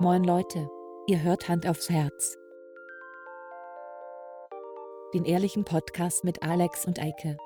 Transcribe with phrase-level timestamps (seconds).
[0.00, 0.68] Moin Leute,
[1.06, 2.36] ihr hört Hand aufs Herz.
[5.14, 7.36] Den ehrlichen Podcast mit Alex und Eike.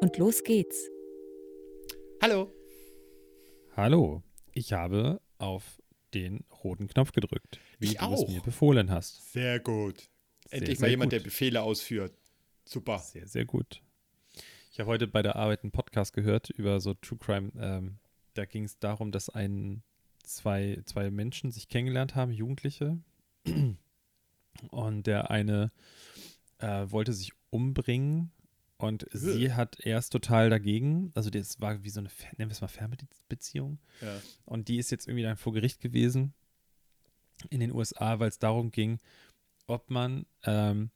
[0.00, 0.90] Und los geht's.
[2.22, 2.52] Hallo.
[3.76, 4.22] Hallo,
[4.52, 5.80] ich habe auf
[6.12, 8.28] den roten Knopf gedrückt, wie Ich du es auch.
[8.28, 9.32] mir befohlen hast.
[9.32, 9.98] Sehr gut.
[10.48, 11.20] Sehr, Endlich sehr mal jemand, gut.
[11.20, 12.14] der Befehle ausführt.
[12.64, 12.98] Super.
[12.98, 13.82] Sehr, sehr gut.
[14.74, 17.52] Ich habe heute bei der Arbeit einen Podcast gehört über so True Crime.
[17.56, 17.98] Ähm,
[18.34, 19.84] da ging es darum, dass ein,
[20.24, 22.98] zwei, zwei Menschen sich kennengelernt haben, Jugendliche.
[24.70, 25.70] Und der eine
[26.58, 28.32] äh, wollte sich umbringen
[28.76, 31.12] und sie hat erst total dagegen.
[31.14, 33.78] Also das war wie so eine, nennen wir es mal Fernbeziehung.
[34.00, 34.20] Ja.
[34.44, 36.34] Und die ist jetzt irgendwie dann vor Gericht gewesen
[37.48, 38.98] in den USA, weil es darum ging,
[39.68, 40.90] ob man ähm,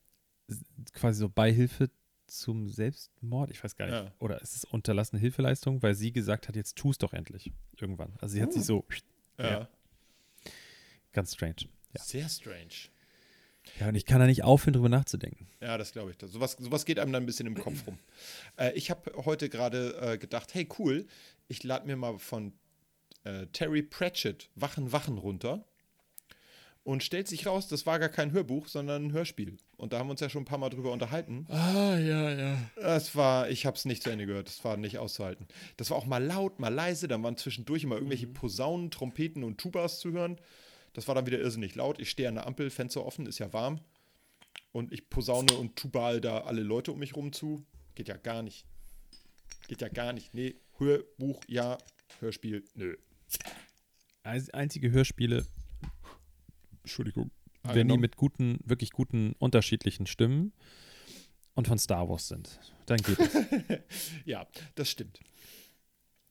[0.95, 1.90] quasi so Beihilfe
[2.28, 4.12] zum Selbstmord, ich weiß gar nicht, Ja.
[4.18, 8.12] oder ist es unterlassene Hilfeleistung, weil sie gesagt hat, jetzt tu es doch endlich irgendwann.
[8.21, 8.84] Also sie hat sich so
[9.38, 9.51] Ja.
[9.51, 9.68] Ja.
[11.12, 11.68] ganz strange.
[11.95, 12.02] Ja.
[12.02, 12.90] Sehr strange.
[13.80, 15.46] ja, und ich kann da nicht aufhören, drüber nachzudenken.
[15.60, 16.30] Ja, das glaube ich.
[16.30, 17.99] Sowas, sowas geht einem dann ein bisschen im Kopf rum.
[18.56, 21.06] Äh, ich habe heute gerade äh, gedacht, hey cool,
[21.49, 22.52] ich lade mir mal von
[23.24, 25.65] äh, Terry Pratchett Wachen, Wachen runter.
[26.88, 29.58] Und stellt sich raus, das war gar kein Hörbuch, sondern ein Hörspiel.
[29.76, 31.44] Und da haben wir uns ja schon ein paar Mal drüber unterhalten.
[31.50, 32.56] Ah, ja, ja.
[32.76, 35.46] Das war, ich habe es nicht zu Ende gehört, das war nicht auszuhalten.
[35.76, 39.59] Das war auch mal laut, mal leise, dann waren zwischendurch immer irgendwelche Posaunen, Trompeten und
[39.59, 40.40] Tubas zu hören.
[40.94, 42.00] Das war dann wieder irrsinnig laut.
[42.00, 43.80] Ich stehe an der Ampel, Fenster offen, ist ja warm.
[44.72, 47.66] Und ich posaune und tubal da alle Leute um mich rum zu.
[47.96, 48.64] Geht ja gar nicht.
[49.66, 50.32] Geht ja gar nicht.
[50.32, 51.76] Nee, Hörbuch, ja,
[52.20, 52.96] Hörspiel, nö.
[54.22, 55.44] Ein- Einzige Hörspiele,
[56.82, 57.30] Entschuldigung,
[57.62, 60.52] wenn die mit guten, wirklich guten, unterschiedlichen Stimmen
[61.54, 63.34] und von Star Wars sind, dann geht es.
[64.25, 65.21] Ja, das stimmt.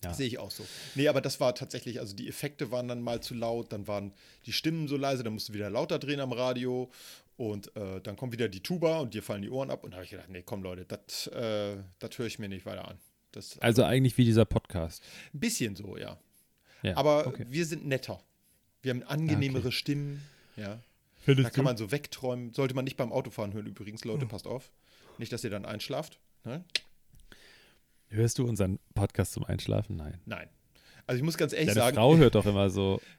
[0.03, 0.13] Ja.
[0.13, 0.65] Sehe ich auch so.
[0.95, 4.13] Nee, aber das war tatsächlich, also die Effekte waren dann mal zu laut, dann waren
[4.45, 6.91] die Stimmen so leise, dann musst du wieder lauter drehen am Radio
[7.35, 9.95] und äh, dann kommt wieder die Tuba und dir fallen die Ohren ab und da
[9.97, 12.97] habe ich gedacht, nee, komm Leute, das äh, das höre ich mir nicht weiter an.
[13.31, 15.03] Das, Also eigentlich wie dieser Podcast.
[15.33, 16.17] ein bisschen so, ja.
[16.83, 17.45] Ja, Aber okay.
[17.49, 18.21] wir sind netter.
[18.83, 20.23] Wir haben angenehmere Stimmen,
[20.57, 20.79] ja.
[21.25, 22.53] Da kann man so wegträumen.
[22.53, 24.27] Sollte man nicht beim Autofahren hören übrigens, Leute, Hm.
[24.29, 24.71] passt auf.
[25.17, 26.19] Nicht, dass ihr dann einschlaft.
[26.45, 26.63] Ne?
[28.09, 29.97] Hörst du unseren Podcast zum Einschlafen?
[29.97, 30.21] Nein.
[30.25, 30.47] Nein.
[31.05, 33.01] Also ich muss ganz ehrlich Deine sagen, Frau hört doch immer so.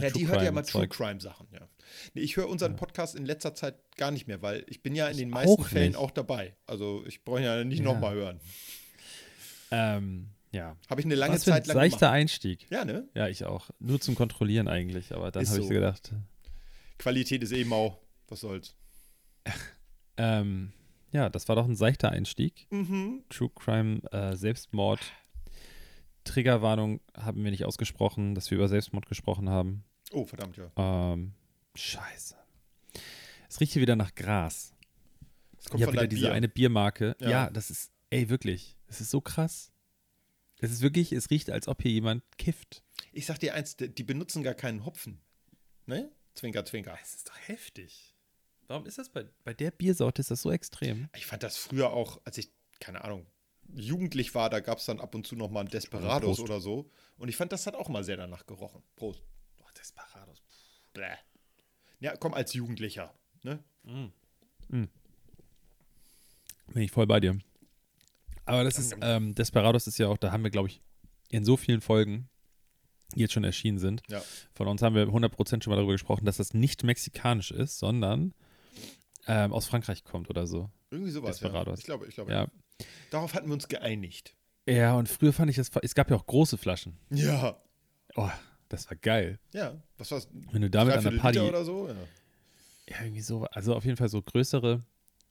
[0.00, 0.88] Ja, True die hört ja immer True.
[0.88, 1.68] Crime Sachen, ja.
[2.14, 5.06] Nee, ich höre unseren Podcast in letzter Zeit gar nicht mehr, weil ich bin ja
[5.06, 5.96] in Ich den meisten auch Fällen nicht.
[5.96, 6.56] auch dabei.
[6.66, 7.84] Also ich brauche ja nicht Ja.
[7.84, 8.40] nochmal hören.
[9.70, 10.76] Ähm, ja.
[10.88, 12.12] Habe ich eine lange Was für ein Zeit lang seichter gemacht.
[12.12, 12.66] Einstieg.
[12.70, 13.08] Ja, ne?
[13.14, 13.70] Ja, ich auch.
[13.78, 15.68] Nur zum Kontrollieren eigentlich, aber dann habe ich so.
[15.68, 16.12] so gedacht,
[16.98, 18.76] Qualität ist eben auch, was soll's.
[20.16, 20.72] ähm,
[21.12, 22.66] ja, das war doch ein seichter Einstieg.
[22.70, 23.24] Mhm.
[23.28, 25.00] True Crime, äh, Selbstmord.
[26.24, 29.84] Triggerwarnung haben wir nicht ausgesprochen, dass wir über Selbstmord gesprochen haben.
[30.12, 30.70] Oh, verdammt, ja.
[30.76, 31.34] Ähm,
[31.74, 32.36] scheiße.
[33.48, 34.72] Es riecht hier wieder nach Gras.
[35.58, 36.32] Es kommt Ich habe wieder diese Bier.
[36.32, 37.16] eine Biermarke.
[37.20, 37.30] Ja.
[37.30, 37.50] Ja.
[37.50, 38.76] das ist, ey, wirklich.
[38.86, 39.70] Es ist so krass.
[40.60, 42.82] Es ist wirklich, es riecht, als ob hier jemand kifft.
[43.12, 45.20] Ich sag dir eins, die die benutzen gar keinen Hopfen.
[45.86, 46.10] Ne?
[46.34, 46.98] Zwinker, zwinker.
[47.02, 48.14] Es ist doch heftig.
[48.66, 51.08] Warum ist das bei, bei der Biersorte ist das so extrem?
[51.14, 52.50] Ich fand das früher auch, als ich,
[52.80, 53.26] keine Ahnung,
[53.74, 56.40] jugendlich war, da gab es dann ab und zu noch mal ein Desperados Prost.
[56.40, 56.90] oder so.
[57.16, 58.82] Und ich fand, das hat auch mal sehr danach gerochen.
[58.96, 59.22] Prost.
[59.56, 60.42] Boah, Desperados.
[60.92, 61.16] Bläh.
[62.00, 63.14] Ja, komm, als Jugendlicher.
[63.42, 63.62] Ne?
[66.68, 67.38] Bin ich voll bei dir.
[68.46, 70.82] Aber das ist, ähm, Desperados ist ja auch, da haben wir, glaube ich,
[71.30, 72.28] in so vielen Folgen,
[73.20, 74.22] jetzt schon erschienen sind, Ja.
[74.54, 78.34] von uns haben wir 100% schon mal darüber gesprochen, dass das nicht mexikanisch ist, sondern
[79.26, 80.70] ähm, aus Frankreich kommt oder so.
[80.90, 81.40] Irgendwie sowas.
[81.40, 81.48] Ja.
[81.48, 81.78] Desperados.
[81.80, 82.30] Ich glaube, ich glaube.
[82.32, 82.48] Ja.
[83.10, 84.36] Darauf hatten wir uns geeinigt.
[84.68, 86.98] Ja, und früher fand ich das, es gab ja auch große Flaschen.
[87.10, 87.56] Ja.
[88.16, 88.30] Oh,
[88.68, 89.38] das war geil.
[89.52, 89.74] Ja.
[89.98, 90.28] Was war's?
[90.52, 91.88] Wenn du damit an der Party, Liter oder so?
[91.88, 91.94] Ja.
[92.88, 94.82] ja, irgendwie so, also auf jeden Fall so größere,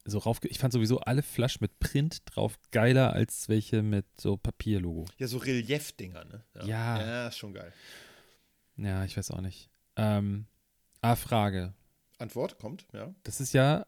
[0.05, 4.37] so rauf, ich fand sowieso alle Flaschen mit Print drauf geiler als welche mit so
[4.37, 5.05] Papierlogo.
[5.17, 6.43] ja, so Relief-Dinger, ne?
[6.65, 6.99] Ja.
[6.99, 7.71] Ja, ist schon geil.
[8.77, 9.69] Ja, ich weiß auch nicht.
[9.95, 10.47] Ähm,
[11.01, 11.73] ah, Frage.
[12.17, 13.13] Antwort kommt, ja.
[13.23, 13.85] Das ist ja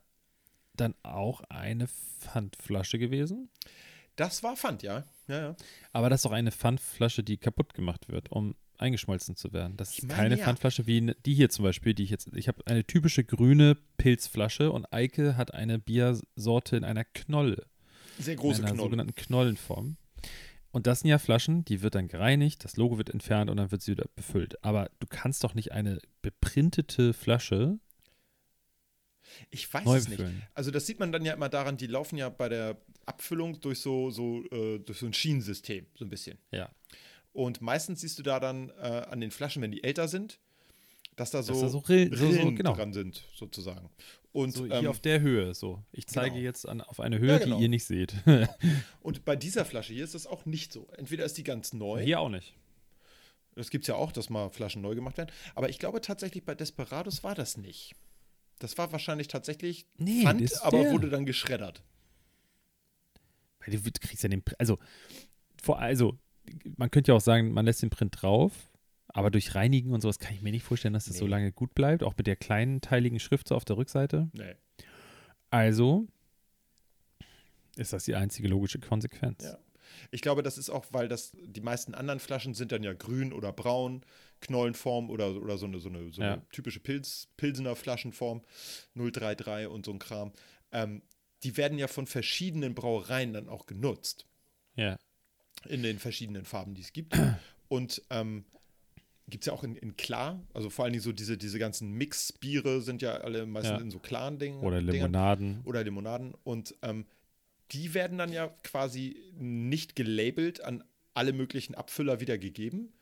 [0.73, 3.50] dann auch eine Pfandflasche gewesen.
[4.15, 5.03] Das war Pfand, ja.
[5.27, 5.56] Ja, ja.
[5.91, 9.77] Aber das ist doch eine Pfandflasche, die kaputt gemacht wird, um eingeschmolzen zu werden.
[9.77, 10.44] Das Ich ist meine, keine ja.
[10.45, 12.30] Pfandflasche wie ne- die hier zum Beispiel, die ich jetzt.
[12.36, 17.66] Ich habe eine typische grüne Pilzflasche und Eike hat eine Biersorte in einer Knolle.
[18.19, 18.86] Sehr große in einer Knolle.
[18.86, 19.98] sogenannten Knollenform.
[20.72, 23.72] Und das sind ja Flaschen, die wird dann gereinigt, das Logo wird entfernt und dann
[23.72, 24.62] wird sie wieder befüllt.
[24.63, 27.80] Aber du kannst doch nicht eine beprintete Flasche
[29.51, 30.22] Ich weiß neu es nicht.
[30.54, 33.80] Also das sieht man dann ja immer daran, die laufen ja bei der Abfüllung durch
[33.80, 36.38] so, so, äh, durch so ein Schienensystem, so ein bisschen.
[36.51, 36.69] Ja.
[37.35, 40.39] Und meistens siehst du da dann äh, an den Flaschen, wenn die älter sind,
[41.17, 42.73] dass da so, Dass da so Rill- so- so, Rillen genau.
[42.75, 43.89] dran sind, sozusagen.
[44.31, 45.83] Und, So ähm, hier auf der Höhe, so.
[45.91, 46.43] Ich zeige genau.
[46.45, 47.57] jetzt an, auf eine Höhe, Ja, genau.
[47.57, 48.13] die ihr nicht seht.
[49.01, 50.87] und bei dieser Flasche hier ist das auch nicht so.
[50.97, 52.01] Entweder ist die ganz neu.
[52.01, 52.53] Hier auch nicht.
[53.55, 55.31] Das gibt es ja auch, dass mal Flaschen neu gemacht werden.
[55.55, 57.95] Aber ich glaube tatsächlich, bei Desperados war das nicht.
[58.59, 60.91] Das war wahrscheinlich tatsächlich Nee, Pfand, aber der.
[60.93, 61.81] wurde dann geschreddert.
[63.59, 64.77] Weil du kriegst ja den, also,
[65.61, 66.17] vor, also,
[66.77, 68.53] man könnte ja auch sagen, man lässt den Print drauf,
[69.07, 71.31] aber durch Reinigen und sowas kann ich mir nicht vorstellen, dass das so Nee.
[71.31, 74.30] lange gut bleibt, auch mit der kleinen teiligen Schrift so auf der Rückseite.
[74.33, 74.56] Nee.
[75.51, 76.07] Also
[77.75, 79.44] ist das die einzige logische Konsequenz.
[79.44, 79.57] Ja.
[80.12, 83.31] Ich glaube, das ist auch, weil das, die meisten anderen Flaschen sind dann ja grün
[83.31, 84.01] oder braun,
[84.41, 86.41] Knollenform oder, oder so eine, so eine, so eine Ja.
[86.51, 88.41] typische Pilz, Pilsener Flaschenform,
[88.95, 90.31] 033 und so ein Kram.
[90.71, 91.01] Ähm,
[91.44, 94.25] die werden ja von verschiedenen Brauereien dann auch genutzt.
[94.75, 94.98] Ja.
[95.67, 97.17] In den verschiedenen Farben, die es gibt.
[97.67, 98.45] Und ähm,
[99.27, 101.91] gibt es ja auch in, in klar, also vor allen Dingen so diese, diese ganzen
[101.94, 103.83] Mix-Biere sind ja alle meistens Ja.
[103.83, 104.59] in so klaren Dingen.
[104.62, 104.94] Oder Dingern.
[104.94, 105.62] Limonaden.
[105.65, 106.33] Oder Limonaden.
[106.44, 107.06] Und ähm,
[107.71, 110.83] die werden dann ja quasi nicht gelabelt an
[111.15, 112.94] alle möglichen Abfüller wiedergegeben.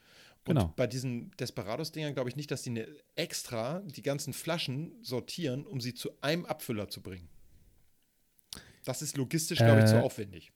[0.45, 0.73] Und Genau.
[0.75, 5.79] bei diesen Desperados-Dingern glaube ich nicht, dass die eine extra die ganzen Flaschen sortieren, um
[5.81, 7.29] sie zu einem Abfüller zu bringen.
[8.85, 10.51] Das ist logistisch, glaube ich, zu Äh, aufwendig.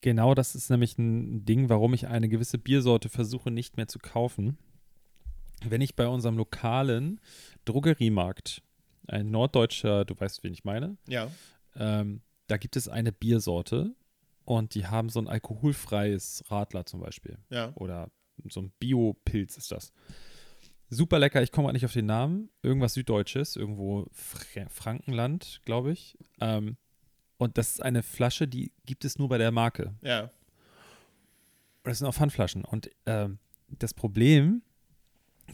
[0.00, 3.98] Genau, das ist nämlich ein Ding, warum ich eine gewisse Biersorte versuche nicht mehr zu
[3.98, 4.56] kaufen.
[5.64, 7.20] Wenn ich bei unserem lokalen
[7.64, 8.62] Drogeriemarkt,
[9.06, 11.30] ein norddeutscher, du weißt, wen ich meine, Ja.
[11.76, 13.94] ähm, da gibt es eine Biersorte
[14.44, 17.38] und die haben so ein alkoholfreies Radler zum Beispiel.
[17.50, 17.72] Ja.
[17.76, 18.10] Oder
[18.48, 19.92] so ein Bio-Pilz ist das.
[20.88, 22.50] Super lecker, ich komme gerade nicht auf den Namen.
[22.62, 26.18] Irgendwas Süddeutsches, irgendwo Fra Frankenland, glaube ich.
[26.40, 26.76] Ähm,
[27.42, 29.94] und das ist eine Flasche, die gibt es nur bei der Marke.
[30.02, 30.30] Ja.
[31.84, 32.64] Das sind auch Pfandflaschen.
[32.64, 34.62] Und ähm, das Problem,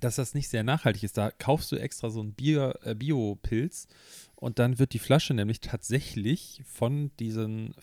[0.01, 3.89] dass das nicht sehr nachhaltig ist, da kaufst du extra so einen äh, Bio-Pilz
[4.37, 7.75] und dann wird die Flasche nämlich tatsächlich von diesen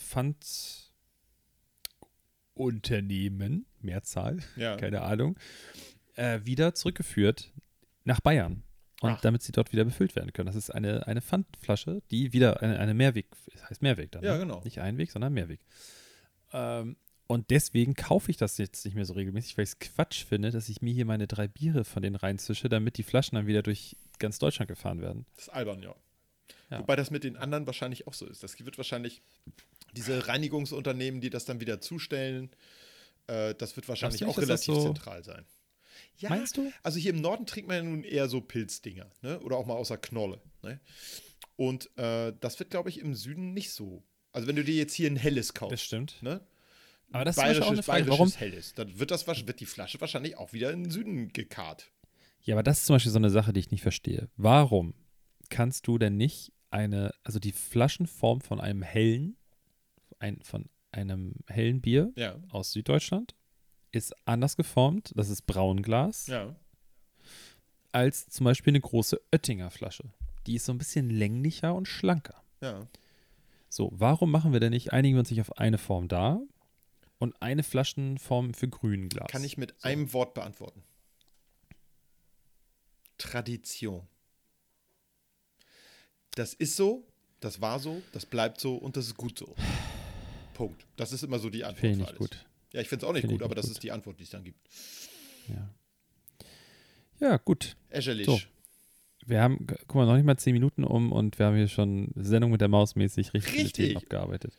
[2.55, 4.77] Pfandunternehmen, Mehrzahl, Ja.
[4.77, 5.37] keine Ahnung,
[6.15, 7.51] äh, wieder zurückgeführt
[8.03, 8.63] nach Bayern.
[9.01, 9.21] Und Ach.
[9.21, 10.47] damit sie dort wieder befüllt werden können.
[10.47, 14.23] Das ist eine, eine Pfandflasche, die wieder eine, eine Mehrweg, das heißt Mehrweg dann.
[14.23, 14.39] Ja, ne?
[14.39, 14.61] genau.
[14.63, 15.59] Nicht Einweg, sondern Mehrweg.
[16.53, 16.95] Ähm,
[17.27, 20.51] und deswegen kaufe ich das jetzt nicht mehr so regelmäßig, weil ich es Quatsch finde,
[20.51, 23.63] dass ich mir hier meine drei Biere von denen reinzische, damit die Flaschen dann wieder
[23.63, 25.25] durch ganz Deutschland gefahren werden.
[25.35, 25.93] Das ist albern, ja.
[26.69, 26.79] Ja.
[26.79, 28.43] Wobei das mit den anderen wahrscheinlich auch so ist.
[28.43, 29.21] Das wird wahrscheinlich
[29.93, 32.49] diese Reinigungsunternehmen, die das dann wieder zustellen,
[33.27, 35.45] äh, das wird wahrscheinlich nicht, auch relativ so- zentral sein.
[36.17, 36.71] Ja, Meinst du?
[36.83, 39.39] Also hier im Norden trinkt man ja nun eher so Pilzdinger, ne?
[39.41, 40.41] Oder auch mal außer Knolle.
[40.63, 40.79] Ne?
[41.57, 44.03] Und äh, das wird, glaube ich, im Süden nicht so.
[44.31, 46.21] Also wenn du dir jetzt hier ein helles kaufst, Das stimmt.
[46.21, 46.41] ne?
[47.11, 49.59] Aber das ist zum Beispiel auch eine Frage, warum, bayerisches helles, dann wird, das, wird
[49.59, 51.91] die Flasche wahrscheinlich auch wieder in den Süden gekarrt.
[52.41, 54.29] Ja, aber das ist zum Beispiel so eine Sache, die ich nicht verstehe.
[54.37, 54.93] Warum
[55.49, 59.37] kannst du denn nicht eine, also die Flaschenform von einem hellen,
[60.19, 63.35] ein, von einem hellen Bier Ja, aus Süddeutschland
[63.95, 66.55] ist anders geformt, das ist Braunglas, ja.
[67.91, 70.03] als zum Beispiel eine große Oettinger Flasche.
[70.45, 72.43] Die ist so ein bisschen länglicher und schlanker.
[72.61, 72.87] Ja.
[73.69, 76.39] So, warum machen wir denn nicht, einigen wir uns nicht auf eine Form da
[77.19, 79.27] und eine Flaschenform für Grünglas?
[79.27, 79.87] Kann ich mit So.
[79.87, 80.83] einem Wort beantworten.
[83.17, 84.07] Tradition.
[86.35, 87.05] Das ist so,
[87.39, 89.55] das war so, das bleibt so und das ist gut so.
[90.53, 90.85] Punkt.
[90.95, 91.81] Das ist immer so die Antwort.
[91.81, 92.45] Finde ich gut.
[92.75, 93.77] Ja, ich finde es auch nicht Finde ich gut, aber nicht das gut.
[93.77, 94.59] ist die Antwort, die es dann gibt.
[95.47, 95.69] Ja.
[97.19, 97.77] Ja, gut.
[97.89, 98.25] Äscherisch.
[98.25, 98.39] So.
[99.25, 101.67] Wir haben, gu- guck mal, noch nicht mal zehn Minuten um und wir haben hier
[101.69, 103.73] schon Sendung mit der Maus mäßig richtig, Richtig.
[103.87, 104.53] Themen abgearbeitet.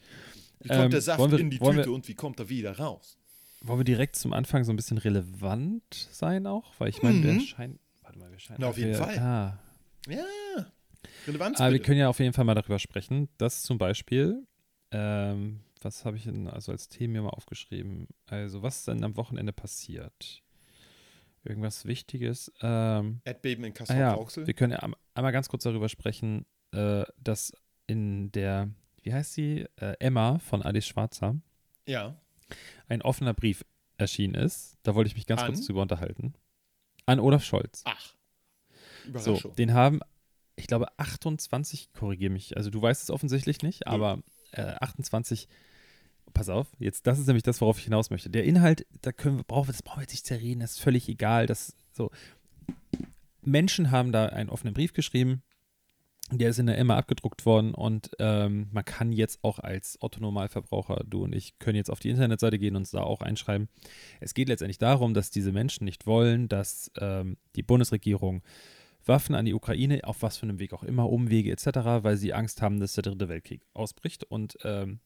[0.60, 2.48] Wie kommt Ähm, der Saft wir- in die wollen wir- Tüte und wie kommt er
[2.48, 3.18] wieder raus?
[3.60, 6.72] Wollen wir direkt zum Anfang so ein bisschen relevant sein auch?
[6.78, 7.40] Weil ich meine, wir Mhm.
[7.40, 7.78] scheinen.
[8.02, 8.58] Warte mal, wir scheinen.
[8.60, 9.18] Na, auf jeden wir, Fall.
[9.18, 9.58] Ah,
[10.08, 10.24] Ja.
[11.26, 11.60] Relevanz.
[11.60, 11.84] aber wir bitte.
[11.84, 14.46] können ja auf jeden Fall mal darüber sprechen, dass zum Beispiel,
[14.92, 18.08] ähm, was habe ich denn also als Themen mir mal aufgeschrieben?
[18.26, 20.42] Also, was ist denn am Wochenende passiert?
[21.44, 22.52] Irgendwas Wichtiges?
[22.60, 24.46] Ähm, Erdbeben in Ah Kassel ja, Rauxel.
[24.46, 24.80] wir können ja
[25.14, 27.52] einmal ganz kurz darüber sprechen, äh, dass
[27.86, 28.68] in der,
[29.02, 31.36] wie heißt sie, äh, Emma von Alice Schwarzer,
[31.86, 32.20] Ja.
[32.88, 33.64] ein offener Brief
[33.96, 34.76] erschienen ist.
[34.82, 35.46] Da wollte ich mich ganz An?
[35.52, 36.34] kurz drüber unterhalten.
[37.06, 37.82] An Olaf Scholz.
[37.84, 38.14] Ach.
[39.04, 39.54] So, Überraschung.
[39.54, 40.00] den haben,
[40.56, 45.46] ich glaube, 28, korrigiere mich, also du weißt es offensichtlich nicht, aber äh, 28,
[46.34, 48.30] pass auf, jetzt, das ist nämlich das, worauf ich hinaus möchte.
[48.30, 50.80] Der Inhalt, da können wir, brauchen wir, das brauchen wir jetzt nicht zerreden, das ist
[50.80, 52.10] völlig egal, das so.
[53.42, 55.42] Menschen haben da einen offenen Brief geschrieben
[56.32, 61.04] Der ist in der Emma abgedruckt worden und ähm, man kann jetzt auch als Otto-Normalverbraucher,
[61.06, 63.68] du und ich, können jetzt auf die Internetseite gehen und uns da auch einschreiben.
[64.20, 68.42] Es geht letztendlich darum, dass diese Menschen nicht wollen, dass ähm, die Bundesregierung
[69.06, 71.66] Waffen an die Ukraine, auf was für einem Weg auch immer, Umwege etc.,
[72.02, 74.24] weil sie Angst haben, dass der dritte Weltkrieg ausbricht.
[74.24, 74.98] Und ähm,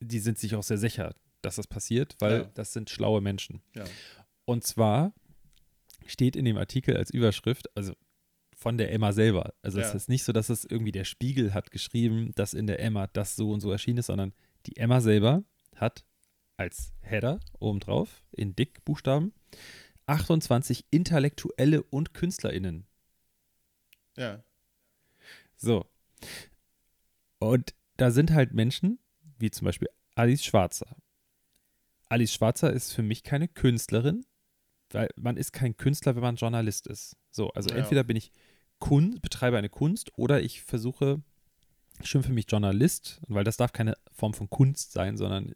[0.00, 2.44] die sind sich auch sehr sicher, dass das passiert, weil Ja.
[2.54, 3.62] das sind schlaue Menschen.
[3.74, 3.84] Ja.
[4.44, 5.12] Und zwar
[6.06, 7.94] steht in dem Artikel als Überschrift, also
[8.56, 9.52] von der Emma selber.
[9.62, 9.94] Also es Ja.
[9.94, 13.36] ist nicht so, dass es irgendwie der Spiegel hat geschrieben, dass in der Emma das
[13.36, 14.32] so und so erschienen ist, sondern
[14.66, 16.04] die Emma selber hat
[16.56, 19.34] als Header obendrauf in Dickbuchstaben
[20.06, 22.86] 28 Intellektuelle und KünstlerInnen.
[24.16, 24.42] Ja.
[25.56, 25.84] So.
[27.38, 28.98] Und da sind halt Menschen,
[29.38, 30.96] wie zum Beispiel Alice Schwarzer.
[32.08, 34.24] Alice Schwarzer ist für mich keine Künstlerin,
[34.90, 37.16] weil man ist kein Künstler, wenn man Journalist ist.
[37.30, 37.76] So, also Ja.
[37.76, 38.30] entweder bin ich
[38.78, 41.22] Kun betreibe eine Kunst oder ich versuche,
[42.02, 45.54] schimpfe mich Journalist, weil das darf keine Form von Kunst sein, sondern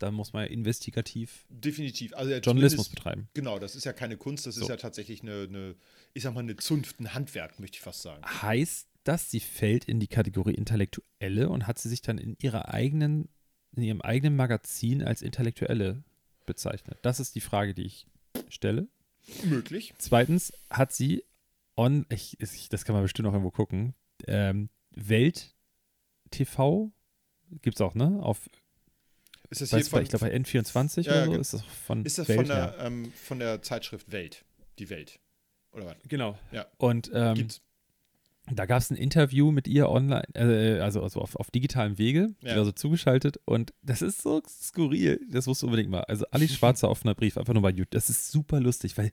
[0.00, 2.12] da muss man ja investigativ Definitiv.
[2.14, 3.28] Also ja, Journalismus betreiben.
[3.34, 4.62] Genau, das ist ja keine Kunst, das So.
[4.62, 5.76] ist ja tatsächlich eine, eine,
[6.14, 8.24] ich sag mal, eine Zunft, ein Handwerk, möchte ich fast sagen.
[8.26, 12.72] Heißt das, sie fällt in die Kategorie Intellektuelle und hat sie sich dann in ihrer
[12.72, 13.28] eigenen,
[13.74, 16.02] in ihrem eigenen Magazin als Intellektuelle
[16.46, 16.98] bezeichnet?
[17.02, 18.06] Das ist die Frage, die ich
[18.48, 18.88] stelle.
[19.44, 19.94] Möglich.
[19.98, 21.24] Zweitens hat sie
[21.76, 23.94] on, ich, ich, das kann man bestimmt auch irgendwo gucken,
[24.26, 25.54] ähm, Welt
[26.30, 26.92] TV
[27.62, 28.18] gibt es auch, ne?
[28.22, 28.48] Auf,
[29.50, 32.04] Ist das hier von, ich glaube bei N24 Ja, oder so ge- ist das von
[32.04, 32.76] ist das Welt von der, her.
[32.80, 34.44] ähm, von der Zeitschrift Welt?
[34.78, 35.20] Die Welt.
[35.72, 35.96] Oder was?
[36.08, 36.38] Genau.
[36.50, 36.66] Ja.
[36.78, 37.60] Und ähm, Gibt's.
[38.50, 42.34] Da gab es ein Interview mit ihr online, äh, also, also auf, auf digitalem Wege,
[42.42, 42.54] Ja.
[42.54, 43.38] also zugeschaltet.
[43.44, 46.00] Und das ist so skurril, das musst du unbedingt mal.
[46.02, 47.92] Also Alice Schwarzer offener Brief, einfach nur bei YouTube.
[47.92, 49.12] Das ist super lustig, weil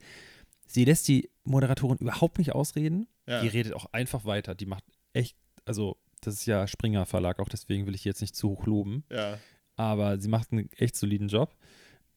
[0.65, 3.07] sie lässt die Moderatorin überhaupt nicht ausreden.
[3.27, 3.41] Ja.
[3.41, 4.55] Die redet auch einfach weiter.
[4.55, 4.83] Die macht
[5.13, 8.65] echt, also das ist ja Springer Verlag, auch deswegen will ich jetzt nicht zu hoch
[8.65, 9.03] loben.
[9.11, 9.37] Ja.
[9.75, 11.55] Aber sie macht einen echt soliden Job.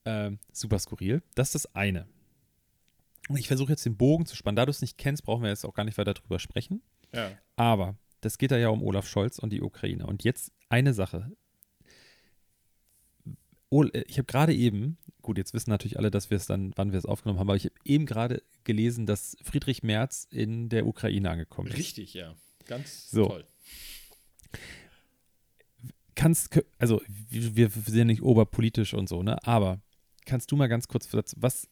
[0.05, 1.21] Ähm, super skurril.
[1.35, 2.07] Das ist das eine.
[3.29, 4.55] Und ich versuche jetzt den Bogen zu spannen.
[4.57, 6.81] Da du es nicht kennst, brauchen wir jetzt auch gar nicht weiter drüber sprechen.
[7.13, 7.31] Ja.
[7.55, 10.05] Aber das geht da ja um Olaf Scholz und die Ukraine.
[10.07, 11.31] Und jetzt eine Sache.
[13.71, 16.91] Äh, Ich habe gerade eben, gut, jetzt wissen natürlich alle, dass wir es dann, wann
[16.91, 20.85] wir es aufgenommen haben, aber ich habe eben gerade gelesen, dass Friedrich Merz in der
[20.87, 21.77] Ukraine angekommen ist.
[21.77, 22.35] Richtig, ja.
[22.65, 23.27] Ganz So.
[23.27, 23.45] toll.
[26.15, 29.45] Kannst, also wir, sind nicht oberpolitisch und so, ne?
[29.47, 29.81] Aber
[30.25, 31.67] kannst du mal ganz kurz, was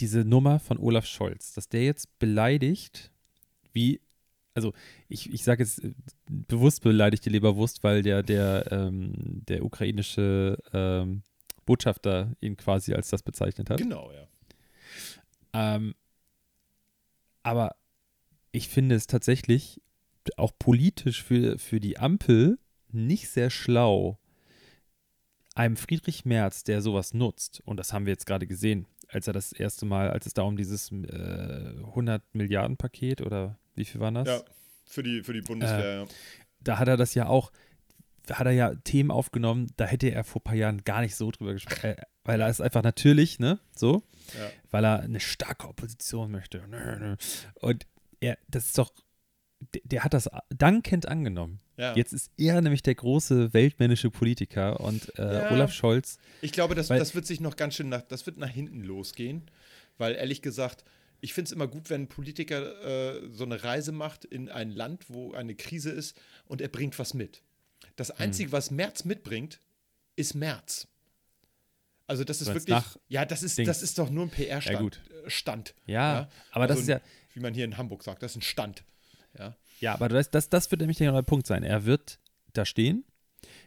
[0.00, 3.12] diese Nummer von Olaf Scholz, dass der jetzt beleidigt,
[3.72, 4.00] wie,
[4.58, 4.72] also
[5.08, 5.92] ich, ich sage jetzt äh,
[6.26, 9.12] bewusst beleidigt die Leberwurst, weil der, der, ähm,
[9.48, 11.22] der ukrainische ähm,
[11.64, 13.78] Botschafter ihn quasi als das bezeichnet hat.
[13.78, 14.26] Genau, ja.
[15.52, 15.94] Ähm,
[17.44, 17.76] aber
[18.50, 19.80] ich finde es tatsächlich
[20.36, 22.58] auch politisch für, für die Ampel
[22.90, 24.18] nicht sehr schlau,
[25.54, 29.32] einem Friedrich Merz, der sowas nutzt, und das haben wir jetzt gerade gesehen, als er
[29.32, 34.00] das erste Mal, als es da um dieses äh, 100 Milliarden Paket oder wie viel
[34.00, 34.28] waren das?
[34.28, 34.40] Ja,
[34.84, 36.00] für die, für die Bundeswehr.
[36.02, 36.06] ja.
[36.60, 37.52] Da hat er das ja auch,
[38.26, 41.14] da hat er ja Themen aufgenommen, da hätte er vor ein paar Jahren gar nicht
[41.16, 44.02] so drüber gesprochen, äh, weil er ist einfach natürlich, ne, so,
[44.38, 44.50] Ja.
[44.70, 46.62] weil er eine starke Opposition möchte.
[47.60, 47.86] Und
[48.20, 48.92] er, das ist doch,
[49.74, 51.60] der, der hat das dankend angenommen.
[51.76, 51.94] Ja.
[51.94, 55.50] Jetzt ist er nämlich der große weltmännische Politiker und äh, Ja.
[55.52, 58.48] Olaf Scholz, Ich glaube, das, das wird sich noch ganz schön nach, das wird nach
[58.48, 59.48] hinten losgehen,
[59.96, 60.84] weil ehrlich gesagt,
[61.20, 64.70] ich finde es immer gut, wenn ein Politiker äh, so eine Reise macht in ein
[64.70, 67.42] Land, wo eine Krise ist und er bringt was mit.
[67.96, 68.16] Das Hm.
[68.18, 69.60] Einzige, was Merz mitbringt,
[70.16, 70.86] ist Merz.
[72.06, 73.66] Also das ist wirklich, ja, das ist, Dings.
[73.66, 74.74] das ist doch nur ein PR-Stand.
[74.74, 75.00] Ja, gut.
[75.26, 75.74] äh, Stand.
[75.86, 77.00] ja, aber das Also ist ja,
[77.34, 78.82] Wie man hier in Hamburg sagt, das ist ein Stand.
[79.38, 79.56] Ja.
[79.80, 81.62] Ja, aber das, das, das wird nämlich der neue Punkt sein.
[81.62, 82.18] Er wird
[82.52, 83.04] da stehen,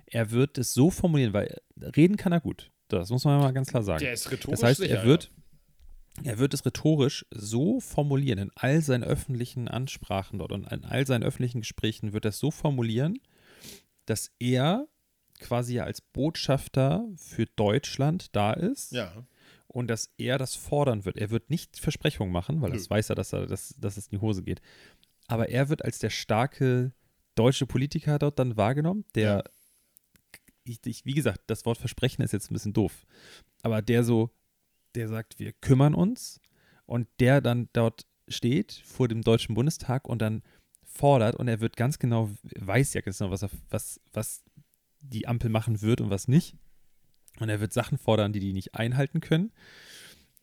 [0.06, 1.58] er wird es so formulieren, weil
[1.96, 2.70] reden kann er gut.
[2.90, 4.00] Das muss man mal ganz klar sagen.
[4.04, 5.32] Der ist rhetorisch Das heißt, sicher, er wird,
[6.26, 11.08] er wird es rhetorisch so formulieren, in all seinen öffentlichen Ansprachen dort und in all
[11.08, 13.20] seinen öffentlichen Gesprächen wird er es so formulieren,
[14.06, 14.88] dass er
[15.40, 19.12] quasi ja als Botschafter für Deutschland da ist Ja.
[19.68, 21.18] und dass er das fordern wird.
[21.18, 22.78] Er wird nicht Versprechungen machen, weil Nö.
[22.78, 24.62] das weiß er, dass, er dass, dass es in die Hose geht.
[25.32, 26.92] Aber er wird als der starke
[27.36, 29.46] deutsche Politiker dort dann wahrgenommen, der,
[30.66, 33.06] ich, ich, wie gesagt, das Wort Versprechen ist jetzt ein bisschen doof,
[33.64, 34.30] aber der so,
[34.94, 36.42] der sagt, wir kümmern uns
[36.86, 40.44] und der dann dort steht vor dem Deutschen Bundestag und dann
[40.84, 44.44] fordert und er wird ganz genau, weiß ja ganz genau, was, er, was, was
[45.00, 46.58] die Ampel machen wird und was nicht.
[47.40, 49.54] Und er wird Sachen fordern, die die nicht einhalten können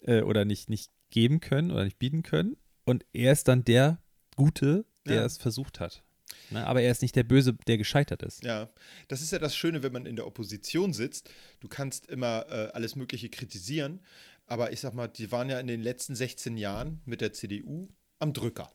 [0.00, 2.56] äh, oder nicht, nicht geben können oder nicht bieten können.
[2.86, 4.00] Und er ist dann der
[4.38, 5.24] Gute, der Ja.
[5.24, 6.04] es versucht hat.
[6.50, 6.64] Ne?
[6.64, 8.44] Aber er ist nicht der Böse, der gescheitert ist.
[8.44, 8.70] Ja,
[9.08, 11.28] das ist ja das Schöne, wenn man in der Opposition sitzt.
[11.58, 14.00] Du kannst immer äh, alles Mögliche kritisieren,
[14.46, 17.88] aber ich sag mal, die waren ja in den letzten 16 Jahren mit der CDU
[18.20, 18.70] am Drücker.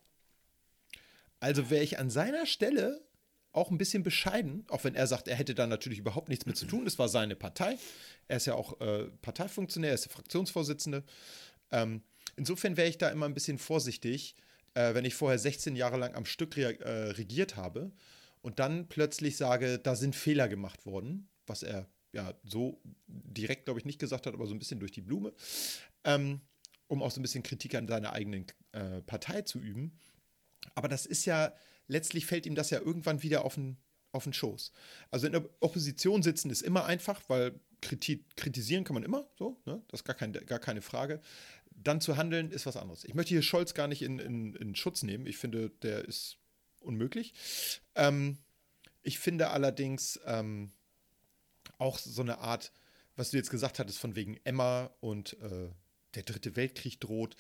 [1.40, 3.02] Also wäre ich an seiner Stelle
[3.54, 6.58] auch ein bisschen bescheiden, auch wenn er sagt, er hätte da natürlich überhaupt nichts mit
[6.58, 6.86] zu tun.
[6.88, 7.78] Es war seine Partei.
[8.28, 11.04] Er ist ja auch äh, Parteifunktionär, er ist der Fraktionsvorsitzende.
[11.72, 12.02] Ähm,
[12.36, 14.36] insofern wäre ich da immer ein bisschen vorsichtig,
[14.74, 17.92] äh, wenn ich vorher 16 Jahre lang am Stück re äh, regiert habe
[18.42, 23.80] und dann plötzlich sage, da sind Fehler gemacht worden, was er ja so direkt, glaube
[23.80, 25.34] ich, nicht gesagt hat, aber so ein bisschen durch die Blume,
[26.04, 26.42] ähm,
[26.88, 29.98] um auch so ein bisschen Kritik an seiner eigenen äh, Partei zu üben.
[30.76, 31.54] Aber das ist ja
[31.88, 33.78] letztlich fällt ihm das ja irgendwann wieder auf den,
[34.12, 34.72] auf den Schoß.
[35.12, 39.62] Also in der Opposition sitzen ist immer einfach, weil kriti kritisieren kann man immer, so,
[39.66, 39.82] ne?
[39.90, 41.22] das ist gar, kein, gar keine Frage.
[41.76, 43.04] Dann zu handeln ist was anderes.
[43.04, 45.26] Ich möchte hier Scholz gar nicht in, in, in Schutz nehmen.
[45.26, 46.38] Ich finde, der ist
[46.80, 47.34] unmöglich.
[47.96, 48.38] Ähm,
[49.02, 50.72] ich finde allerdings ähm,
[51.78, 52.72] auch so eine Art,
[53.16, 55.70] was du jetzt gesagt hattest, von wegen Emma und äh,
[56.16, 57.36] der dritte Weltkrieg droht.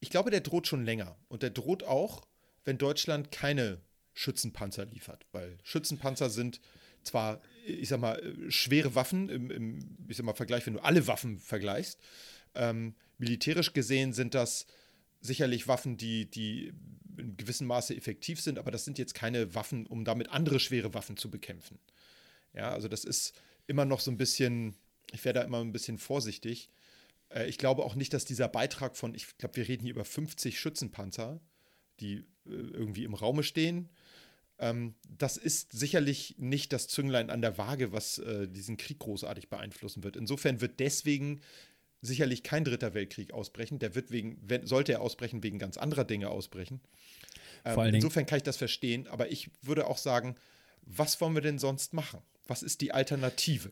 [0.00, 1.16] Ich glaube, der droht schon länger.
[1.28, 2.26] Und der droht auch
[2.64, 3.80] wenn Deutschland keine
[4.12, 5.26] Schützenpanzer liefert.
[5.32, 6.60] Weil Schützenpanzer sind
[7.02, 11.06] zwar, ich sag mal, schwere Waffen im, im ich sag mal, Vergleich, wenn du alle
[11.06, 12.00] Waffen vergleichst.
[12.54, 14.66] Ähm, militärisch gesehen sind das
[15.20, 16.72] sicherlich Waffen, die, die
[17.16, 20.94] in gewissem Maße effektiv sind, aber das sind jetzt keine Waffen, um damit andere schwere
[20.94, 21.78] Waffen zu bekämpfen.
[22.52, 23.34] Ja, also das ist
[23.66, 24.74] immer noch so ein bisschen,
[25.12, 26.70] ich wäre da immer ein bisschen vorsichtig.
[27.30, 30.04] Äh, ich glaube auch nicht, dass dieser Beitrag von, ich glaube, wir reden hier über
[30.04, 31.40] 50 Schützenpanzer,
[32.00, 33.88] die äh, irgendwie im Raume stehen.
[34.58, 39.48] Ähm, das ist sicherlich nicht das Zünglein an der Waage, was äh, diesen Krieg großartig
[39.48, 40.16] beeinflussen wird.
[40.16, 41.40] Insofern wird deswegen
[42.04, 43.78] sicherlich kein dritter Weltkrieg ausbrechen.
[43.78, 46.80] Der wird wegen, wenn, sollte er ausbrechen, wegen ganz anderer Dinge ausbrechen.
[47.64, 50.34] Ähm, insofern kann ich das verstehen, aber ich würde auch sagen,
[50.82, 52.20] was wollen wir denn sonst machen?
[52.46, 53.70] Was ist die Alternative?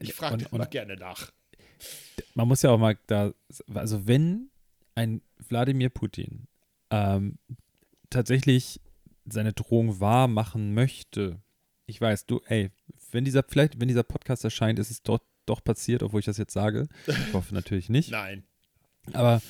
[0.00, 1.32] Ich frage immer gerne nach.
[2.34, 3.32] Man muss ja auch mal da,
[3.74, 4.50] also wenn
[4.94, 6.46] ein Wladimir Putin
[6.90, 7.38] ähm,
[8.10, 8.80] tatsächlich
[9.26, 11.40] seine Drohung wahr machen möchte,
[11.86, 12.70] ich weiß, du, ey,
[13.10, 16.38] wenn dieser, vielleicht, wenn dieser Podcast erscheint, ist es dort doch passiert, obwohl ich das
[16.38, 16.88] jetzt sage.
[17.06, 18.10] Ich hoffe natürlich nicht.
[18.10, 18.44] Nein.
[19.12, 19.40] Aber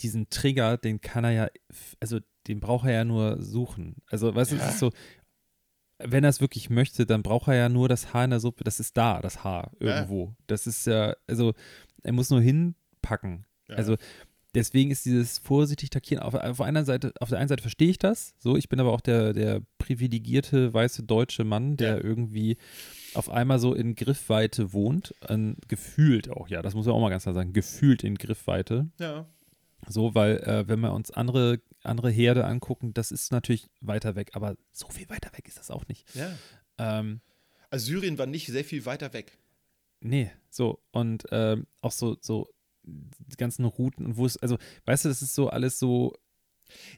[0.00, 1.48] diesen Trigger, den kann er ja,
[2.00, 3.96] also den braucht er ja nur suchen.
[4.10, 4.66] Also, weißt du, ja.
[4.66, 4.90] es ist so,
[5.98, 8.64] wenn er es wirklich möchte, dann braucht er ja nur das Haar in der Suppe.
[8.64, 10.26] Das ist da, das Haar irgendwo.
[10.26, 10.36] Ja.
[10.48, 11.54] Das ist ja, also,
[12.02, 13.44] er muss nur hinpacken.
[13.68, 13.76] Ja.
[13.76, 13.96] Also,
[14.54, 17.98] deswegen ist dieses vorsichtig takieren, auf, auf, einer Seite, auf der einen Seite verstehe ich
[17.98, 22.04] das, so, ich bin aber auch der, der privilegierte weiße deutsche Mann, der ja.
[22.04, 22.56] irgendwie
[23.14, 27.10] auf einmal so in Griffweite wohnt, äh, gefühlt auch, ja, das muss man auch mal
[27.10, 28.90] ganz klar sagen, gefühlt in Griffweite.
[28.98, 29.26] Ja.
[29.88, 34.30] So, weil äh, wenn wir uns andere, andere Herde angucken, das ist natürlich weiter weg,
[34.34, 36.06] aber so viel weiter weg ist das auch nicht.
[36.14, 36.30] Ja.
[36.78, 37.20] Ähm,
[37.70, 39.38] also Syrien war nicht sehr viel weiter weg.
[40.00, 42.48] Nee, so, und ähm, auch so, so
[42.84, 46.14] die ganzen Routen und wo es, also, weißt du, das ist so alles so.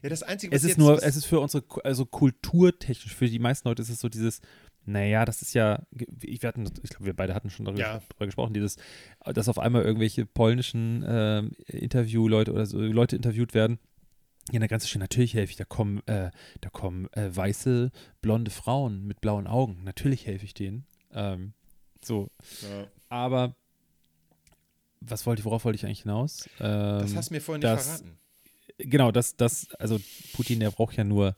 [0.01, 3.39] Ja, das Einzige, was es ist nur, es ist für unsere, also kulturtechnisch, für die
[3.39, 4.41] meisten Leute ist es so dieses,
[4.85, 5.83] naja, das ist ja,
[6.21, 8.01] ich, wir hatten, ich glaube, wir beide hatten schon darüber, ja.
[8.19, 8.77] gesprochen, dieses,
[9.25, 13.79] dass auf einmal irgendwelche polnischen äh, Interviewleute oder so Leute interviewt werden.
[14.51, 16.29] Ja, da ganz schön, natürlich helfe ich, da kommen, äh,
[16.61, 19.83] da kommen äh, weiße, blonde Frauen mit blauen Augen.
[19.83, 20.85] Natürlich helfe ich denen.
[21.11, 21.53] Ähm,
[22.03, 22.29] so.
[22.61, 22.87] Ja.
[23.09, 23.55] Aber
[25.01, 26.47] was wollte ich, worauf wollte ich eigentlich hinaus?
[26.59, 28.17] Ähm, das hast du mir vorhin nicht verraten.
[28.77, 29.99] Genau, das, das, also
[30.33, 31.35] Putin, der braucht ja nur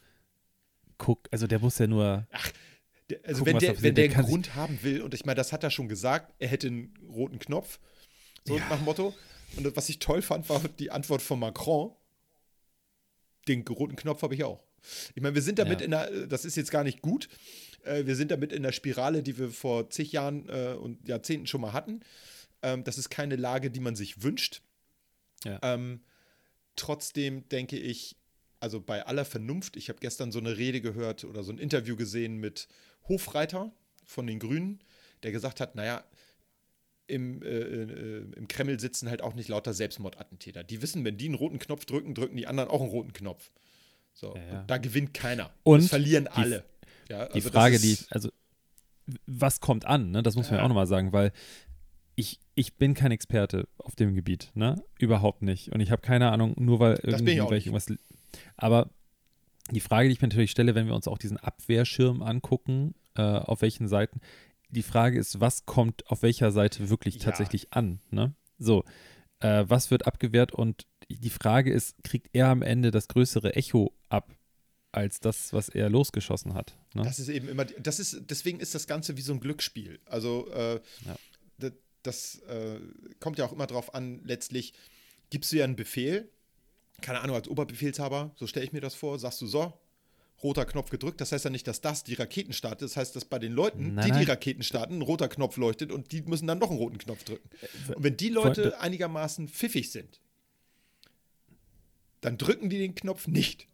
[0.98, 2.28] guck, also der muss ja nur.
[2.32, 2.52] Ach,
[3.24, 5.54] also gucken, wenn der, wenn der, der einen Grund haben will, und ich meine, das
[5.54, 7.80] hat er schon gesagt, er hätte einen roten Knopf,
[8.46, 8.70] so ja.
[8.70, 9.14] nach Motto.
[9.56, 11.92] Und was ich toll fand, war die Antwort von Macron.
[13.48, 14.62] Den roten Knopf habe ich auch.
[15.16, 15.86] Ich meine, wir sind damit ja.
[15.86, 17.30] in der, das ist jetzt gar nicht gut,
[17.84, 21.48] äh, wir sind damit in der Spirale, die wir vor zig Jahren äh, und Jahrzehnten
[21.48, 22.02] schon mal hatten.
[22.62, 24.62] Ähm, das ist keine Lage, die man sich wünscht.
[25.44, 25.60] Ja.
[25.62, 26.02] Ähm,
[26.76, 28.18] trotzdem denke ich,
[28.60, 31.96] also bei aller Vernunft, ich habe gestern so eine Rede gehört oder so ein Interview
[31.96, 32.68] gesehen mit
[33.08, 33.72] Hofreiter
[34.06, 34.80] von den Grünen,
[35.24, 36.04] der gesagt hat, naja,
[37.08, 40.64] im, äh, äh, im Kreml sitzen halt auch nicht lauter Selbstmordattentäter.
[40.64, 43.52] Die wissen, wenn die einen roten Knopf drücken, drücken die anderen auch einen roten Knopf.
[44.14, 44.64] So, ja, ja.
[44.68, 45.52] da gewinnt keiner.
[45.64, 46.64] Und das verlieren die, alle.
[47.10, 48.30] Ja, also die Frage, die, also
[49.26, 50.22] was kommt an, ne?
[50.22, 51.32] das muss man ja auch nochmal sagen, weil
[52.16, 54.84] ich, ich bin kein Experte auf dem Gebiet, ne?
[54.98, 55.72] Überhaupt nicht.
[55.72, 57.94] Und ich habe keine Ahnung, nur weil irgendwie irgendwas.
[58.58, 58.90] Aber
[59.72, 63.22] die Frage, die ich mir natürlich stelle, wenn wir uns auch diesen Abwehrschirm angucken, äh,
[63.22, 64.22] auf welchen Seiten,
[64.70, 67.22] die Frage ist, was kommt auf welcher Seite wirklich ja.
[67.22, 68.34] tatsächlich an, ne?
[68.60, 68.84] So,
[69.40, 73.94] äh, was wird abgewehrt und die Frage ist, kriegt er am Ende das größere Echo
[74.10, 74.34] ab?
[74.92, 76.76] als das, was er losgeschossen hat.
[76.96, 77.04] Ne?
[77.04, 80.00] Das ist eben immer, das ist, deswegen ist das Ganze wie so ein Glücksspiel.
[80.06, 81.16] Also äh, Ja.
[81.60, 82.80] das, das äh,
[83.20, 84.74] kommt ja auch immer drauf an, letztlich
[85.30, 86.30] gibst du ja einen Befehl,
[87.02, 89.74] keine Ahnung, als Oberbefehlshaber, so stelle ich mir das vor, sagst du so,
[90.44, 93.26] roter Knopf gedrückt, das heißt ja nicht, dass das die Raketen startet, das heißt, dass
[93.26, 94.20] bei den Leuten, Nein, die nein.
[94.22, 97.24] die Raketen starten, ein roter Knopf leuchtet und die müssen dann noch einen roten Knopf
[97.24, 97.50] drücken.
[97.62, 100.20] Äh, Und wenn die Leute einigermaßen pfiffig sind,
[102.22, 103.68] dann drücken die den Knopf nicht.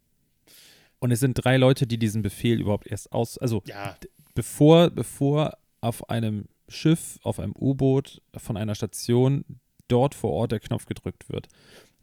[1.00, 3.98] Und es sind drei Leute, die diesen Befehl überhaupt erst aus, also Ja,
[4.36, 9.44] bevor, bevor auf einem Schiff, auf einem U-Boot von einer Station
[9.90, 11.50] dort vor Ort der Knopf gedrückt wird,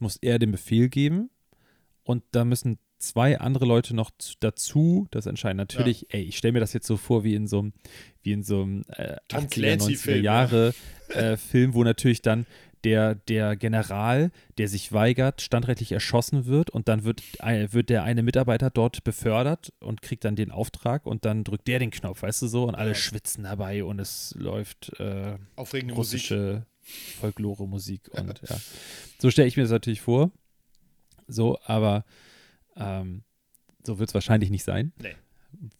[0.00, 1.30] muss er den Befehl geben
[2.04, 4.10] und da müssen zwei andere Leute noch
[4.40, 5.56] dazu das entscheiden.
[5.56, 7.72] Natürlich, ey, ich stelle mir das jetzt so vor wie in so einem,
[8.22, 10.74] wie in so einem äh, Tom 80er, Clancy-Film, 90er Jahre
[11.08, 12.44] äh, Film, wo natürlich dann
[12.84, 18.04] der, der General, der sich weigert, standrechtlich erschossen wird und dann wird, ein- wird der
[18.04, 22.22] eine Mitarbeiter dort befördert und kriegt dann den Auftrag und dann drückt der den Knopf,
[22.22, 22.94] weißt du so, und alle Ja.
[22.94, 26.20] schwitzen dabei und es läuft äh, aufregende Musik.
[26.20, 28.60] russische Folklore-Musik und ja.
[29.18, 30.30] So stelle ich mir das natürlich vor.
[31.28, 32.04] So, aber
[32.76, 33.22] ähm,
[33.84, 34.92] so wird es wahrscheinlich nicht sein.
[35.00, 35.14] Nee.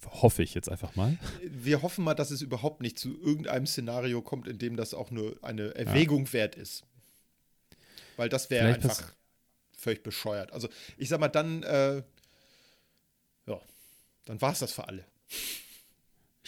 [0.07, 1.17] Hoffe ich jetzt einfach mal.
[1.43, 5.11] Wir hoffen mal, dass es überhaupt nicht zu irgendeinem Szenario kommt, in dem das auch
[5.11, 6.85] nur eine Erwägung wert ist.
[8.17, 9.13] Weil das wäre einfach
[9.77, 10.53] völlig bescheuert.
[10.53, 12.03] Also ich sag mal, dann, äh,
[13.47, 13.61] ja,
[14.27, 15.05] dann war es das für alle.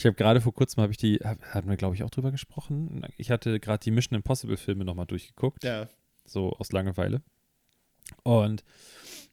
[0.02, 2.32] Ich habe gerade vor kurzem, habe ich die, hab, hatten wir glaube ich auch drüber
[2.32, 3.06] gesprochen.
[3.18, 5.88] Ich hatte gerade die Mission Impossible Filme nochmal durchgeguckt, Ja,
[6.24, 7.22] so aus Langeweile.
[8.24, 8.64] Und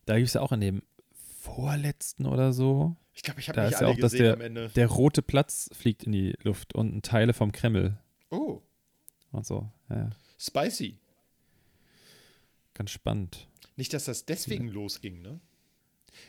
[0.05, 0.84] da gibt es ja auch in dem
[1.41, 4.34] vorletzten oder so, ich glaube, ich habe nicht ist ja alle auch, dass gesehen der-
[4.36, 4.69] am Ende.
[4.69, 7.97] der rote Platz fliegt in die Luft und Teile vom Kreml
[8.29, 8.62] Oh,
[9.32, 9.67] und so.
[9.89, 10.99] Ja, spicy.
[12.75, 13.47] ganz spannend.
[13.75, 15.39] Nicht, dass das deswegen losging, ne?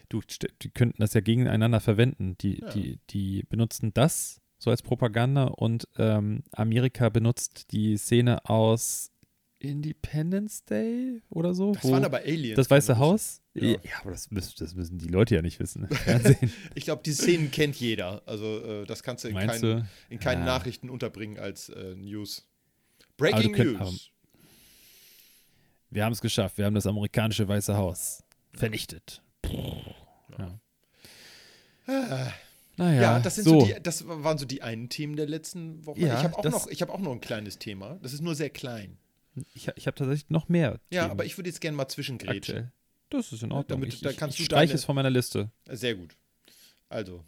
[0.09, 0.21] Du,
[0.63, 2.37] die könnten das ja gegeneinander verwenden.
[2.41, 2.71] Die, Ja.
[2.71, 9.11] die, die benutzen das so als Propaganda und ähm, Amerika benutzt die Szene aus
[9.59, 11.73] Independence Day oder so.
[11.73, 12.57] Das waren aber Aliens.
[12.57, 13.43] das Weiße Haus?
[13.55, 13.69] Ja.
[13.71, 15.87] Ja, aber das, müssen- das müssen die Leute ja nicht wissen.
[16.75, 18.23] Ich glaube, die Szenen kennt jeder.
[18.27, 19.87] Also äh, das kannst du in Meinst keinen, du?
[20.09, 20.47] in keinen Ja.
[20.47, 22.47] Nachrichten unterbringen als äh, News.
[23.03, 24.11] Aber Breaking könnt- News.
[25.91, 26.57] Wir haben es geschafft.
[26.57, 28.23] Wir haben das amerikanische Weiße Haus
[28.55, 29.23] vernichtet.
[29.47, 30.61] Ja.
[31.87, 32.33] Ah.
[32.77, 33.61] Naja, Ja, das, sind so.
[33.61, 33.67] so.
[33.67, 36.01] die, das waren so die einen Themen der letzten Woche.
[36.01, 37.99] Ja, ich habe auch, noch- ich hab auch noch ein kleines Thema.
[38.03, 38.97] Das ist nur sehr klein.
[39.55, 40.81] ich ich habe tatsächlich noch mehr.
[40.91, 42.73] Ja, Themen aber ich würde jetzt gerne mal zwischengrätschen.
[43.11, 43.81] Das ist in Ordnung.
[43.81, 45.51] damit- ich da ich, kannst ich streiche deine- es von meiner Liste.
[45.69, 46.17] Sehr gut.
[46.89, 47.25] Also,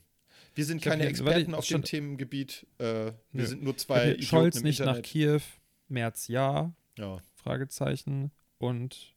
[0.55, 2.66] wir sind keine Experten warte, auf dem Themengebiet.
[2.79, 3.46] Äh, wir Nö.
[3.46, 5.05] sind nur zwei Scholz nicht nach Internet.
[5.07, 5.40] Kiew,
[5.88, 7.18] März ja, Ja.
[7.35, 9.14] Fragezeichen und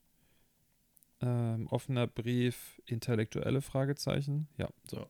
[1.20, 4.48] ähm, offener Brief, intellektuelle Fragezeichen.
[4.58, 5.06] Ja, so.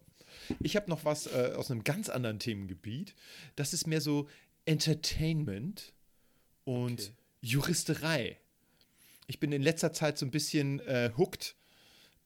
[0.60, 3.14] Ich habe noch was äh, aus einem ganz anderen Themengebiet.
[3.56, 4.28] Das ist mehr so
[4.64, 5.92] Entertainment
[6.64, 7.12] und Okay.
[7.42, 8.40] Juristerei.
[9.28, 11.54] Ich bin in letzter Zeit so ein bisschen äh, hooked,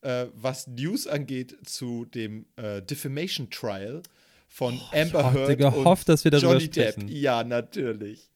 [0.01, 4.03] äh, was News angeht zu dem äh, Defamation Trial
[4.49, 6.93] von Amber hatte Heard gehofft, dass wir darüber Johnny Depp.
[6.93, 7.09] sprechen.
[7.09, 8.31] Ja, natürlich.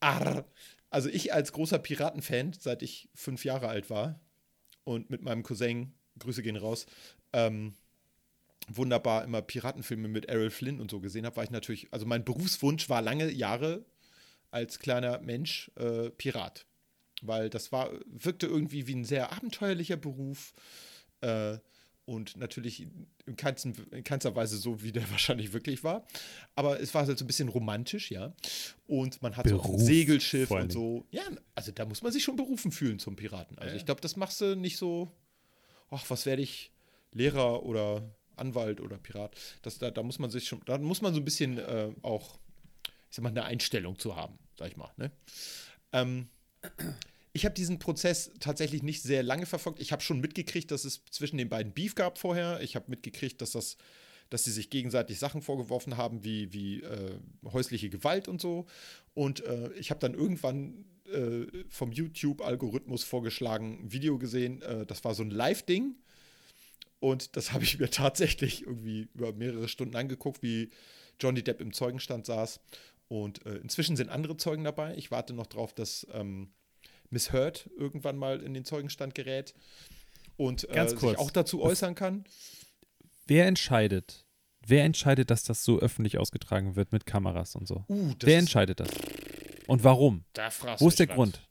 [0.00, 0.44] Arr.
[0.90, 4.20] Also ich als großer Piratenfan, seit ich fünf Jahre alt war
[4.88, 6.86] und mit meinem Cousin, Grüße gehen raus,
[7.34, 7.74] ähm,
[8.68, 12.24] wunderbar immer Piratenfilme mit Errol Flynn und so gesehen habe, war ich natürlich, also mein
[12.24, 13.84] Berufswunsch war lange Jahre
[14.50, 16.66] als kleiner Mensch äh, Pirat.
[17.20, 20.54] Weil das war, wirkte irgendwie wie ein sehr abenteuerlicher Beruf.
[21.20, 21.58] Äh,
[22.08, 22.86] und natürlich
[23.26, 26.06] in, keinsten, in keinster Weise so, wie der wahrscheinlich wirklich war.
[26.54, 28.32] Aber es war halt so ein bisschen romantisch, ja.
[28.86, 31.04] Und man hat so auch ein Beruf, Segelschiff und so.
[31.10, 31.22] Ja,
[31.54, 33.58] also da muss man sich schon berufen fühlen zum Piraten.
[33.58, 35.12] Also ich glaube, das machst du nicht so,
[35.90, 36.72] ach, was werde ich,
[37.12, 38.02] Lehrer oder
[38.36, 39.36] Anwalt oder Pirat.
[39.60, 42.38] Das, da, da muss man sich schon, da muss man so ein bisschen äh, auch,
[42.86, 44.90] ich sag mal, eine Einstellung zu haben, sag ich mal.
[44.96, 45.10] Ne?
[45.92, 46.28] Ähm,
[47.38, 49.78] ich habe diesen Prozess tatsächlich nicht sehr lange verfolgt.
[49.78, 52.60] Ich habe schon mitgekriegt, dass es zwischen den beiden Beef gab vorher.
[52.62, 53.76] Ich habe mitgekriegt, dass das,
[54.28, 57.20] dass sie sich gegenseitig Sachen vorgeworfen haben, wie, wie äh,
[57.52, 58.66] häusliche Gewalt und so.
[59.14, 64.60] Und äh, ich habe dann irgendwann äh, vom YouTube-Algorithmus vorgeschlagen, ein Video gesehen.
[64.62, 65.94] Äh, das war so ein Live-Ding.
[66.98, 70.70] Und das habe ich mir tatsächlich irgendwie über mehrere Stunden angeguckt, wie
[71.20, 72.58] Johnny Depp im Zeugenstand saß.
[73.06, 74.96] Und äh, inzwischen sind andere Zeugen dabei.
[74.96, 76.50] Ich warte noch drauf, dass ähm,
[77.10, 79.54] Miss Heard irgendwann mal in den Zeugenstand gerät
[80.36, 81.18] und äh, Ganz sich kurz.
[81.18, 82.24] auch dazu äußern kann.
[83.26, 84.24] Wer entscheidet?
[84.66, 87.84] Wer entscheidet, dass das so öffentlich ausgetragen wird mit Kameras und so?
[87.88, 88.90] Uh, Wer entscheidet das?
[89.66, 90.24] Und warum?
[90.32, 91.14] Da Wo ist der was.
[91.14, 91.48] Grund?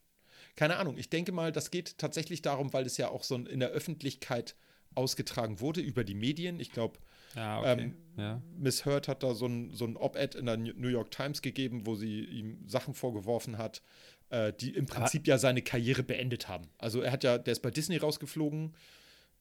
[0.56, 0.98] Keine Ahnung.
[0.98, 4.56] Ich denke mal, das geht tatsächlich darum, weil es ja auch so in der Öffentlichkeit
[4.94, 6.58] ausgetragen wurde über die Medien.
[6.58, 6.98] Ich glaube,
[7.34, 7.82] Ja, okay.
[7.82, 8.42] Ähm, ja.
[8.56, 11.86] Miss Heard hat da so ein, so ein Op-Ed in der New York Times gegeben,
[11.86, 13.82] wo sie ihm Sachen vorgeworfen hat,
[14.30, 16.68] äh, die im Prinzip ja seine Karriere beendet haben.
[16.78, 18.74] Also er hat ja, der ist bei Disney rausgeflogen.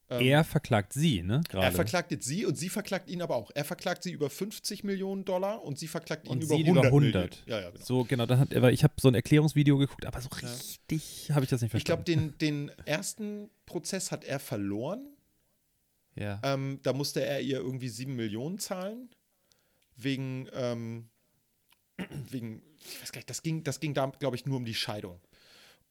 [0.10, 1.42] Ähm, er verklagt sie, ne?
[1.50, 1.76] er Gerade.
[1.76, 3.52] verklagt jetzt sie und sie verklagt ihn aber auch.
[3.54, 6.86] Er verklagt sie über 50 Millionen Dollar und sie verklagt ihn Und über sie 100,
[6.86, 7.14] über 100.
[7.14, 7.32] Millionen.
[7.46, 7.84] Ja, ja, genau.
[7.84, 11.44] So, genau, dann hat, aber ich habe so ein Erklärungsvideo geguckt, aber so richtig habe
[11.44, 12.36] ich das nicht Ich glaube, verstanden.
[12.40, 15.17] den, den ersten Prozess hat er verloren.
[16.18, 16.42] Ja.
[16.44, 19.10] Ähm, da musste er ihr irgendwie 7 Millionen zahlen.
[19.96, 21.10] Wegen, ähm,
[22.30, 24.76] wegen, ich weiß gar nicht, das ging, das ging da, glaube ich, nur um die
[24.76, 25.20] Scheidung.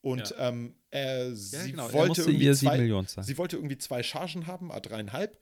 [0.03, 3.27] Und ähm, er, sie genau, wollte irgendwie ihr 7 zwei, Millionen zahlen.
[3.27, 5.39] Sie wollte irgendwie zwei Chargen haben, a dreieinhalb.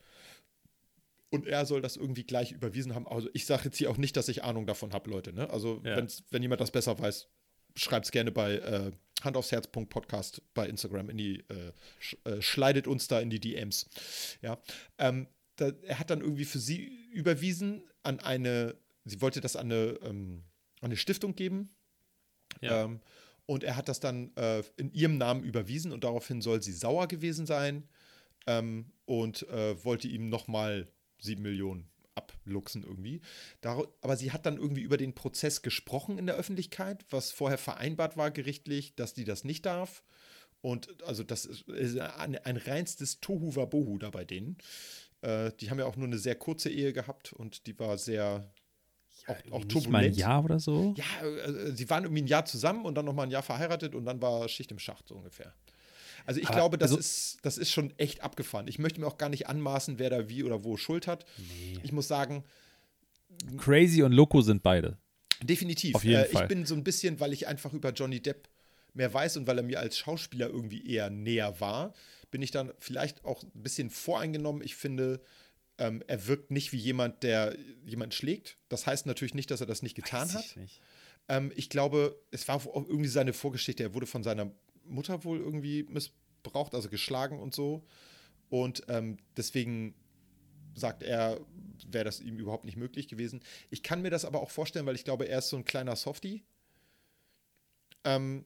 [1.29, 3.07] Und er soll das irgendwie gleich überwiesen haben.
[3.07, 5.33] Also ich sage jetzt hier auch nicht, dass ich Ahnung davon habe, Leute.
[5.33, 5.49] Ne?
[5.49, 6.03] Also Ja.
[6.31, 7.27] wenn jemand das besser weiß,
[7.75, 8.91] schreibt es gerne bei äh,
[9.23, 13.29] Hand aufs Herz Podcast bei Instagram in die, äh, sch, äh, schleidet uns da in
[13.29, 13.87] die DMs.
[14.41, 14.61] Ja.
[14.97, 19.71] Ähm, da, er hat dann irgendwie für sie überwiesen an eine, sie wollte das an
[19.71, 20.43] eine, ähm,
[20.81, 21.75] an eine Stiftung geben.
[22.61, 22.83] Ja.
[22.83, 23.01] Ähm,
[23.45, 27.07] und er hat das dann äh, in ihrem Namen überwiesen und daraufhin soll sie sauer
[27.07, 27.87] gewesen sein
[28.47, 30.87] ähm, und äh, wollte ihm nochmal
[31.19, 33.21] sieben Millionen abluchsen irgendwie.
[33.61, 37.57] Dar aber sie hat dann irgendwie über den Prozess gesprochen in der Öffentlichkeit, was vorher
[37.57, 40.03] vereinbart war gerichtlich, dass die das nicht darf.
[40.61, 44.57] Und also das ist, ein, ein reinstes Tohu Wabohu da bei denen.
[45.21, 48.51] Äh, die haben ja auch nur eine sehr kurze Ehe gehabt und die war sehr
[49.27, 50.17] auch, auch Nicht mal ein turbulent.
[50.17, 50.93] Jahr oder so?
[50.97, 54.05] Ja, äh, sie waren irgendwie ein Jahr zusammen und dann nochmal ein Jahr verheiratet und
[54.05, 55.53] dann war Schicht im Schacht so ungefähr.
[56.25, 58.67] Also ich Aber, glaube, das, also- ist, das ist schon echt abgefahren.
[58.67, 61.25] Ich möchte mir auch gar nicht anmaßen, wer da wie oder wo Schuld hat.
[61.83, 62.43] Ich muss sagen,
[63.57, 64.97] Crazy und Loco sind beide.
[65.43, 65.95] definitiv.
[65.95, 66.43] Auf jeden äh, Fall.
[66.43, 68.47] Ich bin so ein bisschen, weil ich einfach über Johnny Depp
[68.93, 71.93] mehr weiß und weil er mir als Schauspieler irgendwie eher näher war,
[72.31, 74.61] bin ich dann vielleicht auch ein bisschen voreingenommen.
[74.63, 75.21] Ich finde,
[75.77, 78.57] ähm, er wirkt nicht wie jemand, der jemanden schlägt.
[78.69, 80.57] Das heißt natürlich nicht, dass er das nicht getan Weiß hat.
[80.63, 80.81] ich.
[81.27, 83.83] Ähm, ich glaube, es war irgendwie seine Vorgeschichte.
[83.83, 84.51] Er wurde von seiner
[84.85, 87.85] Mutter wohl irgendwie missbraucht, also geschlagen und so.
[88.49, 89.95] Und ähm, deswegen
[90.75, 91.39] sagt er,
[91.87, 93.41] wäre das ihm überhaupt nicht möglich gewesen.
[93.69, 95.95] Ich kann mir das aber auch vorstellen, weil ich glaube, er ist so ein kleiner
[95.95, 96.43] Softie.
[98.03, 98.45] Ähm,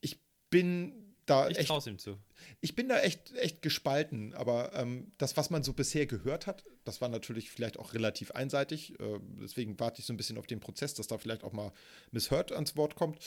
[0.00, 2.18] ich bin da Ich echt traue ihm zu.
[2.60, 6.64] ich bin da echt, echt gespalten, aber ähm, das, was man so bisher gehört hat,
[6.84, 8.98] das war natürlich vielleicht auch relativ einseitig.
[8.98, 11.72] Äh, deswegen warte ich so ein bisschen auf den Prozess, dass da vielleicht auch mal
[12.10, 13.18] Miss Hurt ans Wort kommt.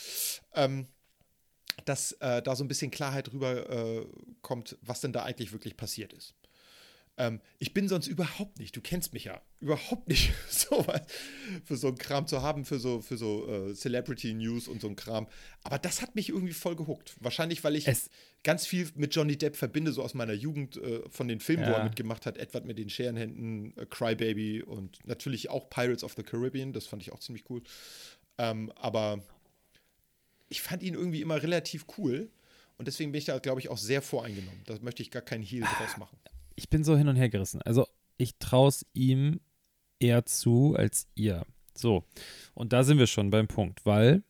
[0.54, 0.86] Ähm,
[1.84, 4.06] dass äh, da so ein bisschen Klarheit rüber äh,
[4.42, 6.34] kommt, was denn da eigentlich wirklich passiert ist.
[7.18, 11.00] Ähm, ich bin sonst überhaupt nicht, du kennst mich ja, überhaupt nicht so was
[11.64, 14.88] für so einen Kram zu haben, für so, für so äh, Celebrity News und so
[14.88, 15.26] ein Kram.
[15.62, 17.14] Aber das hat mich irgendwie voll gehuckt.
[17.20, 18.10] Wahrscheinlich, weil ich Es-
[18.42, 21.70] ganz viel mit Johnny Depp verbinde, so aus meiner Jugend äh, von den Filmen, wo
[21.70, 21.78] Ja.
[21.78, 22.36] er mitgemacht hat.
[22.36, 26.72] Edward mit den Scherenhänden, äh, Crybaby und natürlich auch Pirates of the Caribbean.
[26.74, 27.62] Das fand ich auch ziemlich cool.
[28.38, 29.22] Ähm, aber
[30.48, 32.30] ich fand ihn irgendwie immer relativ cool.
[32.78, 34.60] Und deswegen bin ich da, glaube ich, auch sehr voreingenommen.
[34.66, 36.18] Da möchte ich gar keinen Heal draus machen.
[36.56, 37.62] Ich bin so hin und her gerissen.
[37.62, 37.86] Also,
[38.18, 39.40] ich traue es ihm
[39.98, 41.44] eher zu als ihr.
[41.74, 42.04] So.
[42.54, 44.22] Und da sind wir schon beim Punkt, weil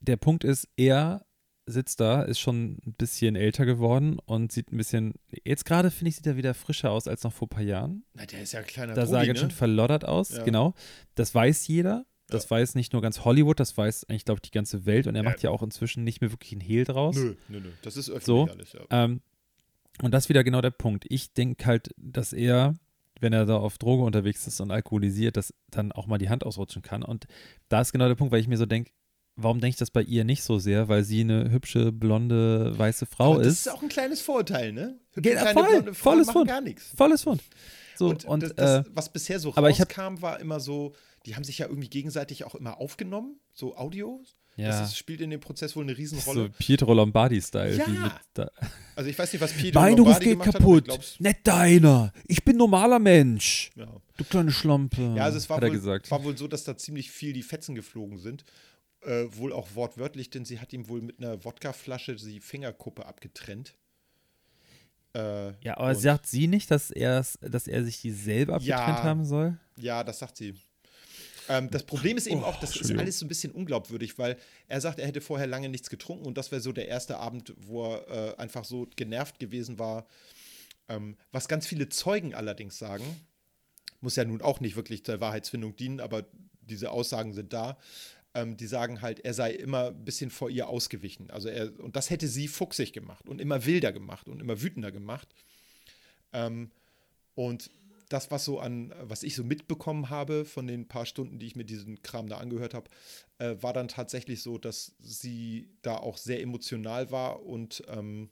[0.00, 1.24] der Punkt ist, er
[1.66, 6.08] sitzt da, ist schon ein bisschen älter geworden und sieht ein bisschen, jetzt gerade finde
[6.10, 8.04] ich, sieht er wieder frischer aus als noch vor ein paar Jahren.
[8.14, 9.50] Na, der ist ja ein kleiner Da sah er ne?
[9.50, 10.44] verloddert aus, Ja.
[10.44, 10.74] genau.
[11.14, 12.06] Das weiß jeder.
[12.28, 12.50] Das Ja.
[12.50, 15.06] weiß nicht nur ganz Hollywood, das weiß eigentlich, glaube ich, die ganze Welt.
[15.06, 15.30] Und er Ja.
[15.30, 17.16] macht ja auch inzwischen nicht mehr wirklich einen Hehl draus.
[17.16, 17.70] Nö, nö, nö.
[17.82, 18.80] Das ist öffentlich So, alles, ja.
[18.90, 19.20] Ähm,
[20.02, 21.06] und das ist wieder genau der Punkt.
[21.08, 22.74] Ich denke halt, dass er,
[23.20, 26.44] wenn er da auf Droge unterwegs ist und alkoholisiert, dass dann auch mal die Hand
[26.44, 27.02] ausrutschen kann.
[27.02, 27.26] Und
[27.68, 28.92] da ist genau der Punkt, weil ich mir so denke,
[29.34, 30.88] warum denke ich das bei ihr nicht so sehr?
[30.88, 33.66] Weil sie eine hübsche, blonde, weiße Frau das ist.
[33.66, 34.98] ist auch ein kleines Vorurteil, ne?
[35.14, 36.48] Hübsche, kleine, voll, blonde Frauen volles Fund.
[36.48, 36.92] gar nichts.
[36.96, 37.42] Volles Fund.
[37.96, 40.60] So, Und, und, das, das, äh, was bisher so aber ich hab- rauskam, war immer
[40.60, 40.94] so,
[41.28, 44.34] die haben sich ja irgendwie gegenseitig auch immer aufgenommen, so Audios.
[44.56, 46.44] ja, Das ist, spielt in dem Prozess wohl eine Riesenrolle.
[46.44, 47.76] so Pietro Lombardi-Style.
[47.76, 48.20] Ja.
[48.96, 50.84] Also ich weiß nicht, was Pietro Mein Lombardi geht gemacht hat, kaputt.
[50.86, 52.12] glaub's- Nicht deiner.
[52.26, 53.70] Ich bin normaler Mensch.
[53.76, 53.86] ja.
[54.16, 55.14] Du kleine Schlampe.
[55.16, 57.44] ja, also es war hat er wohl, war wohl so, dass da ziemlich viel die
[57.44, 58.44] Fetzen geflogen sind.
[59.02, 63.76] Äh, wohl auch wortwörtlich, denn sie hat ihm wohl mit einer Wodkaflasche die Fingerkuppe abgetrennt.
[65.14, 69.02] Äh, ja, aber sagt sie nicht, dass, er's- dass er sich die selber abgetrennt Ja.
[69.04, 69.56] haben soll?
[69.78, 70.54] Ja, das sagt sie.
[71.48, 74.36] Ähm, das Problem ist eben Oh, auch, das ist alles so ein bisschen unglaubwürdig, weil
[74.66, 77.54] er sagt, er hätte vorher lange nichts getrunken und das wäre so der erste Abend,
[77.56, 80.06] wo er äh, einfach so genervt gewesen war.
[80.88, 83.04] Ähm, was ganz viele Zeugen allerdings sagen,
[84.00, 86.24] muss ja nun auch nicht wirklich zur Wahrheitsfindung dienen, aber
[86.60, 87.78] diese Aussagen sind da.
[88.34, 91.30] Ähm, die sagen halt, er sei immer ein bisschen vor ihr ausgewichen.
[91.30, 94.92] Also er, und das hätte sie fuchsig gemacht und immer wilder gemacht und immer wütender
[94.92, 95.28] gemacht.
[96.32, 96.70] Ähm,
[97.34, 97.70] Und
[98.08, 101.56] das, was so an, was ich so mitbekommen habe von den paar Stunden, die ich
[101.56, 102.88] mir diesen Kram da angehört habe,
[103.38, 108.30] äh, war dann tatsächlich so, dass sie da auch sehr emotional war und ähm,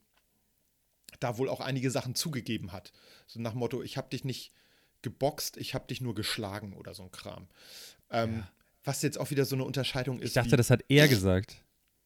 [1.20, 2.92] da wohl auch einige Sachen zugegeben hat.
[3.26, 4.52] So nach dem Motto, ich habe dich nicht
[5.02, 7.46] geboxt, ich habe dich nur geschlagen oder so ein Kram.
[8.10, 8.50] Ähm, Ja.
[8.84, 10.28] Was jetzt auch wieder so eine Unterscheidung ist.
[10.28, 11.56] Ich dachte, das hat er gesagt.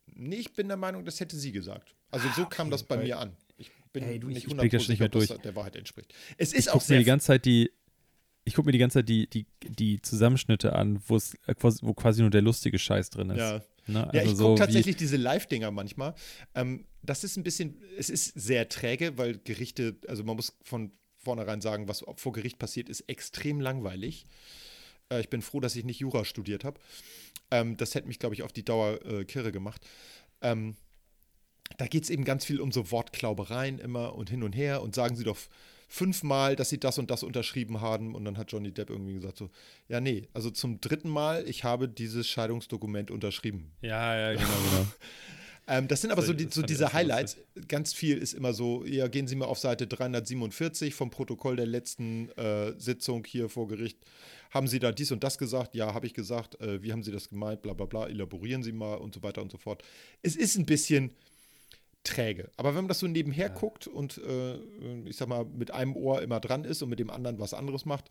[0.07, 1.95] Nee, ich bin der Meinung, das hätte sie gesagt.
[2.11, 3.37] Also so kam okay, das bei weil- mir an.
[3.93, 5.41] Ich bin Ey, du, ich- nicht ich blick das nicht mehr ob das durch.
[5.41, 6.15] der Wahrheit entspricht.
[6.39, 7.73] Es Ich ist auch gucke mir sehr die ganze Zeit die,
[8.45, 11.81] ich gucke mir die ganze Zeit die, die, die Zusammenschnitte an, wo es äh, quasi,
[11.83, 13.39] wo quasi nur der lustige Scheiß drin ist.
[13.39, 13.61] Ja.
[13.89, 14.09] Ne?
[14.13, 16.15] Ja, Also ich so gucke tatsächlich diese Live-Dinger manchmal.
[16.55, 20.93] Ähm, das ist ein bisschen, es ist sehr träge, weil Gerichte, also man muss von
[21.17, 24.25] vornherein sagen, was vor Gericht passiert, ist extrem langweilig.
[25.11, 26.79] Äh, ich bin froh, dass ich nicht Jura studiert habe.
[27.51, 29.85] Ähm, das hätte mich, glaube ich, auf die Dauer äh, kirre gemacht.
[30.43, 30.77] Ähm,
[31.77, 34.95] da geht es eben ganz viel um so Wortklaubereien immer und hin und her und
[34.95, 35.39] sagen sie doch
[35.89, 39.39] fünfmal, dass sie das und das unterschrieben haben und dann hat Johnny Depp irgendwie gesagt
[39.39, 39.51] so,
[39.89, 43.73] ja nee, also zum dritten Mal, ich habe dieses Scheidungsdokument unterschrieben.
[43.83, 44.87] Ja, ja, genau, genau.
[45.71, 47.37] Ähm, das sind aber so, die, so diese Highlights.
[47.69, 51.67] Ganz viel ist immer so, ja, gehen Sie mal auf Seite 347 vom Protokoll der
[51.67, 53.99] letzten äh, Sitzung hier vor Gericht.
[54.51, 55.77] Haben Sie da dies und das gesagt?
[55.77, 56.61] Ja, habe ich gesagt.
[56.61, 57.63] Äh, wie haben Sie das gemeint?
[57.63, 58.09] Bla bla bla.
[58.09, 59.85] Elaborieren Sie mal und so weiter und so fort.
[60.23, 61.13] Es ist ein bisschen
[62.05, 62.51] träge.
[62.57, 63.53] Aber wenn man das so nebenher Ja.
[63.55, 64.57] guckt und äh,
[65.05, 67.85] ich sag mal, mit einem Ohr immer dran ist und mit dem anderen was anderes
[67.85, 68.11] macht,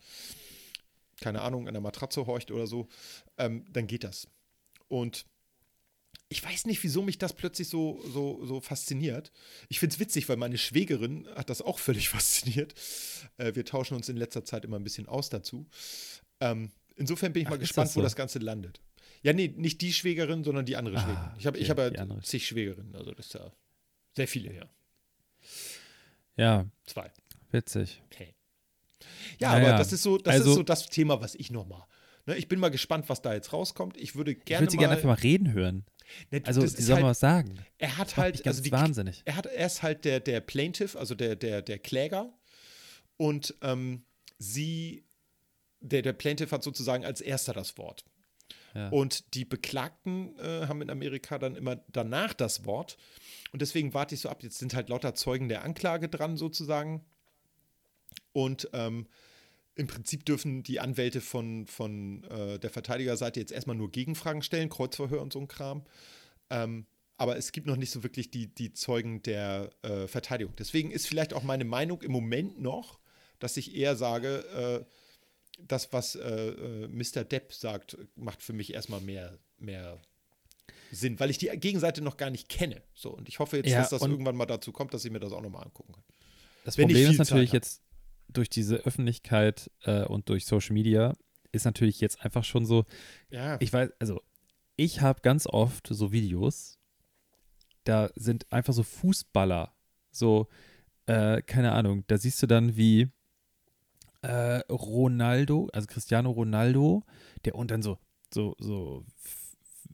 [1.20, 2.88] keine Ahnung, an der Matratze horcht oder so,
[3.36, 4.28] ähm, dann geht das.
[4.88, 5.26] Und
[6.28, 9.32] ich weiß nicht, wieso mich das plötzlich so, so, so fasziniert.
[9.68, 12.74] Ich finde es witzig, weil meine Schwägerin hat das auch völlig fasziniert.
[13.36, 15.66] Äh, wir tauschen uns in letzter Zeit immer ein bisschen aus dazu.
[16.40, 18.04] Ähm, insofern bin ich Ach, mal gespannt, das wo so?
[18.04, 18.80] das Ganze landet.
[19.22, 21.30] Ja, nee, nicht die Schwägerin, sondern die andere Ah, Schwägerin.
[21.38, 23.52] Ich habe ich okay, hab ja zig Schwägerinnen, also das ist ja
[24.20, 24.68] sehr viele, ja.
[26.36, 27.10] Ja, Zwei.
[27.52, 28.02] witzig.
[28.06, 28.34] Okay.
[29.38, 31.66] Ja, Ja, aber das ist so, das Also- ist so das Thema, was ich noch
[31.66, 31.86] mal.
[32.26, 33.96] Ne, ich bin mal gespannt, was da jetzt rauskommt.
[33.96, 35.86] Ich würde Ich gerne würde sie gerne einfach mal reden hören.
[36.30, 37.58] Ne, Also, sie soll halt, mal was sagen.
[37.78, 39.22] er hat halt, also die, wahnsinnig.
[39.24, 42.30] er hat, er ist halt der, der Plaintiff, also der, der, der Kläger.
[43.16, 44.04] Und ähm,
[44.38, 45.06] sie,
[45.80, 48.04] der, der Plaintiff hat sozusagen als erster das Wort.
[48.74, 48.88] Ja.
[48.88, 52.96] Und die Beklagten äh, haben in Amerika dann immer danach das Wort.
[53.52, 54.42] Und deswegen warte ich so ab.
[54.42, 57.04] Jetzt sind halt lauter Zeugen der Anklage dran, sozusagen.
[58.32, 59.06] Und ähm,
[59.74, 64.68] im Prinzip dürfen die Anwälte von, von äh, der Verteidigerseite jetzt erstmal nur Gegenfragen stellen,
[64.68, 65.84] Kreuzverhör und so ein Kram.
[66.50, 70.54] Ähm, aber es gibt noch nicht so wirklich die, die Zeugen der äh, Verteidigung.
[70.56, 72.98] Deswegen ist vielleicht auch meine Meinung im Moment noch,
[73.38, 74.84] dass ich eher sage, äh,
[75.66, 77.24] das, was äh, äh, Mr.
[77.24, 80.00] Depp sagt, macht für mich erstmal mehr, mehr
[80.92, 82.82] Sinn, weil ich die Gegenseite noch gar nicht kenne.
[82.94, 85.20] So, und ich hoffe jetzt, Ja, dass das irgendwann mal dazu kommt, dass ich mir
[85.20, 86.04] das auch nochmal angucken kann.
[86.64, 87.82] Das wenn Problem ist natürlich jetzt
[88.28, 91.14] durch diese Öffentlichkeit äh, und durch Social Media
[91.52, 92.84] ist natürlich jetzt einfach schon so,
[93.30, 94.20] Ja, ich weiß, also
[94.76, 96.78] ich habe ganz oft so Videos,
[97.84, 99.74] da sind einfach so Fußballer,
[100.10, 100.48] so,
[101.06, 103.08] äh, keine Ahnung, da siehst du dann wie
[104.22, 107.04] äh, Ronaldo, also Cristiano Ronaldo,
[107.44, 107.98] der und dann so,
[108.32, 109.04] so, so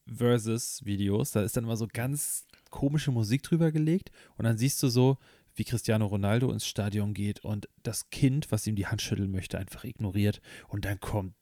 [0.06, 4.88] Versus-Videos, da ist dann immer so ganz komische Musik drüber gelegt und dann siehst du
[4.88, 5.18] so,
[5.54, 9.58] wie Cristiano Ronaldo ins Stadion geht und das Kind, was ihm die Hand schütteln möchte,
[9.58, 11.34] einfach ignoriert und dann kommt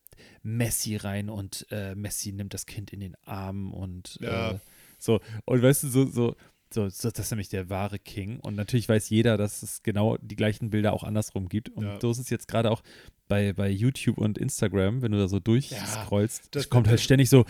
[0.43, 4.53] Messi rein und äh, Messi nimmt das Kind in den Arm und Ja.
[4.53, 4.59] äh,
[4.99, 6.37] so und weißt du so so
[6.75, 8.41] so, das ist nämlich der wahre King.
[8.41, 11.71] Und natürlich weiß jeder, dass es genau die gleichen Bilder auch andersrum gibt.
[11.71, 12.01] Und Ja.
[12.01, 12.83] so ist es jetzt gerade auch
[13.29, 17.45] bei, bei YouTube und Instagram, wenn du da so durchscrollst, das kommt halt ständig so,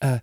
[0.00, 0.20] äh,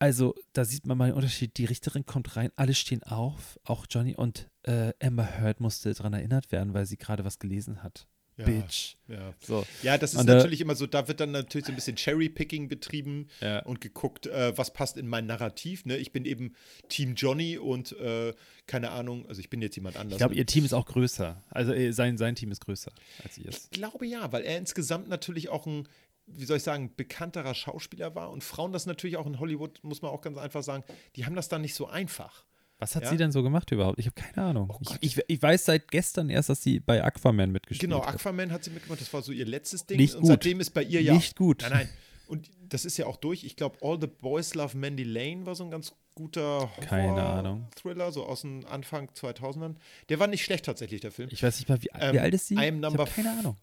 [0.00, 1.56] also da sieht man mal den Unterschied.
[1.58, 6.12] Die Richterin kommt rein, alle stehen auf, auch Johnny und äh, Amber Heard musste daran
[6.12, 8.06] erinnert werden, weil sie gerade was gelesen hat.
[8.38, 8.94] Ja, Bitch.
[9.08, 9.34] Ja.
[9.40, 9.66] So.
[9.82, 11.96] ja, das ist Und, äh, natürlich immer so, da wird dann natürlich so ein bisschen
[11.96, 13.60] Cherry-Picking betrieben Ja.
[13.64, 15.84] und geguckt, äh, was passt in mein Narrativ.
[15.84, 15.96] Ne?
[15.96, 16.54] Ich bin eben
[16.88, 18.32] Team Johnny und äh,
[18.66, 20.14] keine Ahnung, also ich bin jetzt jemand anders.
[20.14, 21.42] Ich glaube, ihr Team ist auch größer.
[21.50, 22.92] Also äh, sein, sein Team ist größer
[23.24, 23.64] als ihrs.
[23.64, 25.88] Ich glaube ja, weil er insgesamt natürlich auch ein,
[26.26, 30.02] wie soll ich sagen, bekannterer Schauspieler war und Frauen das natürlich auch in Hollywood, muss
[30.02, 30.84] man auch ganz einfach sagen,
[31.16, 32.44] die haben das dann nicht so einfach.
[32.78, 33.10] Was hat Ja?
[33.10, 33.98] sie denn so gemacht überhaupt?
[33.98, 34.70] Ich habe keine Ahnung.
[34.72, 38.14] Oh ich, ich, ich weiß seit gestern erst, dass sie bei Aquaman mitgespielt Genau, hat.
[38.14, 39.96] Aquaman hat sie mitgemacht, das war so ihr letztes Ding.
[39.98, 40.28] Nicht und gut.
[40.30, 41.14] seitdem ist bei ihr ja.
[41.14, 41.62] Nicht gut.
[41.62, 41.88] Nein, nein.
[42.28, 43.42] Und das ist ja auch durch.
[43.44, 47.66] Ich glaube, All the Boys Love Mandy Lane war so ein ganz guter Keine Ahnung.
[47.74, 49.76] Thriller, so aus dem Anfang 2000ern.
[50.08, 51.28] Der war nicht schlecht tatsächlich, der Film.
[51.32, 52.54] Ich weiß nicht mal, wie, Ähm, wie alt ist sie?
[52.54, 53.56] I am ich number habe keine Ahnung.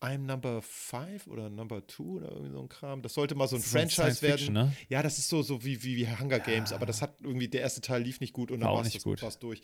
[0.00, 3.02] I'm Number 5 oder Number 2 oder irgendwie so ein Kram.
[3.02, 4.36] Das sollte mal so ein Das so Franchise werden.
[4.38, 4.72] Fiction, ne?
[4.88, 7.60] Ja, das ist so, so wie, wie, wie Hunger Games, aber das hat irgendwie, der
[7.60, 9.22] erste Teil lief nicht gut und dann war es nicht das gut.
[9.22, 9.60] war's durch.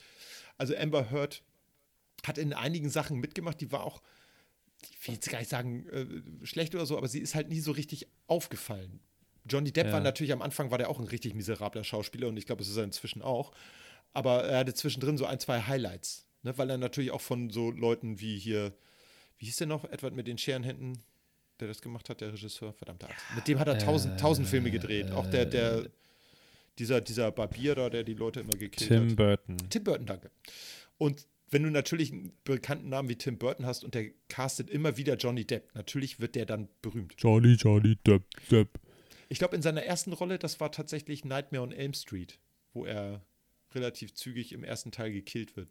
[0.58, 1.42] Also Amber Heard
[2.24, 4.02] hat in einigen Sachen mitgemacht, die war auch
[4.90, 7.60] ich will jetzt gar nicht sagen, äh, schlecht oder so, aber sie ist halt nie
[7.60, 9.00] so richtig aufgefallen.
[9.48, 9.92] Johnny Depp Ja.
[9.94, 12.68] war natürlich am Anfang war der auch ein richtig miserabler Schauspieler und ich glaube, es
[12.68, 13.52] ist er inzwischen auch.
[14.12, 16.56] Aber er hatte zwischendrin so ein, zwei Highlights, ne?
[16.58, 18.76] weil er natürlich auch von so Leuten wie hier,
[19.38, 20.98] wie hieß der noch, Edward mit den Scherenhänden,
[21.60, 23.24] der das gemacht hat, der Regisseur, verdammte Axt.
[23.34, 25.10] Mit dem hat er tausend, tausend Filme gedreht.
[25.10, 25.88] Auch der, der,
[26.78, 29.08] dieser, dieser Barbier da, der die Leute immer gekillt hat.
[29.08, 29.56] Tim Burton.
[29.70, 30.30] Tim Burton, danke.
[30.98, 34.96] Und wenn du natürlich einen bekannten Namen wie Tim Burton hast und der castet immer
[34.96, 37.14] wieder Johnny Depp, natürlich wird der dann berühmt.
[37.18, 38.80] Johnny, Johnny, Depp, Depp.
[39.28, 42.38] Ich glaube, in seiner ersten Rolle, das war tatsächlich Nightmare on Elm Street,
[42.72, 43.24] wo er
[43.74, 45.68] relativ zügig im ersten Teil gekillt wird.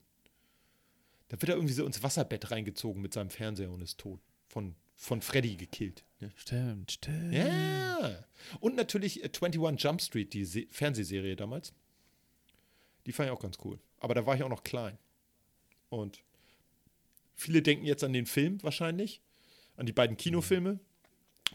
[1.29, 4.21] Da wird er irgendwie so ins Wasserbett reingezogen mit seinem Fernseher und ist tot.
[4.47, 6.05] Von, von Freddy gekillt.
[6.19, 6.31] Ne?
[6.35, 7.33] Stimmt, stimmt.
[7.33, 8.25] Ja.
[8.59, 11.73] Und natürlich äh, 21 Jump Street, die Se Fernsehserie damals.
[13.05, 13.79] Die fand ich auch ganz cool.
[13.99, 14.97] Aber da war ich auch noch klein.
[15.89, 16.23] Und
[17.35, 19.21] viele denken jetzt an den Film wahrscheinlich,
[19.77, 20.79] an die beiden Kinofilme.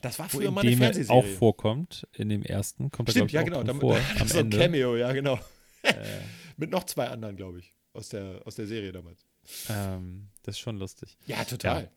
[0.03, 1.19] Das war früher mal eine er Fernsehserie.
[1.19, 3.63] auch vorkommt, in dem ersten, kommt Stimmt, ja genau.
[3.63, 4.59] Damit, vor, am so ein Ende.
[4.59, 5.39] Cameo, ja genau.
[6.57, 9.27] Mit noch zwei anderen, glaube ich, aus der, aus der Serie damals.
[9.69, 11.17] Ähm, das ist schon lustig.
[11.27, 11.91] Ja, total.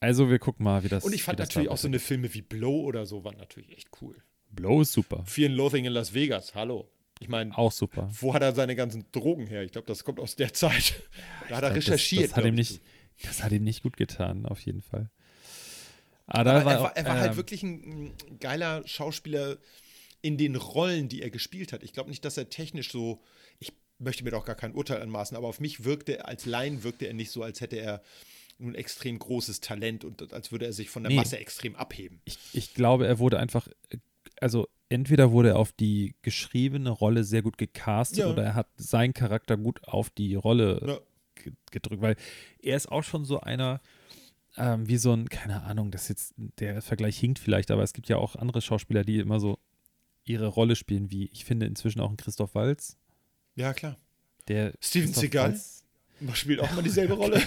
[0.00, 2.42] Also wir gucken mal, wie das Und ich fand natürlich auch so eine Filme wie
[2.42, 4.16] Blow oder so waren natürlich echt cool.
[4.50, 5.24] Blow ist super.
[5.26, 6.88] Fear and Loathing in Las Vegas, hallo.
[7.20, 8.08] Ich meine, Auch super.
[8.20, 9.64] wo hat er seine ganzen Drogen her?
[9.64, 11.02] Ich glaube, das kommt aus der Zeit.
[11.48, 12.24] Da hat er glaub, recherchiert.
[12.24, 12.82] Das, das, hat ihm ich, nicht,
[13.24, 15.10] das hat ihm nicht gut getan, auf jeden Fall.
[16.26, 19.56] Ah, Aber war er war, auch, er war halt ähm, wirklich ein, ein geiler Schauspieler
[20.20, 21.82] in den Rollen, die er gespielt hat.
[21.82, 23.22] Ich glaube nicht, dass er technisch so,
[23.98, 27.14] möchte mir doch gar kein Urteil anmaßen, aber auf mich wirkte, als Laien wirkte er
[27.14, 28.02] nicht so, als hätte er
[28.60, 31.16] ein extrem großes Talent und als würde er sich von der Nee.
[31.16, 32.20] Masse extrem abheben.
[32.24, 33.68] ich, ich glaube, er wurde einfach,
[34.40, 38.30] also entweder wurde er auf die geschriebene Rolle sehr gut gecastet Ja.
[38.30, 40.98] oder er hat seinen Charakter gut auf die Rolle Ja.
[41.42, 42.16] ge- gedrückt, weil
[42.60, 43.80] er ist auch schon so einer,
[44.56, 48.08] ähm, wie so ein, keine Ahnung, das jetzt, der Vergleich hinkt vielleicht, aber es gibt
[48.08, 49.58] ja auch andere Schauspieler, die immer so
[50.24, 52.96] ihre Rolle spielen, wie ich finde inzwischen auch ein Christoph Walz,
[53.58, 53.96] Ja, klar.
[54.48, 55.52] der Steven Christoph Seagal?
[55.52, 55.84] Waltz-
[56.34, 57.38] spielt auch mal dieselbe Rolle.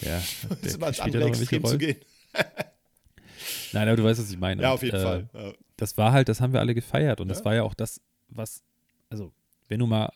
[0.00, 1.96] Ja, Das ist der immer spielt andere ja Extrem zu gehen.
[3.72, 4.62] Nein, aber du weißt, was ich meine.
[4.62, 5.28] Ja, Und, auf jeden äh, Fall.
[5.32, 5.52] Ja.
[5.76, 7.44] das war halt, das haben wir alle gefeiert und das Ja.
[7.46, 8.62] war ja auch das, was,
[9.08, 9.32] also,
[9.68, 10.12] wenn du mal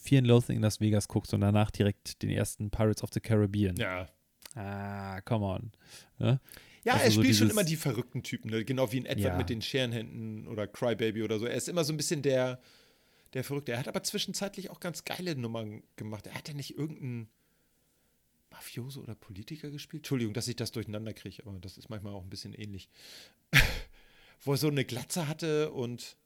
[0.00, 3.20] Fear and Loathing in Las Vegas guckst und danach direkt den ersten Pirates of the
[3.20, 3.76] Caribbean.
[3.76, 4.08] ja.
[4.54, 5.72] Ah, come on.
[6.18, 6.38] Ne?
[6.84, 8.64] Ja, Also er so spielt schon dieses- immer die verrückten Typen, ne?
[8.66, 9.36] genau wie in Edward Ja.
[9.38, 11.46] mit den Scherenhänden oder Crybaby oder so.
[11.46, 12.60] Er ist immer so ein bisschen der,
[13.34, 13.72] der Verrückte.
[13.72, 16.26] Er hat aber zwischenzeitlich auch ganz geile Nummern gemacht.
[16.26, 17.28] Er hat ja nicht irgendeinen
[18.50, 20.00] Mafioso oder Politiker gespielt?
[20.02, 22.88] Entschuldigung, dass ich das durcheinander kriege, aber das ist manchmal auch ein bisschen ähnlich.
[24.44, 26.16] Wo er so eine Glatze hatte und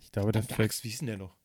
[0.00, 1.36] Ich glaube, der Axt, wie hieß denn der noch?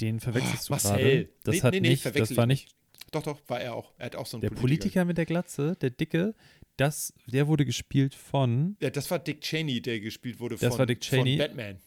[0.00, 0.96] den verwechselst du Marcel.
[0.96, 1.28] gerade.
[1.44, 2.74] Das Nee, hat nee, nee, nicht, das war nicht
[3.10, 3.92] Doch, doch, war er auch.
[3.98, 6.34] Er hat auch so einen der Politiker mit der Glatze, der Dicke,
[6.78, 10.78] das, der wurde gespielt von, Ja, das war Dick Cheney, der gespielt wurde Das von,
[10.78, 11.36] war Dick Cheney.
[11.36, 11.78] von Batman.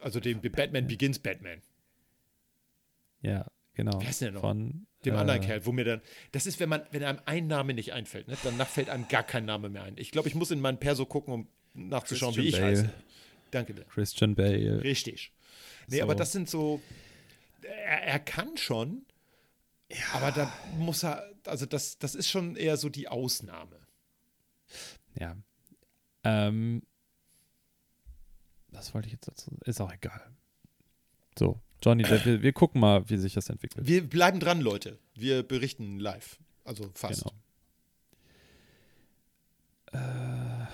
[0.00, 1.60] Also dem Batman Begins Batman.
[3.22, 4.40] ja, genau, Wer ist denn noch?
[4.40, 6.00] von Dem äh, anderen Kerl, wo mir dann.
[6.32, 8.36] Das ist, wenn man, wenn einem ein Name nicht einfällt, ne?
[8.42, 9.94] danach fällt einem gar kein Name mehr ein.
[9.98, 12.82] Ich glaube, ich muss in meinen Perso gucken, um nachzuschauen, wie ich Christian Bale.
[12.88, 12.94] heiße.
[13.50, 13.84] Danke dir.
[13.84, 14.82] Christian Bale.
[14.82, 15.32] Richtig.
[15.88, 16.02] Nee, So.
[16.04, 16.80] aber das sind so.
[17.62, 19.04] Er, er kann schon,
[20.14, 21.24] aber da muss er.
[21.46, 23.76] Also, das, das ist schon eher so die Ausnahme.
[25.18, 25.36] Ja.
[26.22, 26.82] Ähm,
[28.80, 29.50] was wollte ich jetzt dazu?
[29.66, 30.22] Ist auch egal.
[31.38, 33.86] So, Johnny wir, wir gucken mal, wie sich das entwickelt.
[33.86, 34.98] Wir bleiben dran, Leute.
[35.14, 36.38] Wir berichten live.
[36.64, 37.24] Also fast.
[37.24, 37.34] Genau.
[39.92, 40.66] Äh,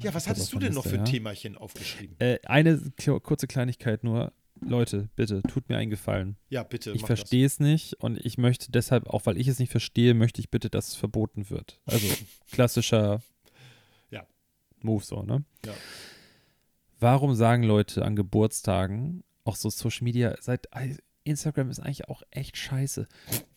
[0.00, 1.04] Ja, was hattest du denn noch für ein.
[1.04, 2.16] Themachen aufgeschrieben?
[2.18, 2.80] Äh, eine
[3.22, 4.32] kurze Kleinigkeit nur.
[4.64, 6.36] Leute, bitte, tut mir einen Gefallen.
[6.48, 6.92] Ja, bitte.
[6.92, 10.40] Ich verstehe es nicht und ich möchte deshalb, auch weil ich es nicht verstehe, möchte
[10.40, 11.80] ich bitte, dass es verboten wird.
[11.84, 12.06] Also
[12.52, 13.20] klassischer
[14.12, 14.24] Ja.
[14.80, 15.44] Move so, ne?
[15.66, 15.72] Ja.
[17.02, 20.68] Warum sagen Leute an Geburtstagen, auch so Social Media, seit
[21.24, 23.08] Instagram ist eigentlich auch echt scheiße.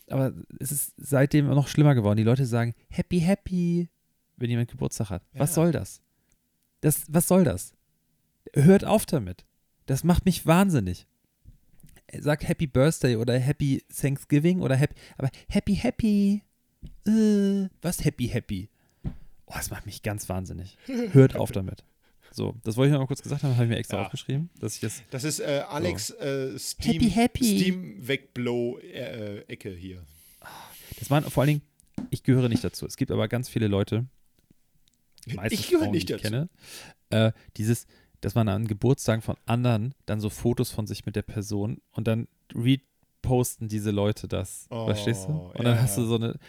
[0.10, 2.18] Aber es ist seitdem noch schlimmer geworden.
[2.18, 3.90] Die Leute sagen Happy Happy,
[4.38, 5.24] wenn jemand Geburtstag hat.
[5.34, 5.56] Was Ja.
[5.56, 6.02] soll das?
[6.82, 7.04] das?
[7.08, 7.74] Was soll das?
[8.54, 9.46] Hört auf damit.
[9.86, 11.06] Das macht mich wahnsinnig.
[12.20, 16.44] Sag Happy Birthday oder Happy Thanksgiving oder Happy, aber Happy Happy.
[17.08, 18.70] Äh, was Happy Happy?
[19.48, 20.78] Oh, das macht mich ganz wahnsinnig.
[21.12, 21.84] Hört auf damit.
[22.36, 24.04] So, das wollte ich noch mal kurz gesagt haben, habe ich mir extra Ja.
[24.04, 25.02] aufgeschrieben, dass ich das.
[25.10, 27.44] Das ist äh, Alex äh, Steam, Happy, happy.
[27.60, 30.04] Steam Wegblow äh, Ecke hier.
[31.00, 31.62] Das waren vor allen Dingen,
[32.10, 32.86] ich gehöre nicht dazu.
[32.86, 34.06] Es gibt aber ganz viele Leute,
[35.34, 36.32] meistens ich gehöre Frauen, nicht die ich dazu.
[36.34, 36.50] kenne,
[37.10, 37.88] äh, dieses,
[38.20, 42.06] dass man an Geburtstagen von anderen dann so Fotos von sich mit der Person und
[42.06, 42.28] dann
[43.26, 44.68] posten diese Leute das.
[44.70, 45.32] Oh, verstehst du?
[45.34, 46.08] Und ja, dann hast du ja.
[46.08, 46.40] so eine,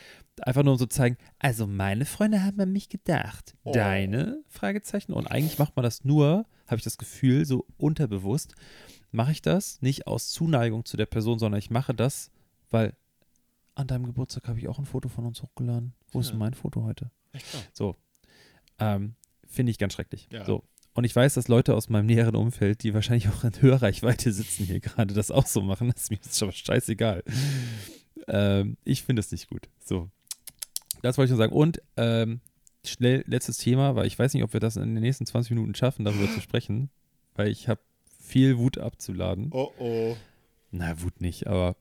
[0.42, 3.56] einfach nur um so zu zeigen, also meine Freunde haben an mich gedacht.
[3.64, 3.72] Oh.
[3.72, 4.42] Deine?
[4.48, 5.12] Fragezeichen.
[5.12, 8.54] Und eigentlich macht man das nur, habe ich das Gefühl, so unterbewusst,
[9.12, 12.30] mache ich das nicht aus Zuneigung zu der Person, sondern ich mache das,
[12.70, 12.94] weil
[13.74, 15.94] an deinem Geburtstag habe ich auch ein Foto von uns hochgeladen.
[16.10, 16.32] Wo ist Ja.
[16.32, 17.10] denn mein Foto heute?
[17.32, 17.62] Echt klar.
[17.72, 17.96] So.
[18.78, 19.14] Ähm,
[19.46, 20.28] Finde ich ganz schrecklich.
[20.32, 20.44] Ja.
[20.44, 20.64] So.
[20.96, 24.64] Und ich weiß, dass Leute aus meinem näheren Umfeld, die wahrscheinlich auch in Hörreichweite sitzen
[24.64, 25.88] hier gerade, das auch so machen.
[25.94, 27.22] Das ist mir jetzt aber scheißegal.
[28.28, 29.68] ähm, ich finde es nicht gut.
[29.78, 30.08] So.
[31.02, 31.52] Das wollte ich nur sagen.
[31.52, 32.40] Und ähm,
[32.82, 35.74] schnell letztes Thema, weil ich weiß nicht, ob wir das in den nächsten 20 Minuten
[35.74, 36.88] schaffen, darüber zu sprechen,
[37.34, 37.80] weil ich habe
[38.18, 39.50] viel Wut abzuladen.
[39.52, 40.16] Oh oh.
[40.70, 41.76] Na, Wut nicht, aber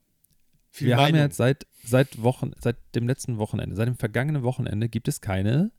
[0.71, 1.19] Viel wir haben Meinung.
[1.19, 5.21] ja jetzt seit, seit Wochen, seit dem letzten Wochenende, seit dem vergangenen Wochenende gibt es
[5.21, 5.71] keine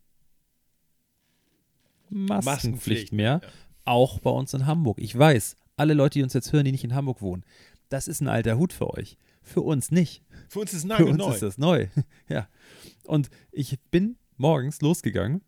[2.11, 3.41] Maskenpflicht Maskenpflicht, mehr.
[3.43, 3.49] ja.
[3.85, 4.99] Auch bei uns in Hamburg.
[5.01, 7.45] Ich weiß, alle Leute, die uns jetzt hören, die nicht in Hamburg wohnen,
[7.89, 9.17] das ist ein alter Hut für euch.
[9.43, 10.23] Für uns nicht.
[10.49, 11.33] Für uns ist Für Nagel uns neu.
[11.35, 11.87] ist das neu.
[12.29, 12.49] ja.
[13.05, 15.43] Und ich bin morgens losgegangen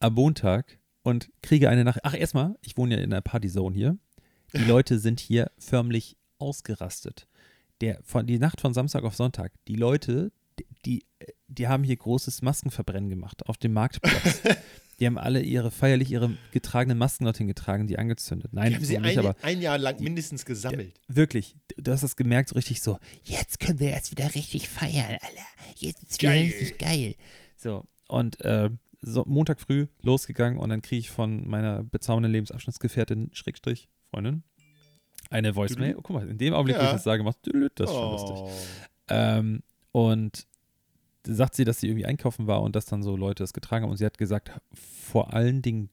[0.00, 2.04] am Montag und kriege eine Nachricht.
[2.04, 3.96] Ach, erstmal, ich wohne ja in der Partyzone hier.
[4.54, 7.26] Die Leute sind hier förmlich ausgerastet.
[7.80, 11.06] Der, von, die Nacht von Samstag auf Sonntag, die Leute, die, die,
[11.48, 14.42] die haben hier großes Maskenverbrennen gemacht auf dem Marktplatz.
[14.98, 18.52] die haben alle ihre feierlich ihre getragenen Masken dorthin getragen, die angezündet.
[18.52, 20.98] Nein, Die haben sie nicht, ein, aber ein Jahr lang mindestens gesammelt.
[21.08, 25.10] wirklich, du hast das gemerkt, so richtig so, jetzt können wir erst wieder richtig feiern,
[25.20, 25.46] Alter.
[25.76, 27.14] Jetzt ist wieder richtig geil.
[27.56, 28.70] So, und äh,
[29.02, 34.42] so, Montag früh losgegangen und dann kriege ich von meiner bezaubernden Lebensabschnittsgefährtin, Schrägstrich, Freundin,
[35.30, 35.96] eine Voicemail.
[35.96, 36.92] Oh, guck mal, in dem Augenblick, wo ich Ja.
[36.94, 37.38] das sage, macht
[37.74, 38.36] das ist schon lustig.
[38.38, 38.50] Oh.
[39.08, 40.46] Ähm, und
[41.34, 43.90] sagt sie, dass sie irgendwie einkaufen war und dass dann so Leute es getragen haben.
[43.90, 45.90] Und sie hat gesagt, vor allen Dingen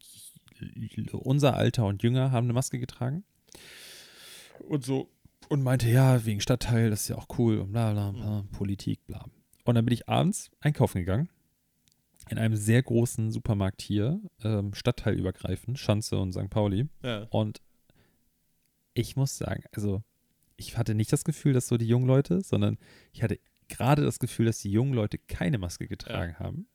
[1.12, 3.24] unser Alter und Jünger haben eine Maske getragen.
[4.68, 5.10] Und so.
[5.50, 9.06] Und meinte, ja, wegen Stadtteil, das ist ja auch cool und bla bla bla, Politik,
[9.06, 9.26] bla.
[9.66, 11.30] Und dann bin ich abends einkaufen gegangen.
[12.30, 16.50] In einem sehr großen Supermarkt hier, ähm, stadtteilübergreifend, Schanze und St.
[16.50, 16.88] Pauli.
[17.04, 17.28] Ja.
[17.30, 17.62] Und
[18.94, 20.02] ich muss sagen, also
[20.56, 22.78] ich hatte nicht das Gefühl, dass so die jungen Leute, sondern
[23.12, 23.40] ich hatte
[23.78, 26.68] gerade das Gefühl, dass die jungen Leute keine Maske getragen haben.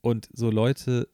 [0.00, 1.08] Und so Leute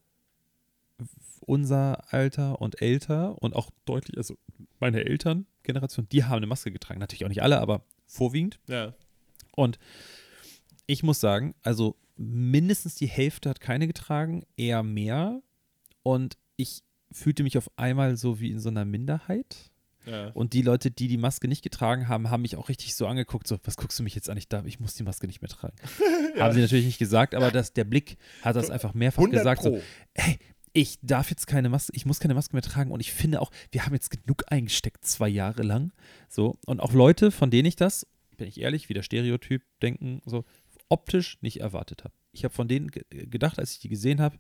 [1.40, 4.36] unser Alter und älter und auch deutlich, also
[4.80, 7.00] meine Elterngeneration, die haben eine Maske getragen.
[7.00, 8.58] Natürlich auch nicht alle, aber vorwiegend.
[8.68, 8.94] Ja.
[9.54, 9.78] Und
[10.86, 15.40] ich muss sagen, also mindestens die Hälfte hat keine getragen, eher mehr.
[16.02, 16.82] Und ich
[17.12, 19.70] fühlte mich auf einmal so wie in so einer Minderheit.
[20.06, 20.28] Ja.
[20.28, 23.46] Und die Leute, die die Maske nicht getragen haben, haben mich auch richtig so angeguckt,
[23.46, 24.36] so, was guckst du mich jetzt an?
[24.36, 25.76] Ich darf, ich muss die Maske nicht mehr tragen.
[26.38, 29.62] Haben sie natürlich nicht gesagt, aber das, der Blick hat das einfach mehrfach 100 gesagt.
[29.62, 29.82] So, Pro.
[30.14, 30.38] hey,
[30.72, 33.50] ich darf jetzt keine Maske, ich muss keine Maske mehr tragen und ich finde auch,
[33.72, 35.92] wir haben jetzt genug eingesteckt, zwei Jahre lang.
[36.28, 40.20] So, und auch Leute, von denen ich das, bin ich ehrlich, wie der Stereotyp denken,
[40.26, 40.44] so
[40.88, 42.14] optisch nicht erwartet habe.
[42.32, 44.38] Ich habe von denen ge gedacht, als ich die gesehen habe,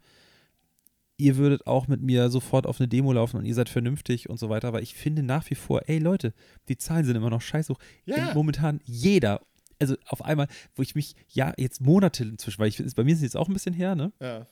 [1.18, 4.38] ihr würdet auch mit mir sofort auf eine Demo laufen und ihr seid vernünftig und
[4.38, 6.34] so weiter, aber ich finde nach wie vor, ey Leute,
[6.68, 7.78] die Zahlen sind immer noch scheiße hoch.
[8.04, 8.34] Ja.
[8.34, 9.40] Momentan jeder,
[9.78, 13.18] also auf einmal, wo ich mich, ja, jetzt Monate inzwischen, weil ich, bei mir ist
[13.18, 14.12] es jetzt auch ein bisschen her, ne?
[14.20, 14.46] Ja.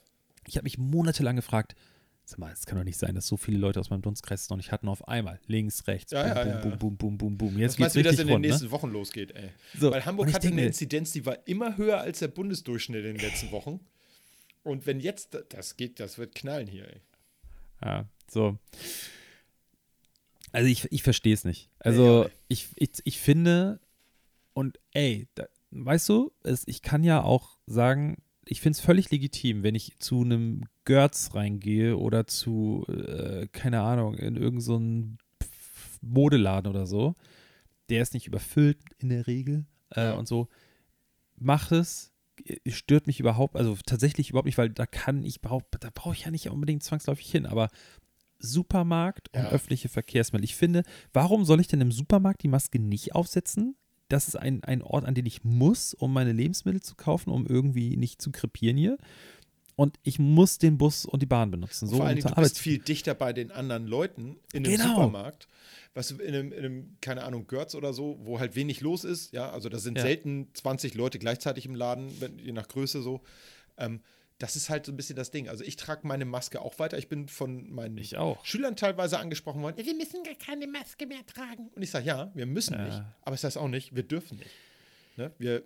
[0.46, 1.74] Ich habe mich monatelang gefragt,
[2.24, 4.50] sag mal, es kann doch nicht sein, dass so viele Leute aus meinem Dunstkreis es
[4.50, 5.40] noch nicht hatten auf einmal.
[5.46, 7.58] Links, rechts, Ja, boom, ja, boom, ja, boom, boom, boom, boom, boom.
[7.58, 8.70] Jetzt geht's du, wie das in den rund, nächsten ne?
[8.70, 9.50] Wochen losgeht, ey?
[9.78, 13.16] So, Weil Hamburg hatte denk eine Inzidenz, die war immer höher als der Bundesdurchschnitt in
[13.16, 13.80] den letzten Wochen.
[14.64, 17.00] Und wenn jetzt, das geht, das wird knallen hier, ey.
[17.84, 18.58] Ja, so.
[20.52, 21.70] Also ich, ich verstehe es nicht.
[21.78, 22.30] Also nee.
[22.48, 23.78] ich, ich, ich finde,
[24.54, 29.10] und ey, da, weißt du, es, ich kann ja auch sagen, ich finde es völlig
[29.10, 35.46] legitim, wenn ich zu einem Görz reingehe oder zu, äh, keine Ahnung, in irgendeinen so
[36.00, 37.16] Modeladen oder so.
[37.90, 40.48] Der ist nicht überfüllt in der Regel äh, und so.
[41.36, 42.13] Mach es,
[42.68, 46.24] stört mich überhaupt, also tatsächlich überhaupt nicht, weil da kann ich überhaupt, da brauche ich
[46.24, 47.68] ja nicht unbedingt zwangsläufig hin, aber
[48.38, 49.48] Supermarkt und Ja.
[49.50, 50.44] öffentliche Verkehrsmittel.
[50.44, 50.82] Ich finde,
[51.12, 53.76] warum soll ich denn im Supermarkt die Maske nicht aufsetzen?
[54.08, 57.46] Das ist ein, ein Ort, an den ich muss, um meine Lebensmittel zu kaufen, um
[57.46, 58.98] irgendwie nicht zu krepieren hier.
[59.76, 61.88] Und ich muss den Bus und die Bahn benutzen.
[61.88, 64.88] So Vor allem, du bist Arbeits- viel dichter bei den anderen Leuten in einem Genau.
[64.94, 65.48] Supermarkt.
[65.94, 69.32] Was in einem, in einem, keine Ahnung, Görz oder so, wo halt wenig los ist,
[69.32, 70.02] ja, also da sind Ja.
[70.02, 73.20] selten 20 Leute gleichzeitig im Laden, wenn, je nach Größe so.
[73.78, 74.00] Ähm,
[74.38, 75.48] das ist halt so ein bisschen das Ding.
[75.48, 76.98] Also ich trage meine Maske auch weiter.
[76.98, 78.44] Ich bin von meinen Ich auch.
[78.44, 81.68] Schülern teilweise angesprochen worden, wir müssen gar keine Maske mehr tragen.
[81.74, 82.84] Und ich sage, ja, wir müssen Ja.
[82.84, 83.02] nicht.
[83.22, 84.50] Aber es heißt auch nicht, wir dürfen nicht.
[85.16, 85.32] Ne?
[85.38, 85.62] Wir,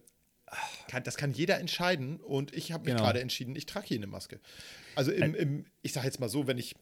[0.88, 2.18] kann, das kann jeder entscheiden.
[2.20, 3.04] Und ich habe mich Genau.
[3.04, 4.40] gerade entschieden, ich trage hier eine Maske.
[4.94, 6.74] Also im, im ich sage jetzt mal so, wenn ich,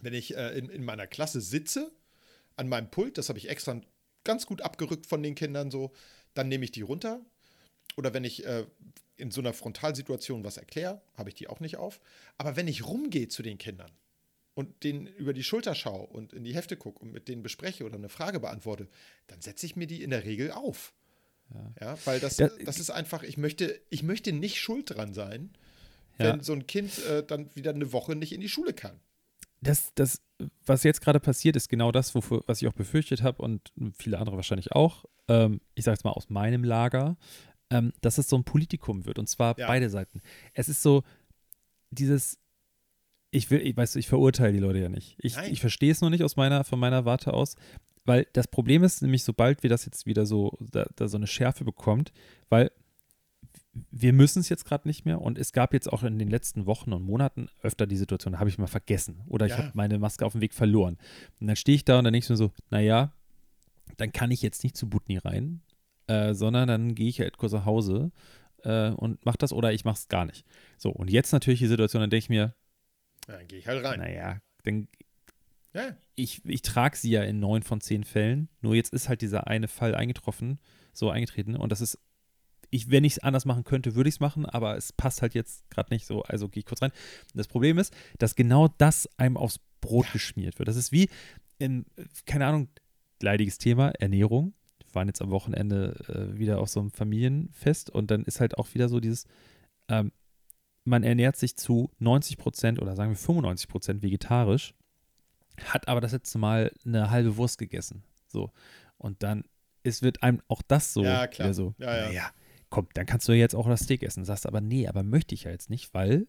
[0.00, 1.90] wenn ich äh, in, in meiner Klasse sitze,
[2.56, 3.80] an meinem Pult, das habe ich extra
[4.24, 5.92] ganz gut abgerückt von den Kindern so,
[6.34, 7.20] dann nehme ich die runter.
[7.96, 8.66] Oder wenn ich äh,
[9.16, 12.00] in so einer Frontalsituation was erkläre, habe ich die auch nicht auf.
[12.38, 13.90] Aber wenn ich rumgehe zu den Kindern
[14.54, 17.84] und denen über die Schulter schaue und in die Hefte gucke und mit denen bespreche
[17.84, 18.88] oder eine Frage beantworte,
[19.26, 20.92] dann setze ich mir die in der Regel auf.
[21.54, 25.14] Ja, ja weil das, das, das ist einfach, ich möchte, ich möchte nicht schuld dran
[25.14, 25.50] sein,
[26.18, 26.42] wenn ja.
[26.42, 29.00] so ein Kind äh, dann wieder eine Woche nicht in die Schule kann.
[29.60, 30.20] Das, das,
[30.66, 34.18] was jetzt gerade passiert, ist genau das, wofür, was ich auch befürchtet habe und viele
[34.18, 35.04] andere wahrscheinlich auch.
[35.28, 37.16] Ähm, ich sage es mal aus meinem Lager,
[37.70, 39.66] ähm, dass es so ein Politikum wird und zwar ja.
[39.66, 40.20] beide Seiten.
[40.52, 41.04] Es ist so
[41.90, 42.38] dieses,
[43.30, 45.16] ich will, ich weiß, ich verurteile die Leute ja nicht.
[45.18, 47.56] Ich, ich verstehe es nur nicht aus meiner, von meiner Warte aus,
[48.04, 51.26] weil das Problem ist nämlich, sobald wir das jetzt wieder so, da, da so eine
[51.26, 52.12] Schärfe bekommt,
[52.48, 52.70] weil
[53.90, 56.66] wir müssen es jetzt gerade nicht mehr und es gab jetzt auch in den letzten
[56.66, 59.58] Wochen und Monaten öfter die Situation, da habe ich mal vergessen oder ich ja.
[59.58, 60.98] habe meine Maske auf dem Weg verloren.
[61.40, 63.12] Und dann stehe ich da und dann denke ich mir so, naja,
[63.96, 65.62] dann kann ich jetzt nicht zu Butni rein,
[66.06, 68.10] äh, sondern dann gehe ich halt kurz nach Hause
[68.64, 70.44] äh, und mache das oder ich mache es gar nicht.
[70.76, 72.54] So, und jetzt natürlich die Situation, dann denke ich mir,
[73.26, 74.00] dann gehe ich halt rein.
[74.00, 74.88] Naja, dann
[75.74, 75.96] ja.
[76.14, 79.46] ich, ich trage sie ja in neun von zehn Fällen, nur jetzt ist halt dieser
[79.46, 80.58] eine Fall eingetroffen,
[80.92, 81.98] so eingetreten und das ist
[82.72, 85.34] ich, wenn ich es anders machen könnte, würde ich es machen, aber es passt halt
[85.34, 86.90] jetzt gerade nicht so, also gehe ich kurz rein.
[87.34, 90.12] Das Problem ist, dass genau das einem aufs Brot ja.
[90.14, 90.68] geschmiert wird.
[90.68, 91.10] Das ist wie
[91.58, 91.84] in,
[92.24, 92.68] keine Ahnung,
[93.20, 94.54] leidiges Thema, Ernährung.
[94.78, 98.56] Wir waren jetzt am Wochenende äh, wieder auf so einem Familienfest und dann ist halt
[98.56, 99.26] auch wieder so dieses,
[99.88, 100.10] ähm,
[100.84, 104.74] man ernährt sich zu 90 Prozent oder sagen wir 95 Prozent vegetarisch,
[105.64, 108.02] hat aber das letzte Mal eine halbe Wurst gegessen.
[108.26, 108.50] So.
[108.98, 109.44] Und dann
[109.82, 111.54] es wird einem auch das so, ja, klar.
[111.54, 112.06] so, ja, ja.
[112.06, 112.30] naja,
[112.70, 114.24] komm, dann kannst du jetzt auch das Steak essen.
[114.24, 116.26] Sagst aber, nee, aber möchte ich ja jetzt nicht, weil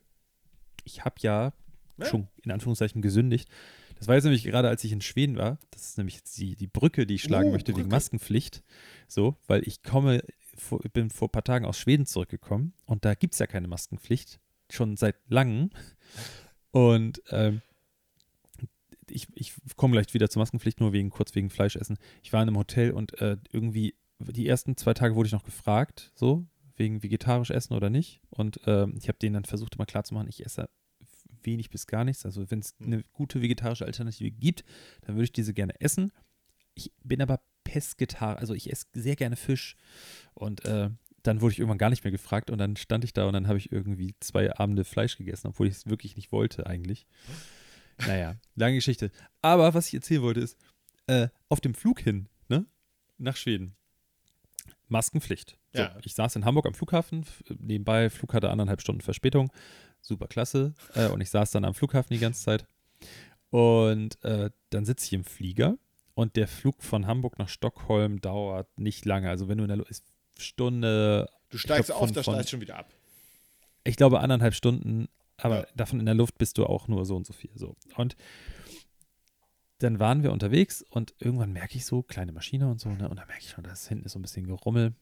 [0.84, 1.54] ich habe ja,
[1.98, 3.50] ja, schon in Anführungszeichen gesündigt.
[3.98, 5.60] Das war jetzt nämlich gerade, als ich in Schweden war.
[5.72, 7.86] Das ist nämlich die, die Brücke, die ich schlagen oh, möchte Brücke.
[7.86, 8.64] wegen Maskenpflicht.
[9.08, 10.24] So, weil ich komme,
[10.58, 13.68] vor, bin vor ein paar Tagen aus Schweden zurückgekommen und da gibt es ja keine
[13.68, 14.40] Maskenpflicht.
[14.70, 15.70] Schon seit langem.
[16.72, 17.62] Und ähm,
[19.14, 21.98] ich, ich komme gleich wieder zur Maskenpflicht, nur wegen kurz wegen Fleischessen.
[22.22, 25.44] Ich war in einem Hotel und äh, irgendwie die ersten zwei Tage wurde ich noch
[25.44, 26.46] gefragt, so,
[26.76, 28.22] wegen vegetarisch essen oder nicht.
[28.30, 30.70] Und ähm, ich habe denen dann versucht, immer klarzumachen, ich esse
[31.44, 32.26] wenig bis gar nichts.
[32.26, 32.88] Also wenn es hm.
[32.88, 34.64] eine gute vegetarische Alternative gibt,
[35.02, 36.12] dann würde ich diese gerne essen.
[36.74, 39.76] Ich bin aber Pesketarier, also ich esse sehr gerne Fisch.
[40.34, 40.90] Und äh,
[41.22, 43.48] dann wurde ich irgendwann gar nicht mehr gefragt und dann stand ich da und dann
[43.48, 47.06] habe ich irgendwie zwei Abende Fleisch gegessen, obwohl ich es wirklich nicht wollte eigentlich.
[48.00, 49.12] Naja, lange Geschichte.
[49.42, 50.58] Aber was ich erzählen wollte ist,
[51.08, 52.66] äh, auf dem Flug hin, ne,
[53.18, 53.76] nach Schweden,
[54.88, 55.58] Maskenpflicht.
[55.74, 55.96] So, ja.
[56.04, 57.26] Ich saß in Hamburg am Flughafen,
[57.60, 59.52] nebenbei Flug hatte anderthalb Stunden Verspätung,
[60.02, 60.74] super klasse.
[60.94, 62.66] Äh, und ich saß dann am Flughafen die ganze Zeit.
[63.50, 65.78] Und äh, dann sitze ich im Flieger
[66.16, 69.30] und der Flug von Hamburg nach Stockholm dauert nicht lange.
[69.30, 70.04] Also wenn du in der ist
[70.38, 71.30] Stunde.
[71.50, 72.92] Du steigst glaub, auf, da steigst schon wieder ab.
[73.84, 75.08] Ich glaube anderthalb Stunden,
[75.38, 75.68] aber ja.
[75.76, 77.52] davon in der Luft bist du auch nur so und so viel.
[77.56, 77.76] So.
[77.96, 78.16] Und
[79.80, 83.10] dann waren wir unterwegs und irgendwann merke ich so, kleine Maschine und so, ne?
[83.10, 84.94] Und dann merke ich schon, da hinten ist so ein bisschen Gerummel.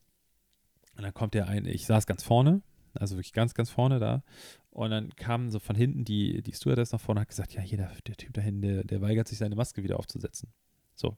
[0.96, 2.62] Und dann kommt der ein, ich saß ganz vorne,
[2.94, 4.24] also wirklich ganz, ganz vorne da.
[4.70, 7.62] Und dann kam so von hinten die, die Stewardess nach vorne und hat gesagt, ja,
[7.62, 10.52] hier, der, der Typ da hinten, der, der weigert sich, seine Maske wieder aufzusetzen.
[10.96, 11.18] So.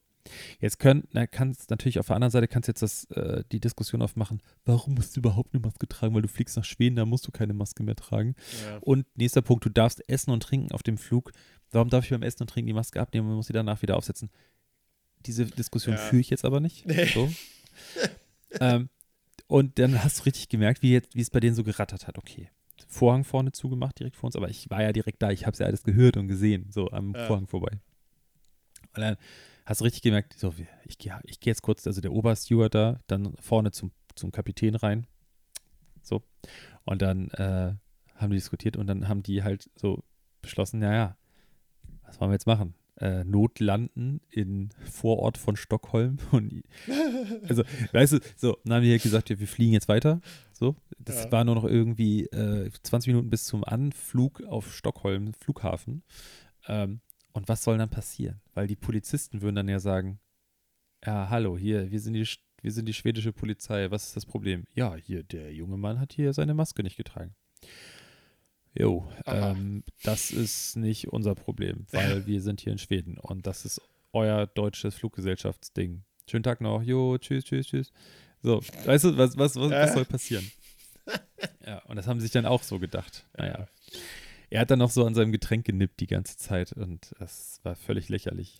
[0.60, 4.02] Jetzt können, na, kannst natürlich auf der anderen Seite kannst jetzt das, äh, die Diskussion
[4.02, 7.28] aufmachen, warum musst du überhaupt eine Maske tragen, weil du fliegst nach Schweden, da musst
[7.28, 8.36] du keine Maske mehr tragen.
[8.66, 8.78] Ja.
[8.78, 11.32] Und nächster Punkt, du darfst essen und trinken auf dem Flug.
[11.72, 13.98] Warum darf ich beim Essen und Trinken die Maske abnehmen und muss sie danach wieder
[13.98, 14.30] aufsetzen?
[15.26, 16.02] Diese Diskussion ja.
[16.02, 16.86] führe ich jetzt aber nicht.
[16.86, 17.06] Nee.
[17.06, 17.32] So.
[18.60, 18.90] ähm,
[19.48, 22.18] und dann hast du richtig gemerkt, wie, jetzt, wie es bei denen so gerattert hat.
[22.18, 22.50] Okay,
[22.88, 25.60] Vorhang vorne zugemacht, direkt vor uns, aber ich war ja direkt da, ich habe es
[25.60, 27.26] ja alles gehört und gesehen, so am ja.
[27.26, 27.80] Vorhang vorbei.
[28.96, 29.18] Und dann
[29.66, 30.54] hast du richtig gemerkt, so,
[30.86, 34.76] ich gehe ich geh jetzt kurz, also der Obersteward da, dann vorne zum, zum Kapitän
[34.76, 35.08] rein.
[36.02, 36.22] So.
[36.84, 37.74] Und dann äh,
[38.16, 40.04] haben die diskutiert und dann haben die halt so
[40.42, 41.18] beschlossen, naja,
[42.04, 42.76] was wollen wir jetzt machen?
[42.98, 46.18] Äh, Notlanden in Vorort von Stockholm.
[46.32, 46.64] Und,
[47.50, 50.22] also, weißt du, so, dann haben die halt gesagt, ja, wir fliegen jetzt weiter.
[50.52, 51.32] So, das ja.
[51.32, 56.04] war nur noch irgendwie äh, 20 Minuten bis zum Anflug auf Stockholm, Flughafen.
[56.68, 57.02] Ähm,
[57.34, 58.42] und was soll dann passieren?
[58.54, 60.20] Weil die Polizisten würden dann ja sagen,
[61.06, 62.28] ja, hallo, hier, wir sind die,
[62.62, 64.64] wir sind die schwedische Polizei, was ist das Problem?
[64.74, 67.36] Ja, hier, der junge Mann hat hier seine Maske nicht getragen.
[68.76, 73.66] Jo, ähm, das ist nicht unser Problem, weil wir sind hier in Schweden und das
[73.66, 73.82] ist
[74.14, 76.04] euer deutsches Fluggesellschaftsding.
[76.30, 77.92] Schönen Tag noch, jo, tschüss, tschüss, tschüss.
[78.42, 80.50] So, weißt du, was, was, was, was soll passieren?
[81.66, 83.26] ja, und das haben sie sich dann auch so gedacht.
[83.38, 83.68] Naja.
[84.54, 87.76] Er hat dann noch so an seinem Getränk genippt die ganze Zeit und das war
[87.76, 88.60] völlig lächerlich.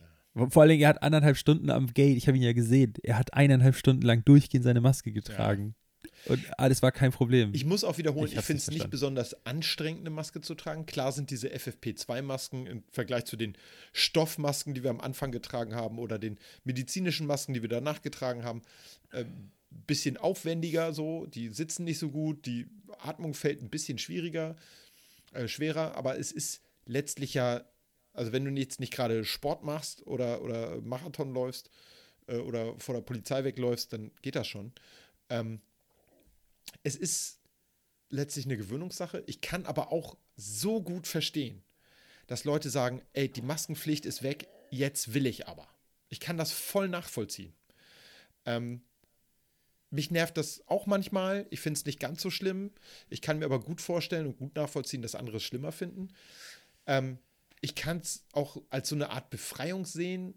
[0.50, 3.36] Vor allem, er hat anderthalb Stunden am Gate, ich habe ihn ja gesehen, er hat
[3.36, 5.76] eineinhalb Stunden lang durchgehend seine Maske getragen.
[6.26, 6.32] Ja.
[6.34, 7.52] Und alles war kein Problem.
[7.54, 10.88] Ich muss auch wiederholen, ich, ich finde es nicht besonders anstrengend, eine Maske zu tragen.
[10.88, 13.56] Klar sind diese FFP2-Masken im Vergleich zu den
[13.92, 18.44] Stoffmasken, die wir am Anfang getragen haben, oder den medizinischen Masken, die wir danach getragen
[18.44, 18.64] haben,
[19.12, 19.26] ein äh,
[19.86, 21.28] bisschen aufwendiger so.
[21.28, 22.66] Die sitzen nicht so gut, die
[23.00, 24.56] Atmung fällt ein bisschen schwieriger,
[25.34, 27.64] äh, schwerer, aber es ist letztlich ja
[28.14, 31.70] also wenn du jetzt nicht gerade Sport machst oder, oder Marathon läufst
[32.28, 34.72] äh, oder vor der Polizei wegläufst, dann geht das schon.
[35.30, 35.62] Ähm,
[36.84, 37.40] es ist
[38.10, 39.24] letztlich eine Gewöhnungssache.
[39.26, 41.64] Ich kann aber auch so gut verstehen,
[42.28, 45.68] dass Leute sagen, ey, die Maskenpflicht ist weg, jetzt will ich aber.
[46.10, 47.54] Ich kann das voll nachvollziehen.
[48.46, 48.84] Ähm,
[49.94, 51.46] mich nervt das auch manchmal.
[51.50, 52.72] Ich finde es nicht ganz so schlimm.
[53.10, 56.10] Ich kann mir aber gut vorstellen und gut nachvollziehen, dass andere es schlimmer finden.
[56.88, 57.20] Ähm,
[57.62, 60.34] ich kann es auch als so eine Art Befreiung sehen,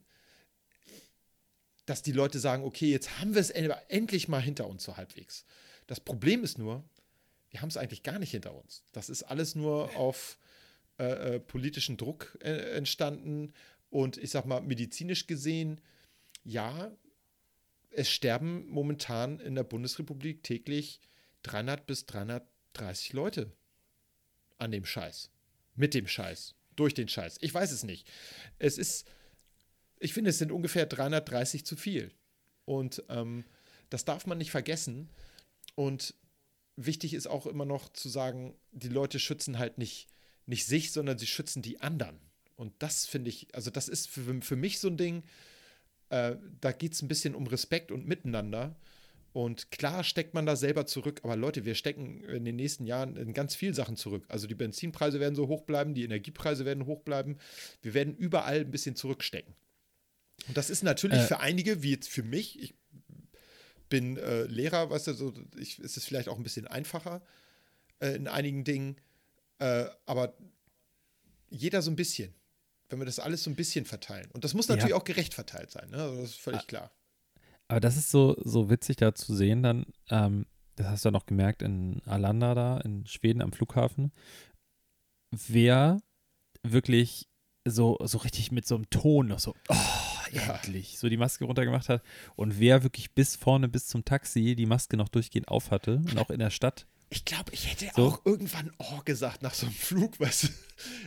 [1.86, 5.44] dass die Leute sagen, okay, jetzt haben wir es endlich mal hinter uns so halbwegs.
[5.86, 6.84] Das Problem ist nur,
[7.50, 8.84] wir haben es eigentlich gar nicht hinter uns.
[8.92, 10.38] Das ist alles nur auf
[10.98, 13.52] äh, äh, politischen Druck äh, entstanden
[13.88, 15.80] und ich sag mal, medizinisch gesehen,
[16.44, 16.90] ja,
[17.96, 21.00] es sterben momentan in der Bundesrepublik täglich
[21.44, 23.52] 300 bis 330 Leute
[24.58, 25.30] an dem Scheiß.
[25.74, 27.38] Mit dem Scheiß durch den Scheiß.
[27.40, 28.06] Ich weiß es nicht.
[28.58, 29.06] Es ist,
[29.98, 32.12] ich finde, es sind ungefähr 330 zu viel.
[32.66, 33.44] Und ähm,
[33.88, 35.08] das darf man nicht vergessen.
[35.74, 36.14] Und
[36.76, 40.08] wichtig ist auch immer noch zu sagen, die Leute schützen halt nicht,
[40.44, 42.20] nicht sich, sondern sie schützen die anderen.
[42.56, 45.22] Und das finde ich, also das ist für, für mich so ein Ding,
[46.10, 48.76] äh, da geht es ein bisschen um Respekt und Miteinander.
[49.32, 53.16] Und klar steckt man da selber zurück, aber Leute, wir stecken in den nächsten Jahren
[53.16, 54.24] in ganz vielen Sachen zurück.
[54.28, 57.36] Also die Benzinpreise werden so hoch bleiben, die Energiepreise werden hoch bleiben.
[57.82, 59.54] Wir werden überall ein bisschen zurückstecken.
[60.48, 62.74] Und das ist natürlich äh, für einige, wie jetzt für mich, ich
[63.90, 67.22] bin äh, Lehrer, weißt du, so, ich, ist es vielleicht auch ein bisschen einfacher
[68.00, 68.96] äh, in einigen Dingen,
[69.58, 70.34] äh, aber
[71.50, 72.34] jeder so ein bisschen.
[72.88, 74.30] Wenn wir das alles so ein bisschen verteilen.
[74.32, 74.96] Und das muss natürlich ja.
[74.96, 75.96] auch gerecht verteilt sein, ne?
[75.96, 76.90] Also das ist völlig ah, klar.
[77.68, 81.12] Aber das ist so, so witzig da zu sehen dann, ähm, das hast du ja
[81.12, 84.12] noch gemerkt in Alanda da, in Schweden am Flughafen,
[85.30, 86.00] wer
[86.62, 87.28] wirklich
[87.64, 89.74] so, so richtig mit so einem Ton noch so, oh,
[90.32, 90.54] ja.
[90.54, 92.02] endlich, so die Maske runtergemacht hat
[92.36, 96.30] und wer wirklich bis vorne, bis zum Taxi die Maske noch durchgehend aufhatte und auch
[96.30, 96.86] in der Stadt.
[97.08, 98.02] Ich glaube, ich hätte so.
[98.02, 100.48] auch irgendwann Oh gesagt nach so einem Flug, weißt du.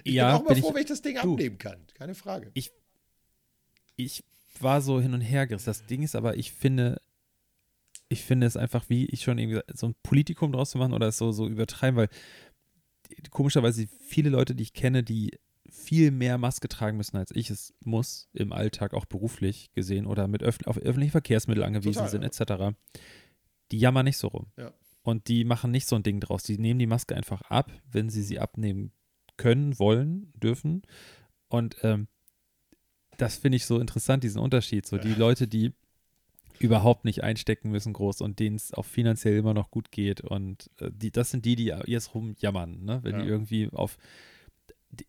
[0.04, 1.86] Ich ja, bin auch mal bin froh, ich, wenn ich das Ding du, abnehmen kann.
[1.94, 2.52] Keine Frage.
[2.54, 2.72] Ich,
[3.96, 4.24] ich
[4.60, 5.66] war so hin und her gerissen.
[5.66, 7.02] Das Ding ist aber, ich finde,
[8.08, 10.94] ich finde es einfach, wie ich schon eben gesagt so ein Politikum draus zu machen
[10.94, 12.10] oder es so, so übertreiben, weil
[13.30, 15.38] komischerweise viele Leute, die ich kenne, die
[15.70, 20.28] viel mehr Maske tragen müssen, als ich es muss, im Alltag, auch beruflich gesehen oder
[20.28, 22.28] mit öf auf öffentliche Verkehrsmittel angewiesen Total, sind, ja.
[22.68, 22.76] etc.,
[23.72, 24.48] die jammern nicht so rum.
[24.58, 24.74] Ja.
[25.02, 26.44] Und die machen nicht so ein Ding draus.
[26.44, 28.92] Die nehmen die Maske einfach ab, wenn sie sie abnehmen
[29.38, 30.82] können, wollen, dürfen.
[31.48, 32.08] Und ähm,
[33.18, 34.86] das finde ich so interessant, diesen Unterschied.
[34.86, 35.74] So die Leute, die
[36.60, 40.70] überhaupt nicht einstecken müssen groß und denen es auch finanziell immer noch gut geht und
[40.80, 43.00] äh, die, das sind die, die jetzt rumjammern, ne?
[43.02, 43.22] wenn ja.
[43.22, 43.98] die irgendwie auf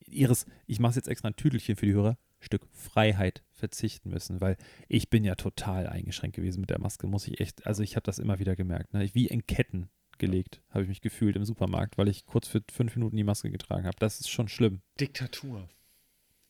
[0.07, 4.57] ihres, ich mache jetzt extra ein Tüdelchen für die Hörer, Stück Freiheit verzichten müssen, weil
[4.89, 8.05] ich bin ja total eingeschränkt gewesen mit der Maske, muss ich echt, also ich habe
[8.05, 9.09] das immer wieder gemerkt, ne?
[9.13, 12.97] wie in Ketten gelegt, habe ich mich gefühlt im Supermarkt, weil ich kurz für fünf
[12.97, 13.97] Minuten die Maske getragen habe.
[13.99, 14.83] Das ist schon schlimm.
[15.01, 15.69] Diktatur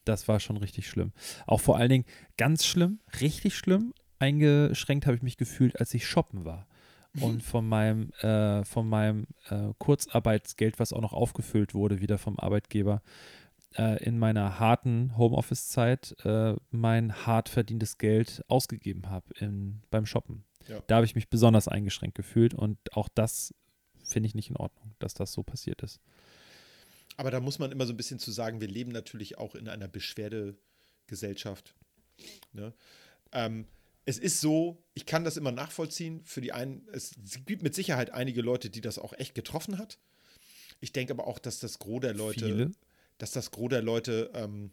[0.05, 1.13] das war schon richtig schlimm.
[1.47, 2.05] Auch vor allen Dingen
[2.37, 3.95] ganz schlimm, richtig schlimm.
[4.19, 6.67] Eingeschränkt habe ich mich gefühlt, als ich shoppen war.
[7.15, 7.23] Mhm.
[7.23, 12.39] Und von meinem, äh, von meinem äh, Kurzarbeitsgeld, was auch noch aufgefüllt wurde, wieder vom
[12.39, 13.03] Arbeitgeber,
[13.77, 19.27] äh, in meiner harten Homeoffice-Zeit äh, mein hart verdientes Geld ausgegeben habe
[19.91, 20.45] beim Shoppen.
[20.69, 20.83] Ja.
[20.87, 23.55] Da habe ich mich besonders eingeschränkt gefühlt und auch das
[24.03, 26.01] finde ich nicht in Ordnung, dass das so passiert ist.
[27.17, 29.69] Aber da muss man immer so ein bisschen zu sagen, wir leben natürlich auch in
[29.69, 31.75] einer Beschwerdegesellschaft.
[32.53, 32.73] Ne?
[33.33, 33.67] Ähm,
[34.07, 36.23] es ist so, ich kann das immer nachvollziehen.
[36.25, 37.15] Für die einen, es
[37.47, 39.99] gibt mit Sicherheit einige Leute, die das auch echt getroffen hat.
[40.81, 42.71] Ich denke aber auch, dass das Gros der Leute, Viele?
[43.21, 44.73] Dass das Gros der Leute ähm,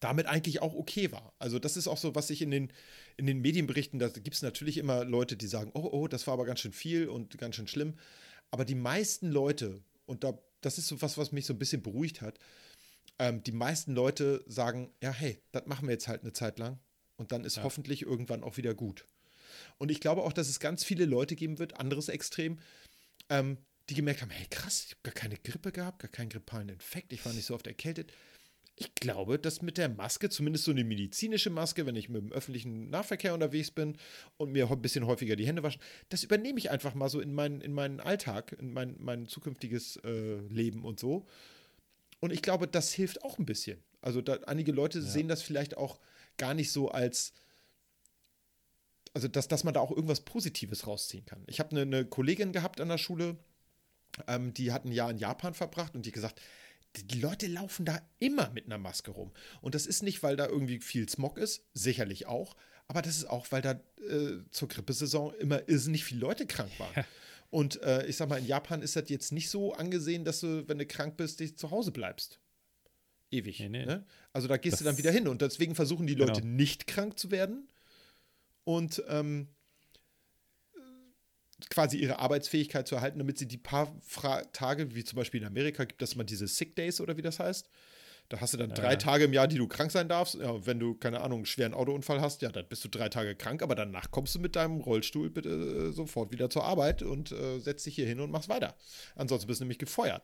[0.00, 1.32] damit eigentlich auch okay war.
[1.38, 2.72] Also das ist auch so, was ich in den,
[3.16, 6.34] in den Medienberichten, da gibt es natürlich immer Leute, die sagen, oh, oh, das war
[6.34, 7.94] aber ganz schön viel und ganz schön schlimm.
[8.50, 11.82] Aber die meisten Leute, und da das ist so was, was mich so ein bisschen
[11.82, 12.38] beruhigt hat.
[13.18, 16.78] Ähm, die meisten Leute sagen, ja, hey, das machen wir jetzt halt eine Zeit lang
[17.16, 17.62] und dann ist ja.
[17.62, 19.04] hoffentlich irgendwann auch wieder gut.
[19.78, 22.58] Und ich glaube auch, dass es ganz viele Leute geben wird, anderes Extrem,
[23.28, 23.58] ähm,
[23.88, 27.12] die gemerkt haben, hey krass, ich habe gar keine Grippe gehabt, gar keinen grippalen Infekt,
[27.12, 28.12] ich war nicht so oft erkältet.
[28.76, 32.32] ich glaube, dass mit der Maske, zumindest so eine medizinische Maske, wenn ich mit dem
[32.32, 33.96] öffentlichen Nahverkehr unterwegs bin
[34.36, 37.34] und mir ein bisschen häufiger die Hände waschen, das übernehme ich einfach mal so in,
[37.34, 41.26] mein, in meinen Alltag, in mein, mein zukünftiges äh, Leben und so.
[42.20, 43.80] Und ich glaube, das hilft auch ein bisschen.
[44.00, 45.04] Also da, einige Leute ja.
[45.04, 46.00] sehen das vielleicht auch
[46.36, 47.32] gar nicht so als,
[49.12, 51.44] also dass, dass man da auch irgendwas Positives rausziehen kann.
[51.46, 53.36] Ich habe eine, eine Kollegin gehabt an der Schule,
[54.26, 56.40] ähm, die hat ein Jahr in Japan verbracht und die gesagt,
[56.96, 59.32] die Leute laufen da immer mit einer Maske rum.
[59.60, 62.56] Und das ist nicht, weil da irgendwie viel Smog ist, sicherlich auch,
[62.86, 63.72] aber das ist auch, weil da
[64.08, 66.92] äh, zur Grippesaison immer irrsinnig viele Leute krank waren.
[66.94, 67.04] Ja.
[67.50, 70.68] Und äh, ich sag mal, in Japan ist das jetzt nicht so angesehen, dass du,
[70.68, 72.40] wenn du krank bist, dich zu Hause bleibst.
[73.30, 73.60] Ewig.
[73.60, 73.86] Nee, nee.
[73.86, 74.04] Ne?
[74.32, 75.28] Also da gehst das du dann wieder hin.
[75.28, 76.54] Und deswegen versuchen die Leute genau.
[76.54, 77.68] nicht krank zu werden.
[78.64, 79.48] Und ähm,
[81.70, 85.46] quasi ihre Arbeitsfähigkeit zu erhalten, damit sie die paar Fra Tage, wie zum Beispiel in
[85.46, 87.68] Amerika, gibt es mal diese Sick Days oder wie das heißt.
[88.30, 88.74] Da hast du dann ja.
[88.74, 90.36] drei Tage im Jahr, die du krank sein darfst.
[90.36, 93.36] Ja, wenn du, keine Ahnung, einen schweren Autounfall hast, ja, dann bist du drei Tage
[93.36, 97.32] krank, aber danach kommst du mit deinem Rollstuhl bitte äh, sofort wieder zur Arbeit und
[97.32, 98.76] äh, setzt dich hier hin und machst weiter.
[99.14, 100.22] Ansonsten bist du nämlich gefeuert.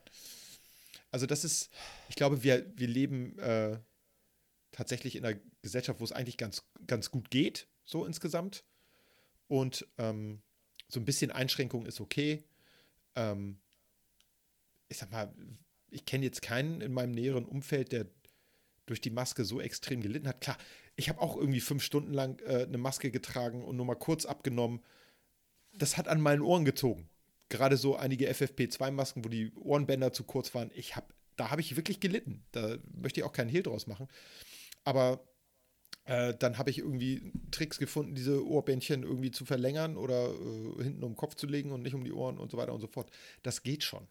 [1.10, 1.70] Also, das ist,
[2.08, 3.78] ich glaube, wir, wir leben äh,
[4.72, 8.64] tatsächlich in einer Gesellschaft, wo es eigentlich ganz, ganz gut geht, so insgesamt.
[9.46, 10.42] Und ähm,
[10.90, 12.42] so ein bisschen Einschränkung ist okay.
[13.14, 13.58] Ähm,
[14.88, 15.32] ich sag mal,
[15.90, 18.06] ich kenne jetzt keinen in meinem näheren Umfeld, der
[18.86, 20.40] durch die Maske so extrem gelitten hat.
[20.40, 20.58] Klar,
[20.96, 24.26] ich habe auch irgendwie fünf Stunden lang äh, eine Maske getragen und nur mal kurz
[24.26, 24.80] abgenommen.
[25.72, 27.08] Das hat an meinen Ohren gezogen.
[27.48, 30.70] Gerade so einige FFP2-Masken, wo die Ohrenbänder zu kurz waren.
[30.74, 32.44] Ich habe, da habe ich wirklich gelitten.
[32.50, 34.08] Da möchte ich auch keinen Hehl draus machen.
[34.82, 35.22] Aber
[36.04, 41.04] äh, dann habe ich irgendwie Tricks gefunden, diese Ohrbändchen irgendwie zu verlängern oder äh, hinten
[41.04, 42.86] um den Kopf zu legen und nicht um die Ohren und so weiter und so
[42.86, 43.10] fort.
[43.42, 44.06] Das geht schon.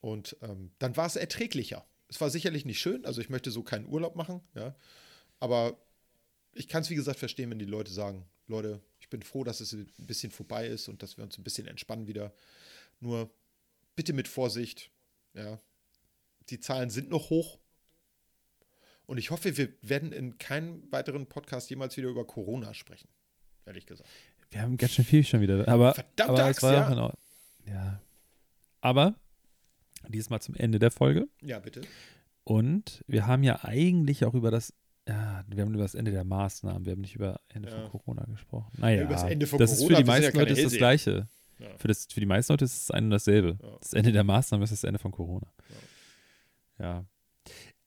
[0.00, 1.86] Und ähm, dann war es erträglicher.
[2.08, 4.74] Es war sicherlich nicht schön, also ich möchte so keinen Urlaub machen, ja.
[5.38, 5.78] Aber
[6.52, 9.60] ich kann es, wie gesagt, verstehen, wenn die Leute sagen, Leute, ich bin froh, dass
[9.60, 12.34] es ein bisschen vorbei ist und dass wir uns ein bisschen entspannen wieder.
[12.98, 13.30] Nur
[13.94, 14.90] bitte mit Vorsicht,
[15.34, 15.60] ja.
[16.48, 17.58] Die Zahlen sind noch hoch,
[19.10, 23.08] und ich hoffe, wir werden in keinem weiteren Podcast jemals wieder über Corona sprechen.
[23.66, 24.08] Ehrlich gesagt.
[24.52, 25.66] Wir haben ganz schön viel schon wieder.
[25.66, 26.92] Aber, Verdammt, aber Axt, ja.
[26.92, 27.14] Auch
[27.66, 28.00] ja.
[28.80, 29.16] Aber
[30.06, 31.26] diesmal zum Ende der Folge.
[31.42, 31.80] Ja, bitte.
[32.44, 34.72] Und wir haben ja eigentlich auch über das,
[35.08, 37.80] ja, wir haben über das Ende der Maßnahmen, wir haben nicht über Ende ja.
[37.80, 38.70] von Corona gesprochen.
[38.78, 40.64] Naja, ja, über das Ende von das Corona, ist für die meisten ja Leute ist
[40.66, 41.28] das Gleiche.
[41.78, 43.58] Für, das, für die meisten Leute ist es ein und dasselbe.
[43.80, 45.52] Das Ende der Maßnahmen ist das Ende von Corona.
[46.78, 47.04] Ja.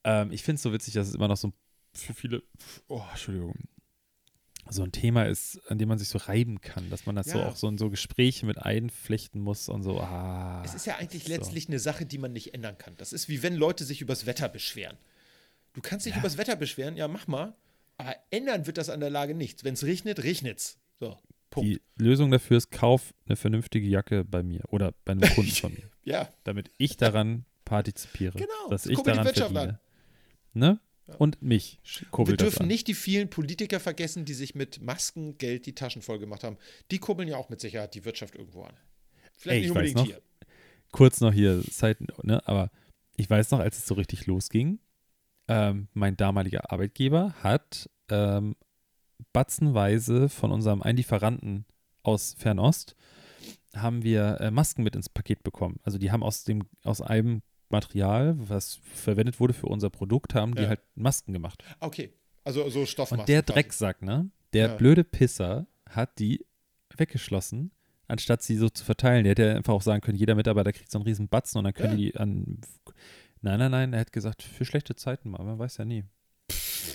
[0.04, 1.54] Ähm, ich finde es so witzig, dass es immer noch so
[1.93, 2.43] für viele,
[2.88, 3.56] oh, Entschuldigung,
[4.70, 7.34] so ein Thema ist, an dem man sich so reiben kann, dass man das ja.
[7.34, 9.99] so auch so in so Gespräche mit einflechten muss und so.
[9.99, 11.70] Ah, es ist ja eigentlich letztlich so.
[11.70, 12.95] eine Sache, die man nicht ändern kann.
[12.97, 14.97] Das ist wie wenn Leute sich übers Wetter beschweren.
[15.74, 16.20] Du kannst dich ja.
[16.20, 17.56] übers Wetter beschweren, ja, mach mal.
[17.97, 19.64] Aber ändern wird das an der Lage nichts.
[19.64, 20.78] Wenn es regnet, regnet's.
[20.99, 21.18] So,
[21.49, 21.70] Punkt.
[21.70, 25.74] Die Lösung dafür ist, kauf eine vernünftige Jacke bei mir oder bei einem Kunden von
[25.74, 25.89] mir.
[26.04, 26.30] ja.
[26.43, 28.38] Damit ich daran partizipiere.
[28.38, 28.70] Genau.
[28.70, 29.60] Dass ich daran verdiene.
[29.60, 29.80] An.
[30.54, 30.80] Ne?
[31.18, 31.80] Und mich.
[32.16, 36.43] Wir dürfen nicht die vielen Politiker vergessen, die sich mit Maskengeld die Taschen voll gemacht
[36.43, 36.58] haben.
[36.91, 38.74] Die kurbeln ja auch mit Sicherheit die Wirtschaft irgendwo an.
[39.38, 40.22] Vielleicht Ey, nicht unbedingt noch, hier.
[40.91, 42.72] Kurz noch hier, Zeit, ne, aber
[43.18, 44.80] ich weiß noch, als es so richtig losging,
[45.47, 48.56] ähm, mein damaliger Arbeitgeber hat ähm,
[49.34, 51.66] batzenweise von unserem Einlieferanten
[52.04, 52.95] aus Fernost
[53.76, 55.80] haben wir äh, Masken mit ins Paket bekommen.
[55.84, 57.41] Also die haben aus dem aus einem
[57.74, 60.69] Material, was verwendet wurde für unser Produkt, haben die ja.
[60.69, 61.63] halt Masken gemacht.
[61.82, 62.13] Okay,
[62.45, 63.21] also so Stoffmasken.
[63.21, 64.30] Und der Drecksack, ne?
[64.53, 64.76] Der ja.
[64.76, 66.45] blöde Pisser hat die
[66.95, 67.71] weggeschlossen,
[68.07, 69.24] anstatt sie so zu verteilen.
[69.24, 71.74] Der hätte einfach auch sagen können, jeder Mitarbeiter kriegt so einen riesen Batzen und dann
[71.74, 72.11] können ja.
[72.11, 72.61] die an.
[73.41, 76.05] Nein, nein, nein, er hat gesagt, für schlechte Zeiten mal, man weiß ja nie.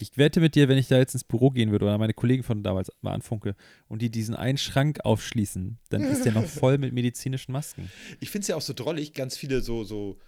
[0.01, 2.43] Ich wette mit dir, wenn ich da jetzt ins Büro gehen würde oder meine Kollegen
[2.43, 3.57] von damals mal anfunke
[3.89, 7.91] und die diesen einen Schrank aufschließen, dann ist der noch voll mit medizinischen Masken.
[8.20, 10.18] Ich finde es ja auch so drollig, ganz viele so, so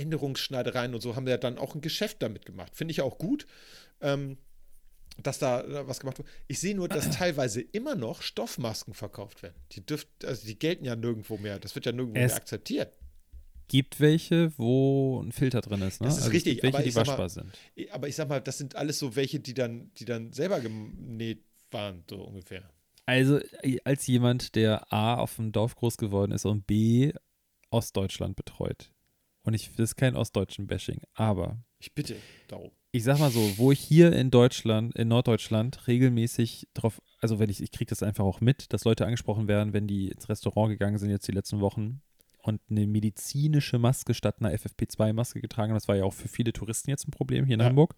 [0.00, 2.74] Änderungsschneidereien und so haben ja dann auch ein Geschäft damit gemacht.
[2.74, 3.46] Finde ich auch gut,
[4.00, 4.38] ähm,
[5.22, 6.28] dass da was gemacht wird.
[6.48, 9.56] Ich sehe nur, dass teilweise immer noch Stoffmasken verkauft werden.
[9.72, 11.58] Die dürft, also die gelten ja nirgendwo mehr.
[11.58, 12.96] Das wird ja nirgendwo es mehr akzeptiert.
[13.68, 16.08] Gibt welche, wo ein Filter drin ist, ne?
[16.08, 17.52] Das ist also richtig, welche, die waschbar mal, sind.
[17.92, 21.44] Aber ich sag mal, das sind alles so welche, die dann, die dann selber genäht
[21.70, 22.68] waren, so ungefähr.
[23.06, 23.40] Also
[23.84, 27.12] als jemand, der A auf dem Dorf groß geworden ist und B
[27.70, 28.92] Ostdeutschland betreut,
[29.50, 31.58] und ich, das ist kein ostdeutschen Bashing, aber.
[31.80, 32.14] Ich bitte
[32.46, 32.70] darum.
[32.92, 37.50] Ich sag mal so, wo ich hier in Deutschland, in Norddeutschland regelmäßig drauf, also wenn
[37.50, 40.70] ich, ich kriege das einfach auch mit, dass Leute angesprochen werden, wenn die ins Restaurant
[40.70, 42.00] gegangen sind jetzt die letzten Wochen
[42.42, 45.76] und eine medizinische Maske statt einer FFP2-Maske getragen haben.
[45.76, 47.66] Das war ja auch für viele Touristen jetzt ein Problem hier in Ja.
[47.66, 47.96] Hamburg.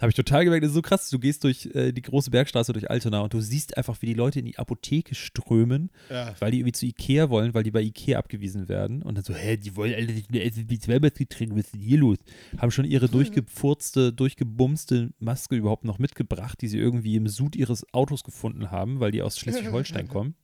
[0.00, 1.10] Habe ich total gemerkt, das ist so krass.
[1.10, 4.14] Du gehst durch äh, die große Bergstraße durch Altona und du siehst einfach, wie die
[4.14, 6.34] Leute in die Apotheke strömen, Ja.
[6.40, 9.02] weil die irgendwie zu Ikea wollen, weil die bei Ikea abgewiesen werden.
[9.02, 11.98] Und dann so, hä, die wollen alle nicht eine FFP2-Maske tragen, was ist denn hier
[11.98, 12.16] los?
[12.58, 17.84] Haben schon ihre durchgefurzte, durchgebumste Maske überhaupt noch mitgebracht, die sie irgendwie im Sud ihres
[17.92, 20.34] Autos gefunden haben, weil die aus Schleswig-Holstein kommen.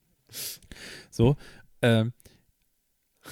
[1.11, 1.37] So,
[1.83, 2.13] ähm,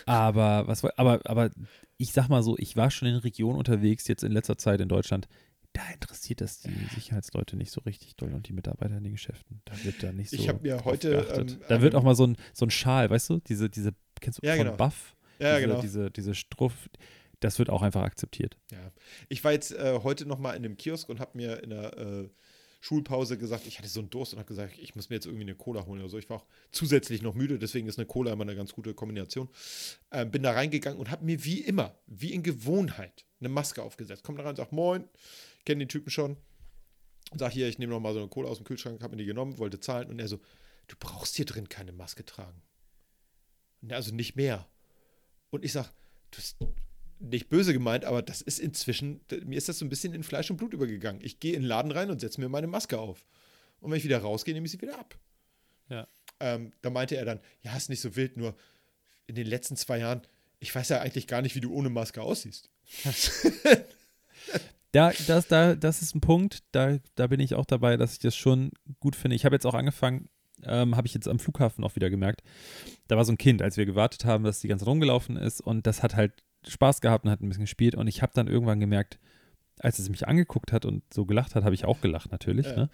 [0.06, 1.50] aber was war, aber, aber
[1.96, 4.88] ich sag mal so, ich war schon in Regionen unterwegs, jetzt in letzter Zeit in
[4.88, 5.28] Deutschland,
[5.74, 9.60] da interessiert das die Sicherheitsleute nicht so richtig doll und die Mitarbeiter in den Geschäften.
[9.66, 10.36] Da wird da nicht so.
[10.36, 13.10] Ich hab mir heute, ähm, da wird einem- auch mal so ein, so ein Schal,
[13.10, 13.40] weißt du?
[13.40, 14.76] Diese, diese, kennst du Ja, von genau.
[14.76, 15.14] Buff?
[15.38, 15.80] Ja, diese, genau.
[15.82, 16.88] Diese, diese Struff,
[17.40, 18.56] das wird auch einfach akzeptiert.
[18.72, 18.78] Ja.
[19.28, 21.98] Ich war jetzt äh, heute noch mal in einem Kiosk und habe mir in der
[21.98, 22.28] äh,
[22.80, 25.44] Schulpause gesagt, ich hatte so einen Durst und habe gesagt, ich muss mir jetzt irgendwie
[25.44, 26.18] eine Cola holen oder so.
[26.18, 29.48] Ich war auch zusätzlich noch müde, deswegen ist eine Cola immer eine ganz gute Kombination.
[30.12, 34.22] Ähm, bin da reingegangen und habe mir wie immer, wie in Gewohnheit, eine Maske aufgesetzt.
[34.22, 35.04] Komm da rein und sag, moin,
[35.64, 36.36] kenne den Typen schon.
[37.30, 39.22] Und sag hier, ich nehme noch mal so eine Cola aus dem Kühlschrank, habe mir
[39.22, 40.40] die genommen, wollte zahlen und er so,
[40.88, 42.62] du brauchst hier drin keine Maske tragen.
[43.88, 44.68] Also nicht mehr.
[45.50, 45.90] Und ich sag,
[46.30, 46.56] du bist
[47.18, 50.50] nicht böse gemeint, aber das ist inzwischen, mir ist das so ein bisschen in Fleisch
[50.50, 51.22] und Blut übergegangen.
[51.24, 53.26] Ich gehe in den Laden rein und setze mir meine Maske auf.
[53.80, 55.18] Und wenn ich wieder rausgehe, nehme ich sie wieder ab.
[55.88, 56.06] Ja.
[56.40, 58.56] Ähm, da meinte er dann, ja, ist nicht so wild, nur
[59.26, 60.22] in den letzten zwei Jahren,
[60.58, 62.70] ich weiß ja eigentlich gar nicht, wie du ohne Maske aussiehst.
[64.94, 68.18] Da, das, da, das ist ein Punkt, da, da bin ich auch dabei, dass ich
[68.20, 68.70] das schon
[69.00, 69.34] gut finde.
[69.34, 70.28] Ich habe jetzt auch angefangen,
[70.62, 72.42] ähm, habe ich jetzt am Flughafen auch wieder gemerkt.
[73.08, 75.60] Da war so ein Kind, als wir gewartet haben, dass die ganze Zeit rumgelaufen ist
[75.60, 76.32] und das hat halt
[76.66, 79.18] Spaß gehabt und hat ein bisschen gespielt und ich habe dann irgendwann gemerkt,
[79.80, 82.76] als es mich angeguckt hat und so gelacht hat, habe ich auch gelacht natürlich, Ja.
[82.76, 82.90] ne?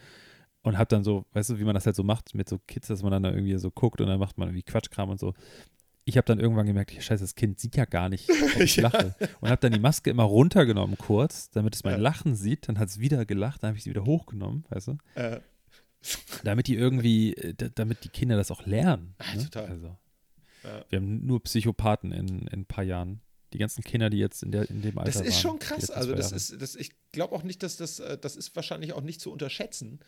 [0.63, 2.89] Und habe dann so, weißt du, wie man das halt so macht mit so Kids,
[2.89, 5.33] dass man dann da irgendwie so guckt und dann macht man irgendwie Quatschkram und so.
[6.11, 8.77] Ich habe dann irgendwann gemerkt, ja, scheiße, das Kind sieht ja gar nicht, ob ich
[8.77, 8.83] Ja.
[8.83, 9.15] lache.
[9.41, 12.01] Und habe dann die Maske immer runtergenommen kurz, damit es mein Ja.
[12.01, 12.69] Lachen sieht.
[12.69, 14.99] Dann hat es wieder gelacht, dann habe ich sie wieder hochgenommen, weißt du?
[15.15, 15.41] Äh,
[16.45, 19.15] Damit die irgendwie, äh, da- damit die Kinder das auch lernen.
[19.35, 19.45] Ne?
[19.45, 19.67] total.
[19.71, 19.97] Also,
[20.65, 20.85] Ja.
[20.89, 23.21] wir haben nur Psychopathen in, in ein paar Jahren.
[23.53, 25.91] Die ganzen Kinder, die jetzt in, der, in dem Alter das ist schon krass.
[25.91, 29.03] Also, das ist, das, ich glaube auch nicht, dass das, äh, das ist wahrscheinlich auch
[29.03, 30.01] nicht zu unterschätzen.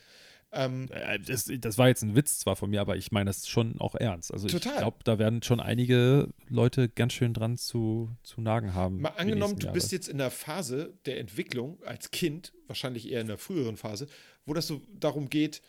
[0.53, 3.47] Ähm, Äh, Das, das war jetzt ein Witz zwar von mir, aber ich meine das
[3.47, 4.31] schon auch ernst.
[4.31, 4.73] Also Total.
[4.73, 9.01] ich glaube, da werden schon einige Leute ganz schön dran zu, zu nagen haben.
[9.01, 13.27] Mal angenommen, du bist jetzt in der Phase der Entwicklung als Kind, wahrscheinlich eher in
[13.27, 14.07] der früheren Phase,
[14.45, 15.61] wo das so darum geht,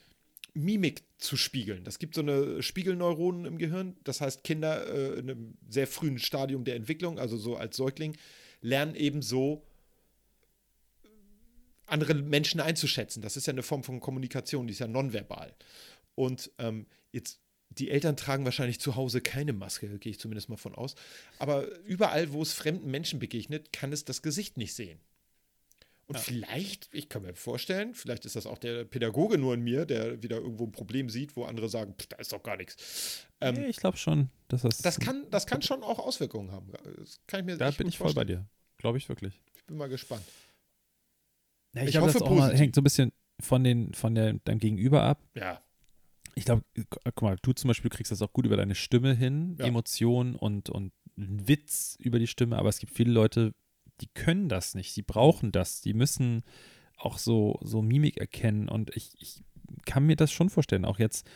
[0.54, 1.84] Mimik zu spiegeln.
[1.84, 3.96] Das gibt so eine Spiegelneuronen im Gehirn.
[4.04, 8.16] Das heißt, Kinder äh, in einem sehr frühen Stadium der Entwicklung, also so als Säugling,
[8.60, 9.66] lernen eben so
[11.86, 13.20] andere Menschen einzuschätzen.
[13.20, 15.54] Das ist ja eine Form von Kommunikation, die ist ja nonverbal.
[16.14, 17.40] Und ähm, jetzt,
[17.70, 20.94] die Eltern tragen wahrscheinlich zu Hause keine Maske, gehe ich zumindest mal von aus.
[21.38, 25.00] Aber überall, wo es fremden Menschen begegnet, kann es das Gesicht nicht sehen.
[26.06, 29.86] Und vielleicht, ich kann mir vorstellen, vielleicht ist das auch der Pädagoge nur in mir,
[29.86, 33.26] der wieder irgendwo ein Problem sieht, wo andere sagen, "Pff, da ist doch gar nichts.
[33.40, 34.78] Ähm, Nee, ich glaube schon, dass das.
[34.78, 36.70] das, kann, das kann schon auch Auswirkungen haben.
[36.98, 38.46] Das kann ich mir da bin ich voll bei dir.
[38.76, 39.40] Glaube ich wirklich.
[39.56, 40.24] Ich bin mal gespannt.
[41.74, 44.58] Ja, Ich glaube, hoffe das mal, hängt so ein bisschen von, den, von der, deinem
[44.58, 45.22] Gegenüber ab.
[45.34, 45.62] Ja,
[46.34, 46.64] Ich glaube,
[47.02, 49.66] guck mal, du zum Beispiel kriegst das auch gut über deine Stimme hin, Ja.
[49.66, 53.54] Emotionen und, und Witz über die Stimme, aber es gibt viele Leute,
[54.00, 56.42] die können das nicht, die brauchen das, die müssen
[56.96, 59.42] auch so, so Mimik erkennen und ich, ich
[59.84, 61.26] kann mir das schon vorstellen, auch jetzt,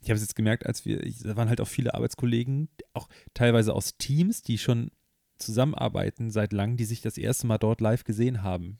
[0.00, 3.74] ich habe es jetzt gemerkt, als wir, da waren halt auch viele Arbeitskollegen, auch teilweise
[3.74, 4.90] aus Teams, die schon
[5.38, 8.78] zusammenarbeiten seit langem, die sich das erste Mal dort live gesehen haben.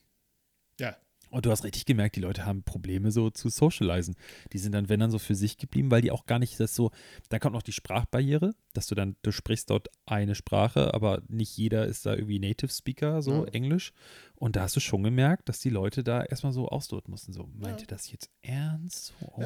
[0.79, 0.97] ja.
[1.35, 4.15] Und du hast richtig gemerkt, die Leute haben Probleme so zu socialisen.
[4.53, 6.77] Die sind dann, wenn dann so für sich geblieben, weil die auch gar nicht das
[6.77, 6.93] so,
[7.29, 11.57] dann kommt noch die Sprachbarriere, dass du dann, du sprichst dort eine Sprache, aber nicht
[11.57, 13.51] jeder ist da irgendwie Native Speaker, so Ja.
[13.53, 13.93] Englisch.
[14.37, 17.33] Und da hast du schon gemerkt, dass die Leute da erstmal so ausdrücken mussten.
[17.33, 17.85] So, meint Ja.
[17.85, 19.13] ihr das jetzt ernst?
[19.21, 19.43] Oh.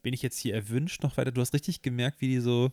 [0.00, 1.30] Bin ich jetzt hier erwünscht noch weiter?
[1.30, 2.72] Du hast richtig gemerkt, wie die so,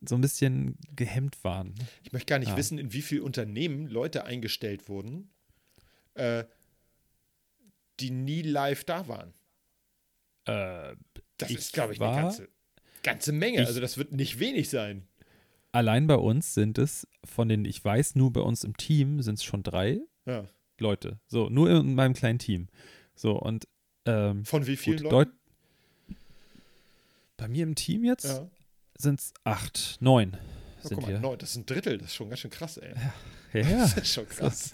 [0.00, 1.74] so ein bisschen gehemmt waren.
[2.04, 2.56] Ich möchte gar nicht Ja.
[2.56, 5.30] wissen, in wie viel Unternehmen Leute eingestellt wurden,
[6.14, 6.44] äh,
[8.00, 9.32] die nie live da waren.
[10.46, 10.96] Äh,
[11.38, 12.48] Das ist, glaube ich, war- eine ganze,
[13.02, 13.60] ganze Menge.
[13.66, 15.06] Also das wird nicht wenig sein.
[15.72, 19.34] allein bei uns sind es, von denen ich weiß, nur bei uns im Team sind
[19.34, 20.00] es schon drei.
[20.26, 20.46] Ja.
[20.80, 21.18] Leute.
[21.26, 22.68] So, nur in meinem kleinen Team.
[23.14, 23.66] So, und
[24.06, 25.30] ähm, Von wie vielen gut, Leuten?
[25.30, 26.16] Deut
[27.36, 28.48] bei mir im Team jetzt Ja.
[28.96, 32.14] sind es acht, neun Ja, sind guck mal, neun, das ist ein Drittel, das ist
[32.14, 32.94] schon ganz schön krass, ey.
[33.52, 34.72] Ja, Das ist schon krass.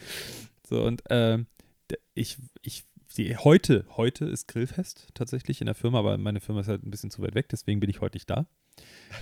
[0.68, 1.46] So, und ähm,
[2.14, 2.84] ich, ich,
[3.16, 6.90] die, heute, heute ist Grillfest tatsächlich in der Firma, aber meine Firma ist halt ein
[6.90, 8.46] bisschen zu weit weg, deswegen bin ich heute nicht da.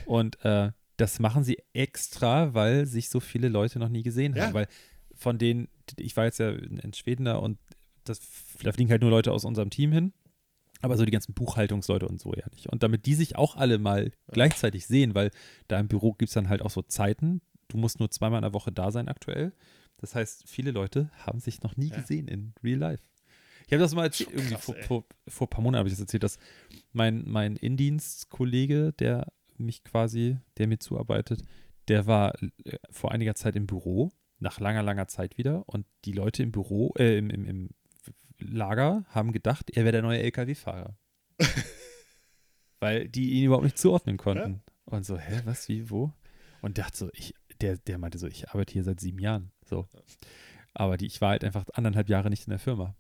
[0.06, 4.46] Und äh, das machen sie extra, weil sich so viele Leute noch nie gesehen Ja.
[4.46, 4.54] haben.
[4.54, 4.68] Weil
[5.14, 7.58] von denen, ich war jetzt ja in, Schweden da und
[8.04, 8.20] das,
[8.62, 10.12] da fliegen halt nur Leute aus unserem Team hin.
[10.80, 12.68] Aber so die ganzen Buchhaltungsleute und so ja nicht.
[12.68, 15.30] Und damit die sich auch alle mal gleichzeitig sehen, weil
[15.68, 17.40] da im Büro gibt es dann halt auch so Zeiten.
[17.68, 19.52] Du musst nur zweimal in der Woche da sein aktuell.
[19.98, 22.00] Das heißt, viele Leute haben sich noch nie Ja.
[22.00, 23.04] gesehen in Real Life.
[23.66, 25.88] Ich habe das mal erzählt, Schon irgendwie krass, vor, vor, vor ein paar Monaten habe
[25.88, 26.38] ich das erzählt, dass
[26.92, 31.42] mein, mein Indienstkollege, der mich quasi, der mir zuarbeitet,
[31.88, 32.34] der war
[32.64, 35.68] äh, vor einiger Zeit im Büro, nach langer, langer Zeit wieder.
[35.68, 37.70] Und die Leute im Büro, äh, im, im, im
[38.38, 40.96] Lager haben gedacht, er wäre der neue LKW-Fahrer.
[42.80, 44.62] Weil die ihn überhaupt nicht zuordnen konnten.
[44.84, 46.12] Und so, hä, was, wie, wo?
[46.60, 49.52] Und dachte so, ich, der, der meinte so, ich arbeite hier seit sieben Jahren.
[49.64, 49.86] So.
[50.74, 52.96] Aber die, ich war halt einfach anderthalb Jahre nicht in der Firma.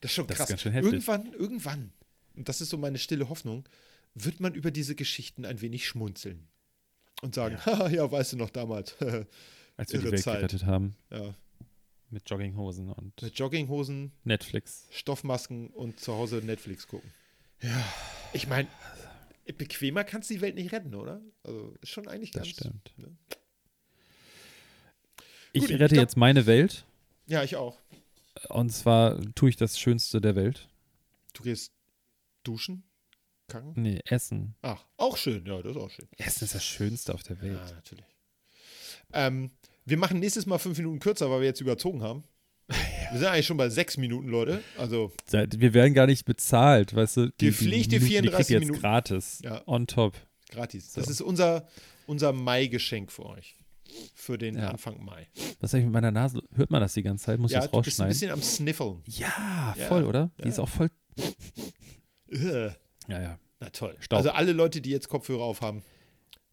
[0.00, 0.48] Das ist schon Das ist krass.
[0.48, 0.92] ganz schön heftig.
[0.92, 1.92] Irgendwann, irgendwann,
[2.36, 3.64] und das ist so meine stille Hoffnung,
[4.14, 6.46] wird man über diese Geschichten ein wenig schmunzeln.
[7.22, 8.94] Und sagen, ja, ja weißt du noch damals.
[9.76, 10.36] Als wir die Welt Zeit.
[10.38, 10.94] gerettet haben.
[11.10, 11.34] ja,
[12.10, 14.86] Mit Jogginghosen und mit Jogginghosen, Netflix.
[14.90, 17.10] Stoffmasken und zu Hause Netflix gucken.
[17.60, 17.84] Ja.
[18.32, 18.68] Ich meine,
[19.58, 21.20] bequemer kannst du die Welt nicht retten, oder?
[21.42, 22.50] Also ist schon eigentlich Das ganz.
[22.56, 22.92] stimmt.
[22.98, 23.16] ne?
[25.52, 26.84] Ich Gut, ich rette glaub- jetzt meine Welt.
[27.26, 27.78] Ja, ich auch.
[28.48, 30.68] Und zwar tue ich das Schönste der Welt.
[31.32, 31.72] Du gehst
[32.42, 32.84] duschen,
[33.48, 33.72] kacken.
[33.76, 34.54] Nee, Essen.
[34.62, 35.44] Ach, auch schön.
[35.46, 36.08] Ja, das ist auch schön.
[36.18, 37.60] Essen ist das Schönste auf der Welt.
[37.66, 38.04] Ja, natürlich.
[39.12, 39.50] Ähm,
[39.84, 42.24] wir machen nächstes Mal fünf Minuten kürzer, weil wir jetzt überzogen haben.
[43.12, 44.62] Wir sind eigentlich schon bei sechs Minuten, Leute.
[44.78, 47.26] Also, Wir werden gar nicht bezahlt, weißt du?
[47.38, 48.80] Die, Gepflegte die Minuten, die kriegt 34 ihr jetzt Minuten.
[48.80, 49.40] gratis.
[49.44, 49.62] Ja.
[49.68, 50.16] On top.
[50.48, 50.94] gratis.
[50.94, 51.00] So.
[51.02, 51.68] Das ist unser,
[52.06, 53.56] unser Mai-Geschenk für euch.
[54.14, 54.68] Für den Ja.
[54.70, 55.28] Anfang Mai.
[55.60, 56.40] Was sag ich mit meiner Nase?
[56.54, 57.38] Hört man das die ganze Zeit?
[57.38, 58.10] Muss ich ja, das du bist ein rausschneiden?
[58.12, 59.02] bisschen am Sniffeln.
[59.06, 60.30] Ja, Ja, voll, oder?
[60.38, 60.48] Die ja.
[60.48, 60.90] ist auch voll.
[62.30, 62.70] Äh,
[63.08, 63.38] Ja, ja.
[63.60, 63.96] Na toll.
[64.00, 64.16] Staub.
[64.18, 65.82] Also alle Leute, die jetzt Kopfhörer aufhaben,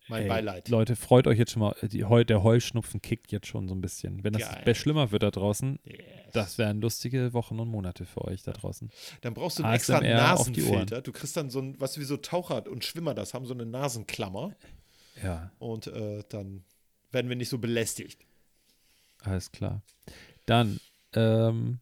[0.08, 0.68] mein Ey, Beileid.
[0.70, 1.76] Leute, freut euch jetzt schon mal.
[1.84, 4.24] Die, Heu- der Heulschnupfen kickt jetzt schon so ein bisschen.
[4.24, 4.76] Wenn das Geil.
[4.76, 5.98] schlimmer wird da draußen, Yes.
[6.34, 8.92] das wären lustige Wochen und Monate für euch da draußen.
[9.22, 10.18] Dann brauchst du einen extra ASMR Ohren.
[10.18, 11.02] Nasenfilter.
[11.02, 13.66] Du kriegst dann so ein, was wie so Taucher und Schwimmer das haben, so eine
[13.66, 14.56] Nasenklammer.
[15.24, 16.64] Ja, Und äh, dann
[17.12, 18.26] werden wir nicht so belästigt.
[19.24, 19.84] alles klar.
[20.45, 20.80] Dann
[21.14, 21.80] ähm,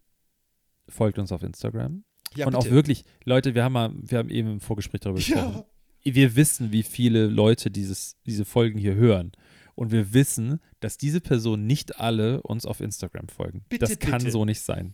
[0.88, 2.04] folgt uns auf Instagram.
[2.36, 5.64] Ja, und auch wirklich, Leute, wir haben, mal, wir haben eben im Vorgespräch darüber gesprochen.
[6.04, 9.32] Ja, Wir wissen, wie viele Leute dieses, diese Folgen hier hören.
[9.76, 13.64] Und wir wissen, dass diese Personen nicht alle uns auf Instagram folgen.
[13.70, 14.32] Bitte, das kann bitte.
[14.32, 14.94] so nicht sein.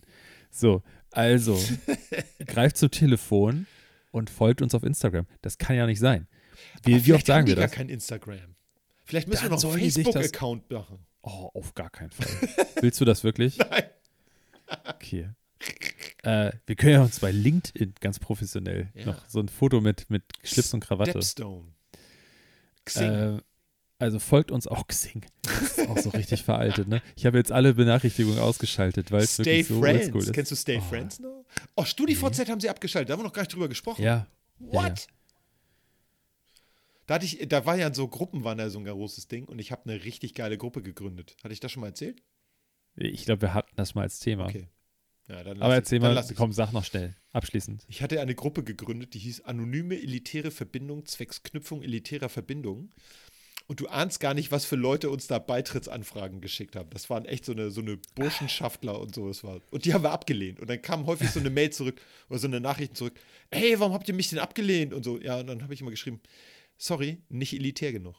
[0.50, 1.58] So, also,
[2.46, 3.66] greift zum Telefon
[4.12, 5.26] und folgt uns auf Instagram.
[5.42, 6.28] Das kann ja nicht sein.
[6.84, 7.72] Wie, wie oft sagen haben die wir gar das?
[7.72, 8.55] kein Instagram.
[9.06, 10.98] Vielleicht müssen Dann wir noch einen Facebook-Account machen.
[11.22, 12.26] Oh, auf gar keinen Fall.
[12.80, 13.56] Willst du das wirklich?
[13.58, 13.84] Nein.
[14.88, 15.30] Okay.
[16.22, 19.06] Äh, wir können ja uns bei LinkedIn ganz professionell Ja.
[19.06, 21.12] noch so ein Foto mit, mit Schlips und Krawatte.
[21.12, 21.64] Stepstone.
[22.84, 23.10] Xing.
[23.10, 23.38] Äh,
[23.98, 25.24] also folgt uns auch Xing.
[25.42, 27.00] Das ist auch so richtig veraltet, ne?
[27.16, 30.02] Ich habe jetzt alle Benachrichtigungen ausgeschaltet, weil es Stay wirklich so Friends.
[30.04, 30.32] oldschool ist.
[30.34, 30.80] Kennst du Stay Oh.
[30.88, 31.44] Friends noch?
[31.76, 33.08] Oh, StudiVZ haben sie abgeschaltet.
[33.08, 34.02] Da haben wir noch gar nicht drüber gesprochen.
[34.02, 34.26] Ja.
[34.58, 34.82] What?
[34.84, 34.94] Ja, ja.
[37.06, 39.58] Da, hatte ich, da war ja so Gruppen, waren ja so ein großes Ding und
[39.58, 41.36] ich habe eine richtig geile Gruppe gegründet.
[41.44, 42.22] Hatte ich das schon mal erzählt?
[42.96, 44.46] Ich glaube, wir hatten das mal als Thema.
[44.46, 44.68] Okay.
[45.28, 46.36] Ja, Aber ich- erzähl dann mal, ich.
[46.36, 47.16] komm, sag noch schnell.
[47.32, 47.84] Abschließend.
[47.88, 52.92] Ich hatte eine Gruppe gegründet, die hieß Anonyme Elitäre Verbindung zwecks Knüpfung elitärer Verbindungen.
[53.68, 56.88] Und du ahnst gar nicht, was für Leute uns da Beitrittsanfragen geschickt haben.
[56.90, 59.26] Das waren echt so eine, so eine Burschenschaftler und so.
[59.26, 59.60] Das war.
[59.72, 60.60] Und die haben wir abgelehnt.
[60.60, 63.18] Und dann kam häufig so eine Mail zurück oder so eine Nachricht zurück.
[63.50, 64.94] Hey, warum habt ihr mich denn abgelehnt?
[64.94, 65.20] Und so.
[65.20, 66.20] Ja, und dann habe ich immer geschrieben,
[66.76, 68.16] sorry, nicht elitär genug.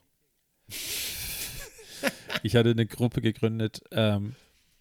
[2.44, 4.36] Ich hatte eine Gruppe gegründet, ähm,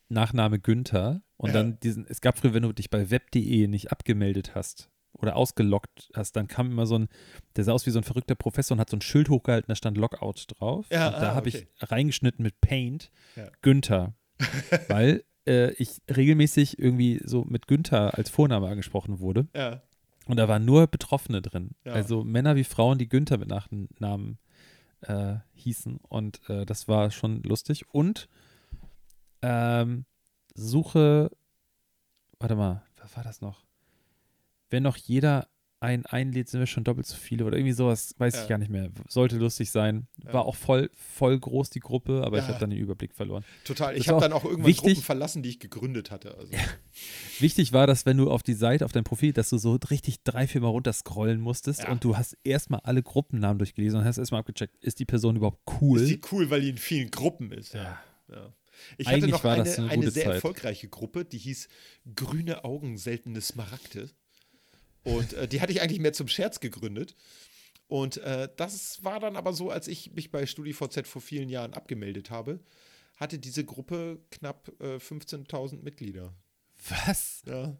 [0.09, 1.23] Nachname Günther.
[1.36, 1.55] Und Ja.
[1.55, 6.11] dann diesen, es gab früher, wenn du dich bei web.de nicht abgemeldet hast oder ausgeloggt
[6.15, 7.09] hast, dann kam immer so ein,
[7.57, 9.74] der sah aus wie so ein verrückter Professor und hat so ein Schild hochgehalten, da
[9.74, 10.86] stand Logout drauf.
[10.90, 11.66] Ja, und da ah, habe okay.
[11.81, 13.51] ich reingeschnitten mit Paint Ja.
[13.62, 14.15] Günther.
[14.89, 19.48] weil äh, ich regelmäßig irgendwie so mit Günther als Vorname angesprochen wurde.
[19.55, 19.82] Ja.
[20.27, 21.70] Und da waren nur Betroffene drin.
[21.85, 21.93] Ja.
[21.93, 24.39] Also Männer wie Frauen, die Günther mit Nachnamen
[25.03, 25.98] äh, hießen.
[26.09, 27.85] Und äh, das war schon lustig.
[27.93, 28.28] Und
[29.43, 30.05] ähm,
[30.55, 31.31] suche,
[32.39, 33.65] warte mal, was war das noch?
[34.69, 35.48] Wenn noch jeder
[35.78, 38.43] einen einlädt, sind wir schon doppelt so viele oder irgendwie sowas, weiß Ja.
[38.43, 38.90] ich gar nicht mehr.
[39.09, 40.07] Sollte lustig sein.
[40.24, 40.32] Ja.
[40.32, 42.48] War auch voll, voll groß die Gruppe, aber ich Ja.
[42.51, 43.44] habe dann den Überblick verloren.
[43.65, 43.93] Total.
[43.94, 44.94] Das Ich habe dann auch irgendwann wichtig.
[44.94, 46.35] Gruppen verlassen, die ich gegründet hatte.
[46.39, 46.53] Also.
[47.39, 50.23] Wichtig war, dass wenn du auf die Seite, auf dein Profil, dass du so richtig
[50.23, 54.40] drei, vier Mal runterscrollen musstest und du hast erstmal alle Gruppennamen durchgelesen und hast erstmal
[54.40, 56.01] abgecheckt, ist die Person überhaupt cool?
[56.01, 57.74] Ist die cool, weil die in vielen Gruppen ist.
[57.74, 58.01] Ja.
[58.98, 60.35] Ich hatte Eigentlich noch war eine, das eine eine sehr Zeit.
[60.35, 61.69] erfolgreiche Gruppe, die hieß
[62.15, 64.11] Grüne Augen, seltene Smaragde.
[65.06, 67.14] Und äh, die hatte ich eigentlich mehr zum Scherz gegründet.
[67.88, 71.74] Und äh, das war dann aber so, als ich mich bei StudiVZ vor vielen Jahren
[71.74, 72.58] abgemeldet habe,
[73.16, 76.34] hatte diese Gruppe knapp äh, 15.000 Mitglieder.
[76.88, 77.42] Was?
[77.46, 77.76] Ja.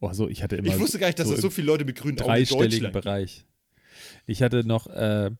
[0.00, 1.68] Oh, so, ich hatte immer Ich wusste gar nicht, dass so es im so viele
[1.68, 2.92] Leute mit grünen Augen in dreistelligen Deutschland.
[2.92, 3.46] Bereich.
[4.26, 5.30] Ich hatte noch äh,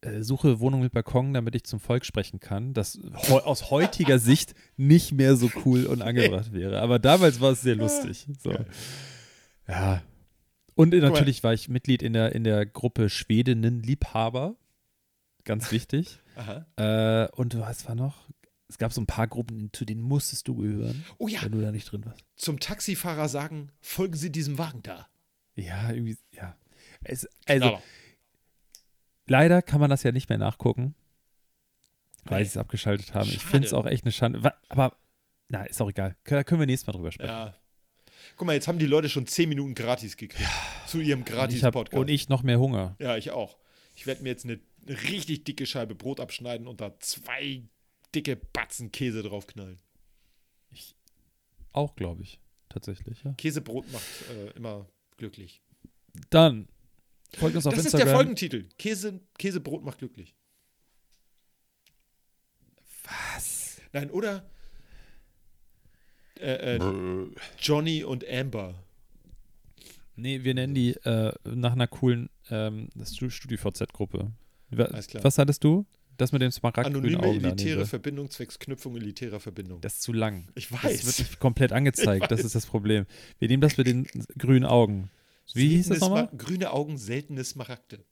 [0.00, 4.54] äh, Suche Wohnung mit Balkon, damit ich zum Volk sprechen kann, das aus heutiger Sicht
[4.76, 6.80] nicht mehr so cool und angebracht wäre.
[6.80, 8.26] Aber damals war es sehr lustig.
[8.42, 8.54] So.
[9.68, 10.02] Ja.
[10.74, 14.56] Und natürlich war ich Mitglied in der, in der Gruppe Schwedinnen-Liebhaber.
[15.44, 16.18] Ganz wichtig.
[16.76, 18.28] Äh, und was war noch?
[18.68, 21.60] Es gab so ein paar Gruppen, zu denen musstest du gehören, Oh ja, wenn du
[21.60, 22.24] da nicht drin warst.
[22.36, 25.08] zum Taxifahrer sagen, folgen Sie diesem Wagen da.
[25.56, 26.56] Ja, irgendwie, ja.
[27.04, 27.82] Es, also, Aber
[29.26, 30.94] leider kann man das ja nicht mehr nachgucken,
[32.24, 32.44] weil Nee.
[32.44, 33.28] sie es abgeschaltet haben.
[33.28, 33.46] Ich Schade.
[33.50, 34.54] finde es auch echt eine Schande.
[34.70, 34.96] Aber,
[35.48, 36.16] na, ist auch egal.
[36.24, 37.28] Da können wir nächstes Mal drüber sprechen.
[37.28, 37.54] Ja.
[38.36, 40.48] Guck mal, jetzt haben die Leute schon 10 Minuten gratis gekriegt.
[40.86, 42.00] Zu ihrem und, ich Gratis-Podcast.
[42.00, 42.96] und ich noch mehr Hunger.
[42.98, 43.58] Ja, ich auch.
[43.94, 47.62] Ich werde mir jetzt eine richtig dicke Scheibe Brot abschneiden und da zwei
[48.14, 49.78] dicke Batzen Käse draufknallen.
[51.72, 52.38] Auch, glaube ich.
[52.68, 53.32] Tatsächlich, ja.
[53.34, 54.86] Käsebrot macht äh, immer
[55.16, 55.62] glücklich.
[56.30, 56.68] Dann
[57.36, 58.16] folgt uns auf das ist der Instagram.
[58.16, 58.68] Folgentitel.
[58.78, 60.34] Käse, Käsebrot macht glücklich.
[63.04, 63.80] Was?
[63.92, 64.50] Nein, oder?
[66.42, 67.26] Äh, äh,
[67.60, 68.74] Johnny und Amber.
[70.16, 74.32] Nee, wir nennen die äh, nach einer coolen ähm, StudiVZ-Gruppe.
[75.22, 75.86] Was hattest du?
[76.18, 77.44] Das mit dem smaragdgrünen Anonyme Augen.
[77.44, 77.86] elitäre.
[77.86, 79.80] Verbindung zwecks Knüpfung elitärer Verbindung.
[79.80, 80.48] Das ist zu lang.
[80.54, 81.06] ich Das weiß.
[81.06, 82.30] wird nicht komplett angezeigt.
[82.30, 83.06] Das ist das Problem.
[83.38, 84.06] Wir nehmen das mit den
[84.38, 85.10] grünen Augen.
[85.54, 86.28] Wie hieß das Seltene nochmal?
[86.28, 88.04] Sma- Grüne Augen, seltene Smaragde.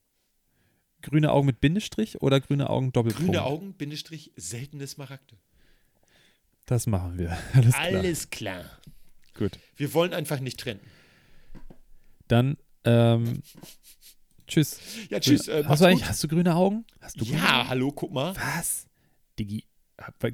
[1.03, 3.27] Grüne Augen mit Bindestrich oder grüne Augen Doppelpunkt?
[3.27, 5.37] Grüne Augen, Bindestrich, seltene Smaragde.
[6.67, 7.37] Das machen wir.
[7.53, 7.85] Alles klar.
[8.01, 8.65] Alles klar.
[9.35, 9.59] Gut.
[9.77, 10.81] Wir wollen einfach nicht trennen.
[12.29, 13.43] Dann, ähm,
[14.47, 14.79] tschüss.
[15.09, 15.49] Ja, tschüss.
[15.49, 16.85] Äh, hast, du eigentlich, hast du grüne Augen?
[17.01, 17.69] Hast du grüne Ja, Augen?
[17.69, 18.35] hallo, guck mal.
[18.37, 18.87] Was?
[19.39, 19.65] Digi,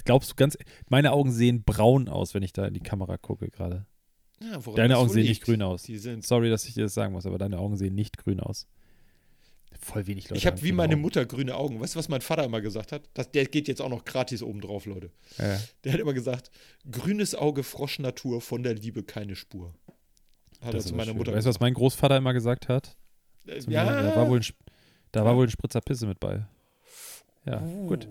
[0.05, 0.59] glaubst du ganz,
[0.89, 3.87] meine Augen sehen braun aus, wenn ich da in die Kamera gucke gerade.
[4.43, 5.29] Ja, Deine Augen sehen liegt.
[5.31, 5.89] nicht grün aus.
[6.21, 8.67] Sorry, dass ich dir das sagen muss, aber deine Augen sehen nicht grün aus.
[9.87, 10.39] Voll wenig Leute.
[10.39, 11.03] Ich habe wie meine Augen.
[11.03, 11.81] Mutter grüne Augen.
[11.81, 13.09] Weißt du, was mein Vater immer gesagt hat?
[13.15, 15.13] Das, der geht jetzt auch noch gratis oben drauf, Leute.
[15.39, 15.61] Ja.
[15.85, 16.51] Der hat immer gesagt:
[16.91, 19.73] grünes Auge, Froschnatur, von der Liebe keine Spur.
[20.61, 21.19] Hat er Das ist zu meiner schön.
[21.19, 22.97] Mutter Weißt du, was mein Großvater immer gesagt hat?
[23.47, 23.85] Äh, mir?
[23.85, 24.47] Da war wohl ein,
[25.13, 26.45] da war wohl ein Spritzer Pisse mit bei.
[27.45, 28.09] Ja, gut.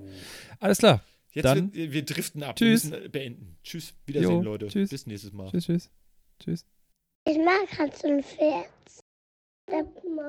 [0.62, 1.04] Alles klar.
[1.34, 2.56] Jetzt Dann- wir, wir driften ab.
[2.56, 2.86] Tschüss.
[2.86, 3.58] Wir müssen äh, beenden.
[3.66, 3.94] Tschüss.
[4.06, 4.68] Wiedersehen, Jo, Leute.
[4.68, 4.90] tschüss.
[4.92, 5.52] Bis nächstes Mal.
[5.52, 5.90] Tschüss, tschüss.
[6.42, 6.66] Tschüss.
[7.28, 8.70] Ich mag Hans und Pferd.
[9.76, 9.84] Der,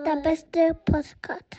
[0.05, 1.59] der beste Postkarte.